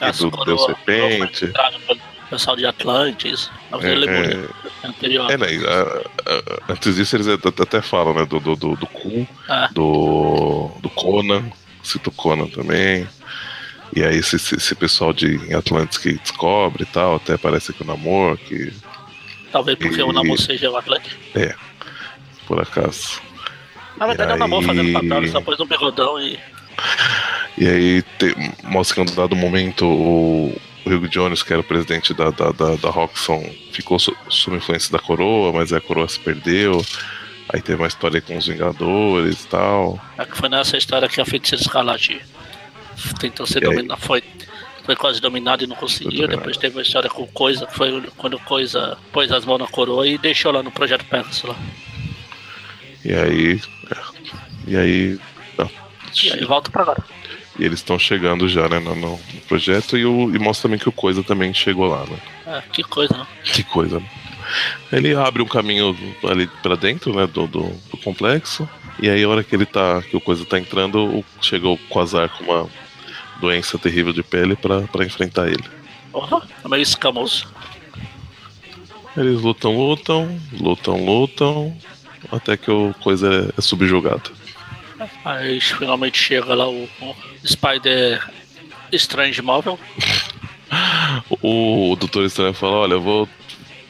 As 0.00 0.18
do 0.18 0.30
Deus 0.44 0.64
Serpente. 0.64 1.46
pelo 1.46 1.98
pessoal 2.30 2.56
de 2.56 2.66
Atlantis, 2.66 3.50
É, 3.80 4.48
anterior. 4.88 5.30
É, 5.30 5.36
né? 5.36 5.46
a- 5.66 6.30
a- 6.30 6.72
antes 6.72 6.96
disso 6.96 7.16
eles 7.16 7.26
até 7.28 7.80
falam, 7.82 8.14
né? 8.14 8.24
Do, 8.26 8.40
do, 8.40 8.56
do, 8.56 8.76
do 8.76 8.86
Ku, 8.86 9.26
Ah. 9.48 9.68
do, 9.72 10.70
do 10.80 10.90
Conan, 10.90 11.44
cita 11.82 12.08
o 12.08 12.12
Conan 12.12 12.46
também. 12.48 13.06
E 13.94 14.02
aí 14.02 14.16
esse, 14.18 14.36
esse, 14.36 14.74
pessoal 14.74 15.12
de 15.12 15.36
em 15.48 15.54
Atlantis 15.54 15.96
que 15.98 16.14
descobre 16.18 16.82
e 16.82 16.86
tal, 16.86 17.16
até 17.16 17.36
parece 17.36 17.72
que 17.72 17.82
o 17.82 17.86
Namor, 17.86 18.36
que 18.36 18.72
Talvez 19.52 19.78
porque 19.78 20.02
o 20.02 20.10
e- 20.10 20.14
Namor 20.14 20.38
seja 20.38 20.70
o 20.70 20.76
Atlântico. 20.76 21.14
por 22.46 22.60
acaso. 22.60 23.20
Na 23.96 24.06
verdade, 24.06 24.30
E 24.30 24.32
é 24.32 24.36
o 24.36 24.38
Namor 24.38 24.62
fazendo 24.62 24.86
aí- 24.88 24.92
papel, 24.92 25.18
ele 25.18 25.28
só 25.28 25.40
pôs 25.40 25.58
um 25.60 25.66
bigodão 25.66 26.20
e. 26.20 26.38
E 27.56 27.66
aí 27.66 28.02
te, 28.18 28.34
mostra 28.64 28.94
que 28.96 29.00
em 29.00 29.12
um 29.12 29.16
dado 29.16 29.34
momento 29.34 29.86
o, 29.86 30.60
o 30.86 30.94
Hugh 30.94 31.08
Jones, 31.08 31.42
que 31.42 31.52
era 31.52 31.60
o 31.60 31.64
presidente 31.64 32.14
da, 32.14 32.30
da, 32.30 32.50
da, 32.52 32.76
da 32.76 32.90
Roxxon, 32.90 33.44
ficou 33.72 33.98
so- 33.98 34.16
sob 34.28 34.56
influência 34.56 34.90
da 34.92 34.98
coroa, 34.98 35.52
mas 35.52 35.72
a 35.72 35.80
coroa 35.80 36.08
se 36.08 36.18
perdeu. 36.20 36.84
Aí 37.52 37.60
teve 37.60 37.80
uma 37.82 37.88
história 37.88 38.20
com 38.20 38.36
os 38.36 38.46
Vingadores 38.46 39.44
e 39.44 39.48
tal. 39.48 40.00
É 40.18 40.24
que 40.24 40.36
foi 40.36 40.48
nessa 40.48 40.76
história 40.76 41.08
que 41.08 41.20
a 41.20 41.24
feiticeira 41.24 41.62
escarlate 41.62 42.20
tentou 43.20 43.46
ser 43.46 43.60
dominada. 43.60 44.00
Foi, 44.00 44.22
foi 44.84 44.96
quase 44.96 45.20
dominada 45.20 45.62
e 45.62 45.66
não 45.66 45.76
conseguiu. 45.76 46.26
Depois 46.26 46.56
teve 46.56 46.76
uma 46.76 46.82
história 46.82 47.08
com 47.10 47.26
Coisa, 47.28 47.66
que 47.66 47.74
foi 47.76 48.02
quando 48.16 48.38
Coisa 48.40 48.96
pôs 49.12 49.30
as 49.30 49.44
mãos 49.44 49.58
na 49.58 49.66
coroa 49.68 50.06
e 50.08 50.18
deixou 50.18 50.50
lá 50.52 50.62
no 50.62 50.70
projeto 50.72 51.04
Pegasus 51.04 51.42
lá. 51.44 51.56
E 53.04 53.12
aí. 53.14 53.60
é, 53.90 53.96
E 54.66 54.76
aí. 54.76 55.18
ah, 55.58 55.68
E 56.24 56.32
aí 56.32 56.44
volta 56.44 56.70
pra 56.70 56.82
agora. 56.82 57.04
E 57.58 57.64
eles 57.64 57.78
estão 57.80 57.98
chegando 57.98 58.48
já, 58.48 58.68
né, 58.68 58.78
no, 58.78 58.94
no- 58.94 59.18
projeto 59.48 59.96
e, 59.96 60.04
o, 60.04 60.34
e 60.34 60.38
mostra 60.38 60.62
também 60.68 60.78
que 60.78 60.88
o 60.88 60.92
Coisa 60.92 61.22
também 61.22 61.54
chegou 61.54 61.86
lá, 61.86 62.04
né? 62.04 62.18
É, 62.46 62.62
que 62.72 62.82
coisa, 62.82 63.16
né? 63.16 63.26
Que 63.44 63.62
coisa. 63.62 64.02
Ele 64.92 65.14
abre 65.14 65.42
um 65.42 65.46
caminho 65.46 65.96
ali 66.24 66.46
pra 66.62 66.74
dentro, 66.76 67.14
né, 67.14 67.26
do, 67.26 67.46
do, 67.46 67.62
do 67.90 67.96
complexo. 68.04 68.68
E 69.00 69.08
aí, 69.10 69.22
a 69.24 69.28
hora 69.28 69.42
que 69.44 69.54
ele 69.54 69.66
tá. 69.66 70.02
que 70.02 70.16
o 70.16 70.20
Coisa 70.20 70.44
tá 70.44 70.58
entrando, 70.58 70.98
o, 71.04 71.24
chega 71.42 71.68
o 71.68 71.76
Quasar 71.76 72.28
com 72.30 72.44
uma 72.44 72.68
doença 73.40 73.78
terrível 73.78 74.12
de 74.12 74.22
pele 74.22 74.56
pra, 74.56 74.82
pra 74.82 75.04
enfrentar 75.04 75.48
ele. 75.48 75.64
É 76.64 76.68
meio 76.68 76.82
escamoso. 76.82 77.46
Eles 79.16 79.40
lutam, 79.40 79.76
lutam, 79.76 80.38
lutam, 80.58 81.04
lutam. 81.04 81.76
Até 82.32 82.56
que 82.56 82.70
o 82.70 82.94
Coisa 83.02 83.28
é, 83.32 83.58
é 83.58 83.60
subjugado. 83.60 84.30
Aí 85.24 85.60
finalmente 85.60 86.18
chega 86.18 86.54
lá 86.54 86.68
o, 86.68 86.88
Spider 87.44 88.22
Strange 88.92 89.42
Móvel. 89.42 89.78
O, 91.42 91.96
Doutor 91.98 92.24
Estranho 92.24 92.54
fala, 92.54 92.76
olha, 92.76 92.94
eu 92.94 93.00
vou. 93.00 93.28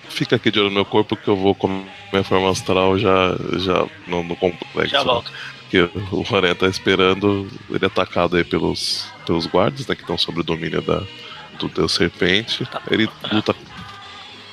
Fica 0.08 0.36
aqui 0.36 0.50
de 0.50 0.58
olho 0.58 0.68
no 0.68 0.74
meu 0.74 0.84
corpo 0.84 1.16
que 1.16 1.28
eu 1.28 1.36
vou 1.36 1.54
com 1.54 1.84
minha 2.12 2.24
forma 2.24 2.50
astral 2.50 2.98
já, 2.98 3.36
já 3.58 3.86
no, 4.06 4.22
no 4.22 4.36
complexo. 4.36 4.90
Já 4.90 5.02
volta. 5.02 5.30
Porque 5.60 5.80
o 6.12 6.36
Aranha 6.36 6.54
tá 6.54 6.68
esperando 6.68 7.50
ele 7.68 7.84
é 7.84 7.86
atacado 7.86 8.36
aí 8.36 8.44
pelos, 8.44 9.10
pelos 9.26 9.46
guardas, 9.46 9.86
né? 9.86 9.94
Que 9.94 10.02
estão 10.02 10.16
sob 10.16 10.40
o 10.40 10.44
domínio 10.44 10.80
da, 10.80 11.02
do 11.58 11.68
Deus 11.68 11.92
Serpente. 11.92 12.64
Tá. 12.66 12.80
Ele 12.90 13.08
luta, 13.32 13.54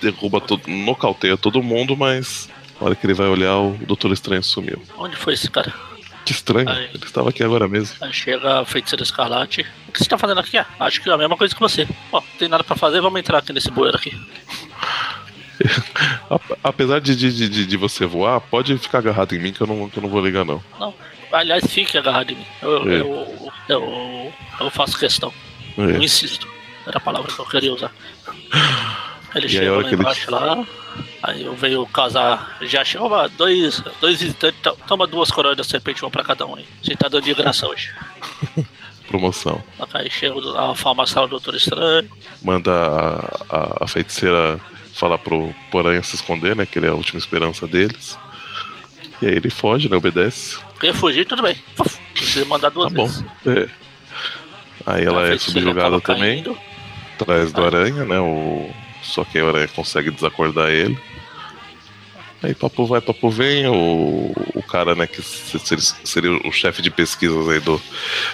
derruba 0.01 0.41
todo, 0.41 0.67
nocauteia 0.67 1.37
todo 1.37 1.63
mundo, 1.63 1.95
mas 1.95 2.49
na 2.79 2.87
hora 2.87 2.95
que 2.95 3.05
ele 3.05 3.13
vai 3.13 3.27
olhar, 3.27 3.57
o 3.57 3.77
Doutor 3.85 4.11
Estranho 4.11 4.43
sumiu. 4.43 4.81
Onde 4.97 5.15
foi 5.15 5.33
esse 5.33 5.49
cara? 5.49 5.73
Que 6.25 6.31
estranho, 6.31 6.69
Aí. 6.69 6.85
ele 6.93 7.03
estava 7.05 7.29
aqui 7.29 7.43
agora 7.43 7.67
mesmo. 7.67 7.95
Aí 8.01 8.13
chega 8.13 8.61
a 8.61 8.65
feiticeira 8.65 9.03
escarlate. 9.03 9.65
O 9.87 9.91
que 9.91 9.99
você 9.99 10.05
tá 10.09 10.17
fazendo 10.17 10.39
aqui? 10.39 10.57
Ah, 10.57 10.65
acho 10.79 11.01
que 11.01 11.09
é 11.09 11.13
a 11.13 11.17
mesma 11.17 11.35
coisa 11.35 11.53
que 11.53 11.59
você. 11.59 11.87
Ó, 12.11 12.21
não 12.21 12.27
tem 12.39 12.47
nada 12.47 12.63
pra 12.63 12.75
fazer, 12.75 13.01
vamos 13.01 13.19
entrar 13.19 13.39
aqui 13.39 13.51
nesse 13.51 13.69
bueiro 13.69 13.97
aqui. 13.97 14.11
Apesar 16.63 16.99
de, 16.99 17.15
de, 17.15 17.31
de, 17.49 17.65
de 17.65 17.77
você 17.77 18.05
voar, 18.05 18.39
pode 18.41 18.77
ficar 18.77 18.99
agarrado 18.99 19.33
em 19.35 19.39
mim 19.39 19.51
que 19.53 19.61
eu 19.61 19.67
não, 19.67 19.89
que 19.89 19.97
eu 19.97 20.03
não 20.03 20.09
vou 20.09 20.23
ligar, 20.25 20.45
não. 20.45 20.63
Não. 20.79 20.93
Aliás, 21.31 21.63
fique 21.67 21.97
agarrado 21.97 22.31
em 22.31 22.35
mim. 22.35 22.45
Eu, 22.61 22.89
É. 22.89 23.01
eu, 23.01 23.51
eu, 23.69 24.33
eu 24.61 24.69
faço 24.71 24.97
questão. 24.97 25.33
É. 25.77 25.81
Eu 25.81 26.01
insisto. 26.01 26.47
Era 26.85 26.97
a 26.97 27.01
palavra 27.01 27.31
que 27.31 27.39
eu 27.39 27.45
queria 27.45 27.73
usar. 27.73 27.91
Ele 29.35 29.47
E 29.47 29.49
chegou 29.49 29.77
lá 29.77 29.83
que 29.83 29.89
ele- 29.89 29.95
embaixo 30.01 30.31
lá. 30.31 30.65
Aí 31.23 31.43
eu 31.43 31.55
veio 31.55 31.85
casar. 31.87 32.57
Já 32.61 32.83
chegou 32.85 33.09
dois, 33.29 33.81
dois 33.99 34.21
visitantes. 34.21 34.59
to- 34.61 34.77
Toma 34.87 35.07
duas 35.07 35.31
coroas 35.31 35.57
da 35.57 35.63
serpente, 35.63 36.03
uma 36.03 36.11
pra 36.11 36.23
cada 36.23 36.45
um 36.45 36.55
aí. 36.55 36.65
Gente 36.81 36.97
tá 36.97 37.07
dando 37.07 37.23
de 37.23 37.33
graça 37.33 37.67
hoje. 37.67 37.91
Promoção. 39.07 39.63
Aí 39.93 40.09
chega 40.09 40.35
a 40.59 40.73
farmácia 40.75 41.21
do 41.21 41.27
Doutor 41.27 41.55
Estranho. 41.55 42.09
Manda 42.41 42.71
a, 42.71 43.45
a, 43.49 43.83
a 43.83 43.87
feiticeira 43.87 44.59
falar 44.93 45.17
pro, 45.17 45.53
Aranha 45.73 46.01
se 46.03 46.15
esconder, 46.15 46.55
né? 46.55 46.65
Que 46.65 46.79
ele 46.79 46.85
é 46.87 46.89
a 46.89 46.93
última 46.95 47.19
esperança 47.19 47.67
deles. 47.67 48.17
E 49.21 49.27
aí 49.27 49.33
ele 49.35 49.49
foge, 49.49 49.89
né? 49.89 49.97
Obedece. 49.97 50.57
Queria 50.79 50.93
fugir, 50.95 51.25
tudo 51.25 51.41
bem. 51.43 51.55
Precisa 52.13 52.45
mandar 52.45 52.69
Tá 52.69 52.73
duas 52.75 52.91
bom. 52.93 53.05
vezes. 53.07 53.25
É. 53.45 53.69
Aí 54.85 55.03
ela 55.05 55.23
A 55.23 55.33
é 55.33 55.37
subjugada 55.37 55.99
também, 56.01 56.43
atrás 57.19 57.51
do 57.53 57.61
Aí. 57.61 57.67
Aranha, 57.67 58.05
né? 58.05 58.19
O... 58.19 58.69
Só 59.03 59.23
que 59.23 59.39
o 59.41 59.47
Aranha 59.47 59.67
consegue 59.67 60.09
desacordar 60.11 60.69
ele. 60.69 60.97
Aí 62.41 62.53
papo 62.53 62.85
vai, 62.85 62.99
papo 62.99 63.29
vem, 63.29 63.67
o, 63.67 64.33
o 64.53 64.63
cara, 64.63 64.95
né, 64.95 65.07
que 65.07 65.21
se- 65.21 65.59
se- 65.59 65.95
seria 66.03 66.31
o 66.45 66.51
chefe 66.51 66.81
de 66.81 66.89
pesquisas 66.91 67.47
aí 67.47 67.59
do, 67.61 67.81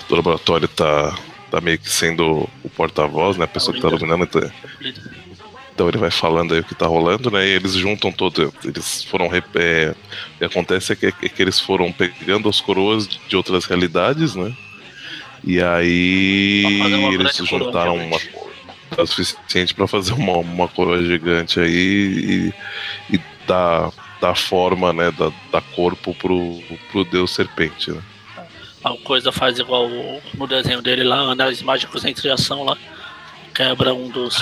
do 0.08 0.16
laboratório 0.16 0.68
tá, 0.68 1.16
tá 1.52 1.62
meio 1.62 1.78
que 1.78 1.90
sendo 1.90 2.50
o 2.64 2.70
porta-voz, 2.76 3.38
né? 3.38 3.46
A 3.46 3.48
pessoa 3.48 3.74
que 3.76 3.82
tá 3.82 3.90
dominando. 3.90 4.24
Então, 4.24 4.52
então 5.74 5.88
ele 5.88 5.98
vai 6.00 6.10
falando 6.10 6.54
aí 6.56 6.60
o 6.60 6.64
que 6.64 6.74
tá 6.74 6.88
rolando, 6.88 7.30
né? 7.30 7.46
E 7.48 7.52
eles 7.52 7.74
juntam 7.74 8.12
todos. 8.12 8.52
Eles 8.66 9.04
foram. 9.04 9.28
É, 9.56 9.96
o 10.36 10.38
que 10.40 10.46
acontece 10.46 10.94
é 10.94 10.96
que, 10.96 11.06
é 11.06 11.12
que 11.30 11.42
eles 11.42 11.60
foram 11.60 11.92
pegando 11.92 12.50
as 12.50 12.60
coroas 12.60 13.08
de 13.08 13.36
outras 13.36 13.66
realidades, 13.66 14.34
né? 14.36 14.52
E 15.44 15.62
aí 15.62 16.64
eles 17.14 17.28
juntaram 17.46 17.96
uma 17.96 18.18
gigante. 18.90 19.02
o 19.02 19.08
suficiente 19.08 19.74
pra 19.74 19.88
fazer 19.88 20.14
uma, 20.14 20.38
uma 20.38 20.68
coroa 20.68 21.04
gigante 21.04 21.60
aí 21.60 22.54
e, 23.10 23.16
e 23.16 23.20
dar, 23.48 23.92
dar 24.22 24.36
forma, 24.36 24.92
né? 24.94 25.12
Dar, 25.12 25.32
dar 25.52 25.62
corpo 25.76 26.14
pro, 26.16 26.60
pro 26.92 27.04
deus 27.06 27.34
serpente, 27.34 27.92
né? 27.92 28.02
A 28.84 28.92
coisa 29.04 29.32
faz 29.32 29.60
igual 29.60 29.90
no 30.36 30.48
desenho 30.48 30.82
dele 30.82 31.04
lá, 31.04 31.32
anéis 31.32 31.62
mágicos 31.62 32.06
entre 32.06 32.30
ação 32.32 32.64
lá. 32.64 32.78
Quebra 33.54 33.94
um 33.94 34.10
dos. 34.10 34.38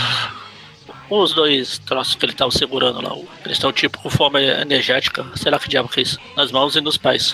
Os 1.09 1.33
dois 1.33 1.79
troços 1.79 2.15
que 2.15 2.25
ele 2.25 2.33
tava 2.33 2.51
segurando 2.51 3.01
lá. 3.01 3.15
Eles 3.45 3.57
estão 3.57 3.71
tipo 3.71 3.97
com 3.97 4.09
forma 4.09 4.41
energética, 4.41 5.25
sei 5.35 5.49
lá 5.51 5.57
que 5.57 5.69
diabo 5.69 5.87
que 5.89 6.01
é 6.01 6.03
isso. 6.03 6.19
Nas 6.35 6.51
mãos 6.51 6.75
e 6.75 6.81
nos 6.81 6.97
pés. 6.97 7.33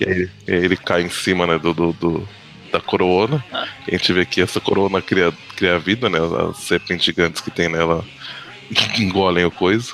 E 0.00 0.04
aí, 0.08 0.30
e 0.46 0.52
aí 0.52 0.64
ele 0.64 0.76
cai 0.76 1.02
em 1.02 1.08
cima, 1.08 1.46
né, 1.46 1.58
do, 1.58 1.72
do, 1.72 1.92
do- 1.94 2.28
da 2.74 2.80
coroa. 2.80 3.42
Ah. 3.52 3.66
E 3.86 3.94
a 3.94 3.98
gente 3.98 4.12
vê 4.12 4.26
que 4.26 4.40
essa 4.40 4.60
coroa 4.60 5.00
cria, 5.00 5.32
cria 5.56 5.78
vida, 5.78 6.10
né? 6.10 6.18
As 6.50 6.58
serpentes 6.58 7.04
gigantes 7.04 7.40
que 7.40 7.50
tem 7.50 7.68
nela 7.68 8.04
engolem 8.98 9.44
o 9.44 9.50
coisa. 9.50 9.92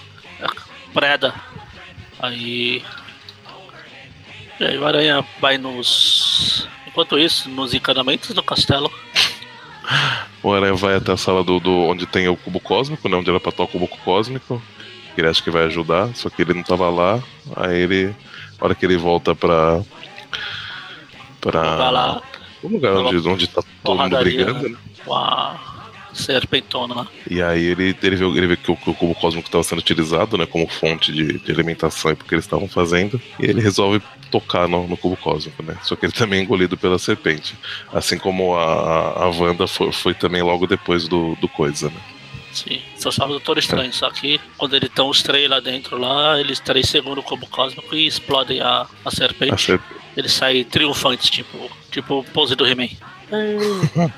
Preda. 0.93 1.35
Aí. 2.19 2.83
E 4.59 4.65
aí 4.65 4.79
o 4.79 4.87
Aranha 4.87 5.25
vai 5.41 5.59
nos. 5.59 6.67
Enquanto 6.87 7.19
isso, 7.19 7.49
nos 7.51 7.75
encanamentos 7.75 8.35
do 8.35 8.43
castelo. 8.43 8.91
O 10.43 10.53
Aranha 10.53 10.75
vai 10.75 10.97
até 10.97 11.13
a 11.13 11.17
sala 11.17 11.45
do, 11.45 11.61
do 11.61 11.71
onde 11.71 12.07
tem 12.07 12.29
o 12.29 12.37
cubo 12.37 12.61
cósmico, 12.61 13.09
né? 13.09 13.17
Onde 13.17 13.29
era 13.29 13.39
pra 13.39 13.51
estar 13.51 13.63
o 13.63 13.69
cubo 13.69 13.87
cósmico. 13.87 14.63
Ele 15.17 15.29
acha 15.29 15.43
que 15.43 15.51
vai 15.51 15.65
ajudar, 15.65 16.15
só 16.15 16.31
que 16.31 16.43
ele 16.43 16.55
não 16.55 16.63
tava 16.63 16.89
lá. 16.89 17.23
Aí 17.57 17.77
ele. 17.77 18.15
A 18.59 18.65
hora 18.65 18.75
que 18.75 18.87
ele 18.87 18.97
volta 18.97 19.35
pra. 19.35 19.83
pra. 21.41 21.77
Vai 21.77 21.93
lá, 21.93 22.23
O 22.63 22.69
lugar 22.69 22.95
onde, 22.97 23.29
onde 23.29 23.49
tá 23.49 23.63
todo 23.83 23.99
mundo 23.99 24.19
brigando, 24.19 24.69
né? 24.69 24.77
com 25.05 25.15
a 25.15 25.59
serpentona 26.13 26.95
lá. 26.95 27.09
E 27.29 27.43
aí 27.43 27.65
ele, 27.65 27.97
ele, 28.03 28.17
vê, 28.17 28.25
ele 28.25 28.47
vê 28.49 28.57
que 28.57 28.71
o, 28.71 28.77
que 28.77 28.91
o 28.91 28.95
cubo 28.95 29.15
cósmico 29.15 29.49
estava 29.49 29.65
sendo 29.65 29.79
utilizado, 29.79 30.37
né, 30.37 30.47
como 30.47 30.67
fonte 30.67 31.13
de, 31.13 31.39
de 31.39 31.53
alimentação 31.53 32.11
e 32.11 32.17
porque 32.17 32.35
eles 32.35 32.45
estavam 32.45 32.69
fazendo. 32.69 33.21
E 33.39 33.47
ele 33.47 33.61
resolve 33.61 34.03
tocar 34.31 34.69
no, 34.69 34.87
no 34.87 34.97
cubo 34.97 35.17
cósmico, 35.17 35.63
né? 35.63 35.77
Só 35.83 35.97
que 35.97 36.07
ele 36.07 36.13
também 36.13 36.41
é 36.41 36.43
engolido 36.43 36.77
pela 36.77 36.99
serpente. 36.99 37.57
Assim 37.93 38.19
como 38.19 38.55
a, 38.55 38.65
a, 38.65 39.25
a 39.25 39.29
Wanda 39.29 39.67
foi, 39.67 39.93
foi 39.93 40.15
também 40.15 40.43
logo 40.43 40.67
depois 40.67 41.09
do, 41.09 41.35
do 41.37 41.49
coisa, 41.49 41.89
né? 41.89 42.01
Sim, 42.53 42.81
só 42.97 43.11
sabe 43.11 43.31
o 43.31 43.35
Doutor 43.35 43.59
Estranho. 43.59 43.93
Só 43.93 44.11
que 44.11 44.41
quando 44.57 44.75
eles 44.75 44.89
estão 44.89 45.09
os 45.09 45.23
três 45.23 45.49
lá 45.49 45.61
dentro, 45.61 45.97
lá, 45.99 46.39
eles 46.41 46.59
três 46.61 46.89
seguram 46.89 47.21
o 47.21 47.25
cubo 47.25 47.47
cósmico 47.47 47.95
e 47.95 48.07
explodem 48.07 48.61
a, 48.61 48.87
a 49.05 49.11
serpente. 49.11 49.55
A 49.55 49.59
serpente. 49.59 50.01
Eles 50.17 50.33
saem 50.33 50.65
triunfantes, 50.65 51.31
tipo, 51.31 51.71
tipo 51.91 52.25
pose 52.33 52.57
do 52.57 52.67
He-Man. 52.67 52.89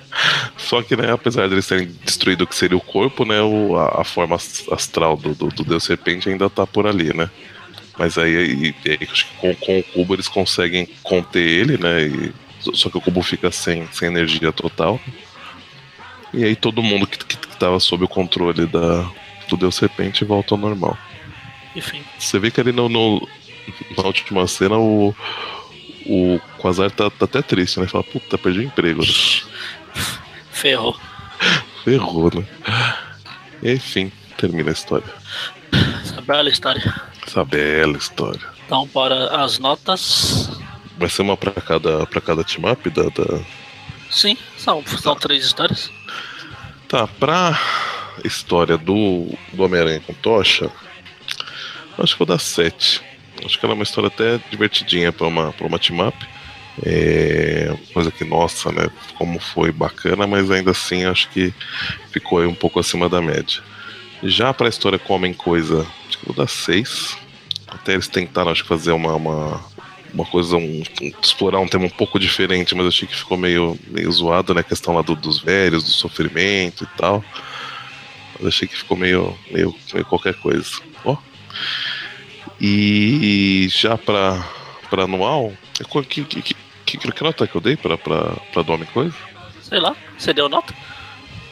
Só 0.57 0.83
que, 0.83 0.97
né, 0.97 1.13
apesar 1.13 1.47
de 1.49 1.55
eles 1.55 1.67
terem 1.67 1.87
destruído 2.05 2.45
o 2.45 2.47
que 2.47 2.55
seria 2.55 2.77
o 2.77 2.81
corpo, 2.81 3.25
né, 3.27 3.41
o, 3.43 3.77
a, 3.77 4.01
a 4.01 4.05
forma 4.05 4.37
as- 4.37 4.65
astral 4.73 5.17
do, 5.17 5.35
do, 5.35 5.49
do 5.49 5.65
Deus 5.65 5.85
Serpente 5.85 6.29
ainda 6.31 6.49
tá 6.49 6.67
por 6.67 6.87
ali, 6.87 7.15
né? 7.15 7.29
Mas 7.99 8.17
aí, 8.17 8.75
acho 9.11 9.27
que 9.27 9.35
com, 9.37 9.55
com 9.57 9.79
o 9.79 9.83
cubo 9.83 10.15
eles 10.15 10.29
conseguem 10.29 10.89
conter 11.03 11.43
ele, 11.47 11.77
né? 11.77 12.05
E, 12.07 12.33
só- 12.61 12.73
só 12.75 12.91
que 12.91 12.97
o 12.97 13.01
cubo 13.03 13.23
fica 13.23 13.51
sem, 13.51 13.87
sem 13.93 14.09
energia 14.09 14.51
total. 14.51 14.99
E 16.33 16.43
aí 16.45 16.57
todo 16.57 16.83
mundo 16.83 17.07
que, 17.07 17.32
que, 17.63 17.69
que 17.69 17.71
tava 17.71 17.81
sob 17.81 18.05
o 18.05 18.09
controle 18.09 18.67
da, 18.67 19.09
do 19.49 19.57
Deus 19.57 19.75
Serpente 19.75 20.25
volta 20.25 20.55
ao 20.55 20.59
normal. 20.59 20.97
Enfim, 21.75 22.03
Você 22.19 22.39
vê 22.39 22.51
que 22.51 22.61
ali 22.61 22.73
no, 22.73 22.89
no- 22.89 23.29
na 23.97 24.05
última 24.05 24.47
cena 24.47 24.77
o, 24.79 25.15
o 26.07 26.41
Quasar 26.59 26.91
tá, 26.91 27.11
tá 27.11 27.25
até 27.25 27.41
triste, 27.41 27.81
né? 27.81 27.87
Fala, 27.87 28.05
puta, 28.05 28.37
perdi 28.37 28.59
o 28.59 28.63
emprego. 28.63 29.01
né? 29.03 29.09
ferrou. 30.51 30.97
Ferrou, 31.85 32.31
né? 32.35 32.47
Enfim, 33.63 34.13
termina 34.37 34.71
a 34.71 34.73
história. 34.73 35.07
Essa 36.03 36.21
bela 36.21 36.49
história. 36.51 36.95
Essa 37.27 37.45
bela 37.45 37.97
história. 37.97 38.41
Então, 38.67 38.87
para 38.89 39.43
as 39.43 39.59
notas. 39.59 40.51
Vai 40.99 41.09
ser 41.09 41.23
uma 41.23 41.37
pra 41.37 41.53
cada, 41.53 42.07
pra 42.07 42.21
cada 42.21 42.45
team-up 42.45 42.91
da, 42.91 43.05
da... 43.05 43.41
Sim, 44.11 44.37
são, 44.59 44.85
são 44.87 45.17
três 45.17 45.45
histórias. 45.45 45.91
Tá, 46.93 47.07
pra 47.07 47.59
história 48.23 48.77
do, 48.77 49.27
do 49.51 49.63
Homem-Aranha 49.63 50.03
com 50.07 50.13
tocha, 50.13 50.71
acho 51.99 52.13
que 52.13 52.19
vou 52.19 52.27
dar 52.27 52.39
7. 52.39 53.01
Acho 53.43 53.59
que 53.59 53.65
ela 53.65 53.73
é 53.73 53.77
uma 53.77 53.83
história 53.83 54.09
até 54.09 54.39
divertidinha 54.51 55.11
pra 55.11 55.27
uma, 55.27 55.55
pra 55.55 55.67
uma 55.67 55.79
team-up. 55.79 56.15
É, 56.85 57.75
coisa 57.95 58.11
que, 58.11 58.27
nossa, 58.27 58.71
né? 58.71 58.91
Como 59.17 59.41
foi 59.41 59.73
bacana, 59.73 60.27
mas 60.27 60.51
ainda 60.51 60.73
assim 60.73 61.07
acho 61.07 61.31
que 61.31 61.55
ficou 62.11 62.41
aí 62.41 62.47
um 62.47 62.55
pouco 62.55 62.79
acima 62.79 63.09
da 63.09 63.23
média. 63.23 63.63
Já 64.23 64.53
pra 64.53 64.69
história 64.69 64.99
com 64.99 65.15
Homem 65.15 65.33
Coisa, 65.33 65.87
acho 66.07 66.19
que 66.19 66.27
vou 66.27 66.37
dar 66.37 66.47
6. 66.47 67.17
Até 67.69 67.95
eles 67.95 68.07
tentaram, 68.07 68.51
acho 68.51 68.65
que, 68.65 68.69
fazer 68.69 68.93
uma, 68.93 69.15
uma, 69.15 69.65
uma 70.13 70.25
coisa, 70.25 70.57
um, 70.57 70.83
um- 71.01 71.13
explorar 71.23 71.61
um 71.61 71.69
tema 71.69 71.87
um 71.87 71.91
pouco 71.91 72.19
diferente, 72.19 72.75
mas 72.75 72.87
achei 72.87 73.07
que 73.09 73.17
ficou 73.17 73.37
meio, 73.37 73.79
meio 73.89 74.11
zoado, 74.13 74.55
né? 74.55 74.61
A 74.61 74.65
questão 74.65 74.95
lá 74.95 75.03
do- 75.03 75.17
dos 75.17 75.41
velhos, 75.41 75.83
do 75.85 75.91
sofrimento 75.91 76.85
e 76.85 76.99
tal. 76.99 77.25
Mas 78.39 78.49
achei 78.49 78.69
que 78.69 78.77
ficou 78.77 78.97
meio, 78.97 79.37
meio, 79.51 79.75
meio 79.93 80.05
qualquer 80.07 80.35
coisa. 80.35 80.71
Ó. 81.05 81.17
E 82.61 83.69
já 83.71 83.97
pra, 83.99 84.45
pra 84.89 85.05
anual, 85.05 85.53
é 85.81 85.85
qu- 85.85 86.03
que, 86.05 86.25
que, 86.25 86.43
que, 86.43 86.99
que, 86.99 87.25
nota 87.25 87.47
que 87.47 87.55
eu 87.55 87.61
dei 87.61 87.77
pra, 87.77 87.97
pra, 87.99 88.33
pra 88.53 88.63
do 88.63 88.73
Homem 88.73 88.87
Coisa? 88.93 89.15
Sei 89.63 89.81
lá, 89.81 89.97
você 90.19 90.33
deu 90.33 90.49
nota? 90.49 90.75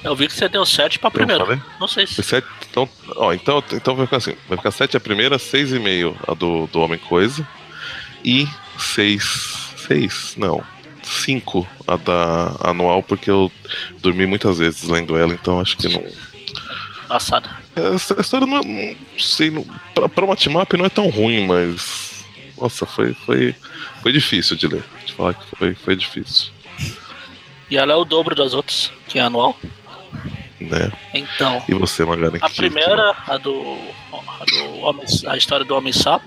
Eu 0.03 0.15
vi 0.17 0.29
que 0.29 0.33
você 0.35 0.49
deu 0.49 0.65
7 0.65 0.99
pra 0.99 1.11
primeira. 1.11 1.45
falei? 1.45 1.61
Não 1.79 1.87
sei 1.89 2.07
se. 2.07 2.23
Então, 2.71 2.89
ó, 3.17 3.33
então, 3.33 3.63
então 3.73 3.95
vai 3.97 4.07
ficar 4.07 4.17
assim: 4.19 4.35
vai 4.49 4.57
ficar 4.57 4.71
7 4.71 4.97
a 4.97 5.01
primeira, 5.01 5.37
6,5 5.39 6.17
a 6.27 6.33
do, 6.35 6.67
do 6.69 6.81
Homem 6.81 6.99
Coisa 6.99 7.47
e 8.25 8.47
6. 8.79 9.75
6, 9.89 10.35
não. 10.37 10.63
5 11.03 11.67
a 11.89 11.97
da 11.97 12.55
anual, 12.63 13.03
porque 13.03 13.31
eu 13.31 13.51
dormi 14.01 14.27
muitas 14.27 14.59
vezes 14.59 14.85
lendo 14.85 15.17
ela, 15.17 15.33
então 15.35 15.59
acho 15.61 15.77
que 15.77 15.89
não. 15.89 16.05
Passada. 17.09 17.51
Essa 17.75 18.21
história 18.21 18.47
não, 18.47 18.59
é- 18.59 18.65
não 18.65 18.97
sei, 19.19 19.51
não, 19.51 19.67
pra, 19.95 20.09
pra 20.09 20.25
uma 20.25 20.37
team-up 20.37 20.77
não 20.77 20.85
é 20.85 20.89
tão 20.89 21.09
ruim, 21.09 21.47
mas. 21.47 22.25
Nossa, 22.61 22.87
foi, 22.87 23.15
foi, 23.15 23.55
foi 24.03 24.13
difícil 24.13 24.57
de 24.57 24.69
ler. 24.69 24.83
Vou 24.93 25.01
te 25.07 25.13
falar 25.15 25.35
que 25.35 25.57
foi, 25.57 25.75
foi 25.75 25.97
difícil. 25.97 26.53
E 27.71 27.77
ela 27.77 27.93
é 27.93 27.97
o 27.97 28.05
dobro 28.05 28.35
das 28.35 28.53
outras, 28.55 28.93
que 29.09 29.19
é 29.19 29.23
anual. 29.23 29.59
Né? 30.61 30.93
Então, 31.15 31.63
E 31.69 31.75
você, 31.75 32.05
Magari? 32.05 32.39
a 32.41 32.51
primeira, 32.51 33.17
a 33.27 33.37
do. 33.39 33.79
A, 34.13 34.45
do 34.45 34.79
homem, 34.81 35.05
a 35.27 35.37
história 35.37 35.65
do 35.65 35.75
Homem 35.75 35.93
Sapo. 35.93 36.27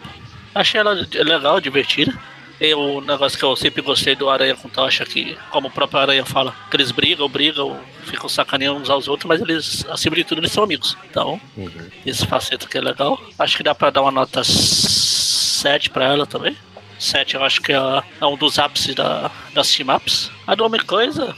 Achei 0.56 0.80
ela 0.80 0.94
legal, 1.14 1.60
divertida. 1.60 2.14
Tem 2.60 2.74
o 2.74 3.02
negócio 3.02 3.38
que 3.38 3.44
eu 3.44 3.56
sempre 3.56 3.82
gostei 3.82 4.16
do 4.16 4.30
Aranha 4.30 4.56
com 4.56 4.70
Tocha, 4.70 5.04
que, 5.06 5.36
como 5.50 5.68
o 5.68 5.72
próprio 5.72 6.00
Aranha 6.00 6.24
fala, 6.24 6.56
que 6.70 6.78
eles 6.78 6.92
brigam, 6.92 7.28
brigam, 7.28 7.78
ficam 8.06 8.30
sacaneando 8.30 8.80
uns 8.80 8.90
aos 8.90 9.08
outros, 9.08 9.28
mas 9.28 9.42
eles, 9.42 9.86
acima 9.90 10.16
de 10.16 10.24
tudo, 10.24 10.40
eles 10.40 10.52
são 10.52 10.64
amigos. 10.64 10.96
Então, 11.10 11.42
Uhum. 11.58 11.72
esse 12.06 12.26
faceta 12.28 12.68
que 12.68 12.78
é 12.78 12.82
legal. 12.82 13.20
Acho 13.38 13.58
que 13.58 13.64
dá 13.64 13.74
pra 13.76 13.90
dar 13.90 14.02
uma 14.04 14.12
nota 14.12 14.44
7 14.44 15.90
pra 15.90 16.06
ela 16.06 16.26
também. 16.26 16.56
7 17.00 17.36
eu 17.36 17.44
acho 17.44 17.60
que 17.62 17.74
é, 17.74 17.78
é 18.22 18.26
um 18.26 18.38
dos 18.38 18.58
ápices 18.60 18.96
da, 18.96 19.30
das 19.54 19.70
team-ups. 19.72 20.32
A 20.48 20.56
nome 20.56 20.80
coisa, 20.80 21.36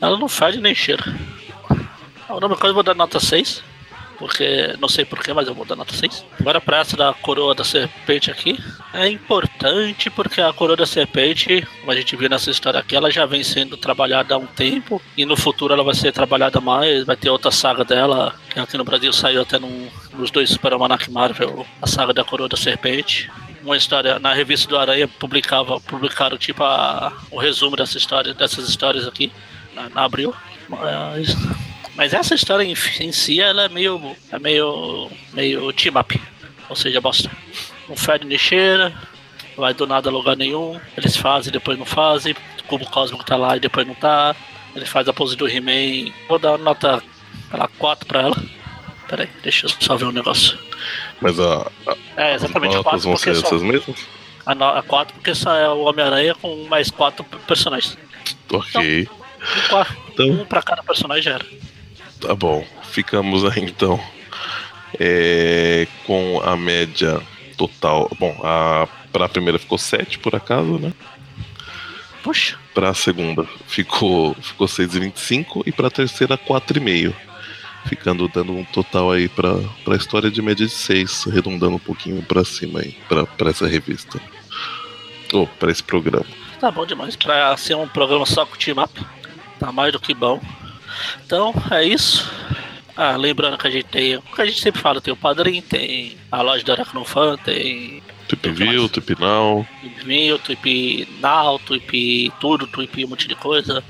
ela 0.00 0.18
não 0.18 0.28
fede 0.28 0.58
nem 0.60 0.74
cheira. 0.74 1.04
A 2.28 2.40
nome 2.40 2.56
coisa 2.56 2.68
eu 2.68 2.74
vou 2.74 2.82
dar 2.82 2.94
nota 2.94 3.20
6 3.20 3.62
porque 4.18 4.74
não 4.80 4.88
sei 4.88 5.04
porquê, 5.04 5.32
mas 5.32 5.48
eu 5.48 5.54
vou 5.54 5.64
dar 5.64 5.76
nota 5.76 5.94
6. 5.94 6.24
Agora 6.40 6.60
pra 6.60 6.78
essa 6.78 6.96
da 6.96 7.12
coroa 7.14 7.54
da 7.54 7.64
serpente 7.64 8.30
aqui, 8.30 8.58
é 8.92 9.08
importante 9.08 10.10
porque 10.10 10.40
a 10.40 10.52
coroa 10.52 10.76
da 10.76 10.86
serpente, 10.86 11.66
como 11.80 11.92
a 11.92 11.96
gente 11.96 12.16
viu 12.16 12.28
nessa 12.28 12.50
história 12.50 12.80
aqui, 12.80 12.96
ela 12.96 13.10
já 13.10 13.26
vem 13.26 13.42
sendo 13.42 13.76
trabalhada 13.76 14.34
há 14.34 14.38
um 14.38 14.46
tempo 14.46 15.00
e 15.16 15.24
no 15.24 15.36
futuro 15.36 15.72
ela 15.72 15.84
vai 15.84 15.94
ser 15.94 16.12
trabalhada 16.12 16.60
mais, 16.60 17.04
vai 17.04 17.16
ter 17.16 17.30
outra 17.30 17.50
saga 17.50 17.84
dela, 17.84 18.34
que 18.50 18.58
aqui 18.58 18.76
no 18.76 18.84
Brasil 18.84 19.12
saiu 19.12 19.42
até 19.42 19.58
num, 19.58 19.88
nos 20.14 20.30
dois 20.30 20.50
Super 20.50 20.72
Marvel, 21.10 21.66
a 21.80 21.86
saga 21.86 22.12
da 22.12 22.24
coroa 22.24 22.48
da 22.48 22.56
serpente 22.56 23.30
uma 23.62 23.76
história 23.76 24.20
na 24.20 24.32
revista 24.32 24.68
do 24.68 24.78
Aranha 24.78 25.08
publicava 25.08 25.80
publicaram 25.80 26.38
tipo 26.38 26.62
a, 26.62 27.12
o 27.32 27.38
resumo 27.38 27.74
dessa 27.74 27.98
história 27.98 28.32
dessas 28.32 28.68
histórias 28.68 29.08
aqui 29.08 29.32
na, 29.74 29.88
na 29.88 30.04
abril 30.04 30.32
mas 30.68 31.34
mas 31.96 32.12
essa 32.12 32.34
história 32.34 32.62
em, 32.64 32.74
em 33.00 33.12
si, 33.12 33.40
ela 33.40 33.64
é 33.64 33.68
meio. 33.68 34.14
É 34.30 34.38
meio. 34.38 35.10
meio 35.32 35.72
team 35.72 35.98
up. 35.98 36.20
Ou 36.68 36.76
seja, 36.76 37.00
bosta. 37.00 37.30
Não 37.88 37.96
fede 37.96 38.36
cheira, 38.38 38.92
vai 39.56 39.72
do 39.72 39.86
nada 39.86 40.08
a 40.08 40.12
lugar 40.12 40.36
nenhum. 40.36 40.78
Eles 40.96 41.16
fazem, 41.16 41.52
depois 41.52 41.78
não 41.78 41.86
fazem. 41.86 42.34
O 42.60 42.64
cubo 42.64 42.84
cósmico 42.90 43.24
tá 43.24 43.36
lá 43.36 43.56
e 43.56 43.60
depois 43.60 43.86
não 43.86 43.94
tá. 43.94 44.34
Ele 44.74 44.84
faz 44.84 45.08
a 45.08 45.12
pose 45.12 45.36
do 45.36 45.48
He-Man. 45.48 46.12
Vou 46.28 46.38
dar 46.38 46.58
nota 46.58 47.02
lá, 47.52 47.68
4 47.78 48.06
pra 48.06 48.22
ela. 48.22 48.36
Pera 49.08 49.22
aí, 49.22 49.28
deixa 49.42 49.66
eu 49.66 49.70
só 49.80 49.96
ver 49.96 50.06
um 50.06 50.12
negócio. 50.12 50.58
Mas 51.20 51.38
a. 51.38 51.70
a 51.86 51.96
é, 52.16 52.34
exatamente 52.34 52.76
as 52.76 52.82
4 52.82 53.00
vão 53.00 53.16
ser 53.16 53.34
só, 53.36 53.46
essas 53.46 53.62
mesmas? 53.62 53.96
a, 54.44 54.54
no- 54.54 54.64
a 54.64 54.82
4 54.82 55.14
porque 55.14 55.34
só 55.34 55.54
é 55.54 55.68
o 55.68 55.84
Homem-Aranha 55.84 56.34
com 56.34 56.64
mais 56.68 56.90
4 56.90 57.24
personagens. 57.46 57.96
Ok. 58.52 59.08
Um, 59.08 59.68
qua- 59.68 59.86
Então- 60.08 60.26
um 60.30 60.44
pra 60.44 60.60
cada 60.62 60.82
personagem 60.82 61.32
era. 61.32 61.46
Tá 62.20 62.34
bom, 62.34 62.64
ficamos 62.84 63.44
aí 63.44 63.62
então 63.62 64.00
é, 64.98 65.86
com 66.06 66.40
a 66.42 66.56
média 66.56 67.20
total. 67.56 68.10
Bom, 68.18 68.38
a, 68.42 68.88
pra 69.12 69.28
primeira 69.28 69.58
ficou 69.58 69.78
7 69.78 70.18
por 70.18 70.34
acaso, 70.34 70.78
né? 70.78 70.92
Puxa, 72.22 72.58
Pra 72.76 72.92
segunda 72.92 73.42
ficou, 73.66 74.34
ficou 74.34 74.66
6,25 74.66 75.62
e 75.64 75.72
pra 75.72 75.88
terceira 75.88 76.36
4,5. 76.36 77.14
Ficando 77.86 78.28
dando 78.28 78.52
um 78.52 78.64
total 78.64 79.12
aí 79.12 79.30
pra, 79.30 79.54
pra 79.82 79.96
história 79.96 80.30
de 80.30 80.42
média 80.42 80.66
de 80.66 80.72
6, 80.72 81.24
arredondando 81.26 81.76
um 81.76 81.78
pouquinho 81.78 82.22
pra 82.22 82.44
cima 82.44 82.80
aí, 82.80 82.92
pra, 83.08 83.24
pra 83.24 83.48
essa 83.48 83.66
revista. 83.66 84.20
Ou 85.32 85.46
pra 85.46 85.70
esse 85.70 85.82
programa. 85.82 86.26
Tá 86.60 86.70
bom 86.70 86.84
demais. 86.84 87.16
Pra 87.16 87.56
ser 87.56 87.76
um 87.76 87.88
programa 87.88 88.26
só 88.26 88.44
com 88.44 88.56
team 88.56 88.76
up, 88.78 89.06
tá 89.58 89.72
mais 89.72 89.90
do 89.90 89.98
que 89.98 90.12
bom. 90.12 90.38
Então, 91.24 91.54
é 91.70 91.84
isso. 91.84 92.30
Ah, 92.96 93.16
lembrando 93.16 93.58
que 93.58 93.66
a 93.66 93.70
gente 93.70 93.84
tem, 93.84 94.16
o 94.16 94.22
que 94.22 94.40
a 94.40 94.46
gente 94.46 94.60
sempre 94.60 94.80
fala, 94.80 95.00
tem 95.00 95.12
o 95.12 95.16
Padrim, 95.16 95.60
tem 95.60 96.16
a 96.32 96.40
loja 96.40 96.64
do 96.64 96.72
Aracnofan, 96.72 97.36
tem. 97.38 98.02
Tweep 98.26 98.48
Mil, 98.58 100.38
Tweep 100.38 101.08
Now, 101.20 101.58
Tweep 101.58 102.32
tudo, 102.40 102.66
Tweep 102.66 103.04
um 103.04 103.08
monte 103.08 103.28
de 103.28 103.34
coisa. 103.34 103.84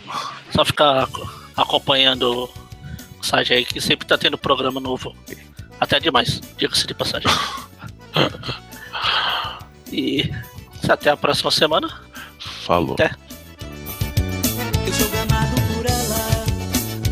Só 0.51 0.65
ficar 0.65 1.09
acompanhando 1.57 2.51
o 3.19 3.25
site 3.25 3.55
aí 3.55 3.65
que 3.65 3.81
sempre 3.81 4.07
tá 4.07 4.19
tendo 4.19 4.37
programa 4.37 4.81
novo. 4.81 5.17
Até 5.81 6.01
demais, 6.01 6.41
diga-se 6.57 6.87
de 6.87 6.95
passagem. 6.95 7.31
E 9.93 10.31
até 10.89 11.11
a 11.11 11.17
próxima 11.17 11.51
semana. 11.51 11.89
Falou. 12.39 12.95
Até. 12.95 13.15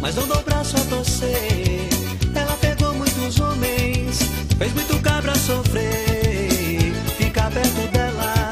Mas 0.04 0.16
não 0.16 0.26
dou 0.26 0.42
braço 0.42 0.76
a 0.76 0.80
torcer. 0.80 1.88
Ela 2.34 2.54
pegou 2.60 2.92
muitos 2.92 3.40
homens, 3.40 4.18
fez 4.58 4.74
muito 4.74 5.00
cabra 5.00 5.34
sofrer. 5.34 6.92
Ficar 7.16 7.50
perto 7.50 7.90
dela 7.90 8.50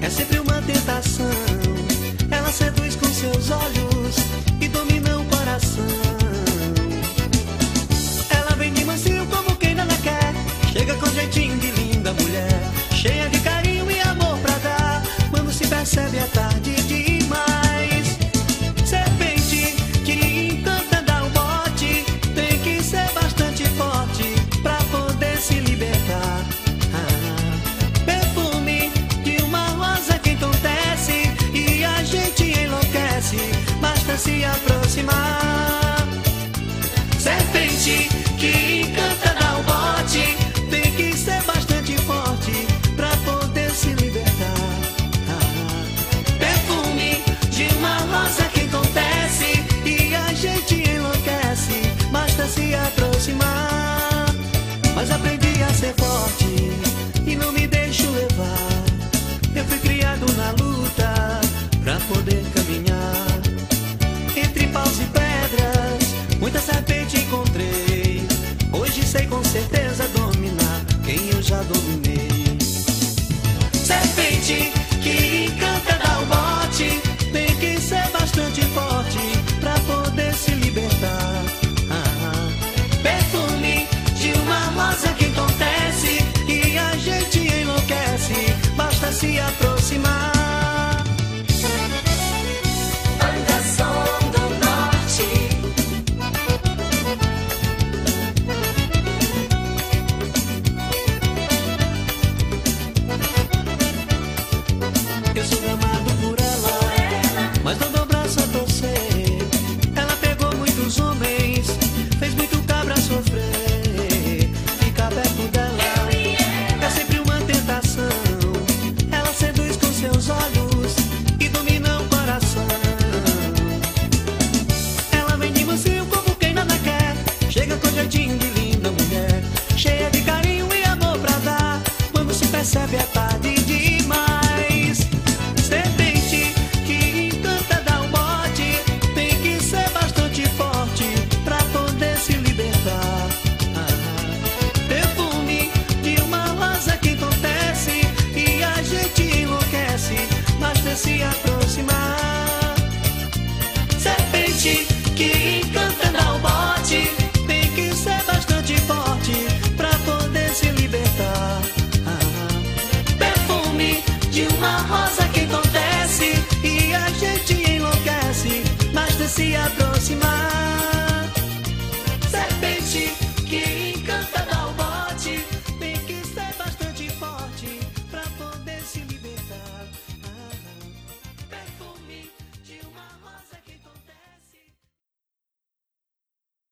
é 0.00 0.08
sempre 0.08 0.38
uma 0.38 0.62
tentação. 0.62 1.26
Ela 2.30 2.52
seduz 2.52 2.94
com 2.94 3.06
seus 3.06 3.50
olhos 3.50 4.16
e 4.60 4.68
domina 4.68 5.18
o 5.18 5.24
coração. 5.24 5.84
Ela 8.30 8.54
vem 8.56 8.72
de 8.72 8.84
mansinho 8.84 9.26
como 9.26 9.56
quem 9.56 9.74
nada 9.74 9.96
quer. 10.04 10.32
Chega 10.72 10.94
com 10.94 11.06
jeitinho 11.10 11.58
de 11.58 11.70
linda 11.72 12.12
mulher, 12.12 12.60
cheia 12.92 13.28
de 13.28 13.35
Serpente 37.86 38.10
que 38.40 38.85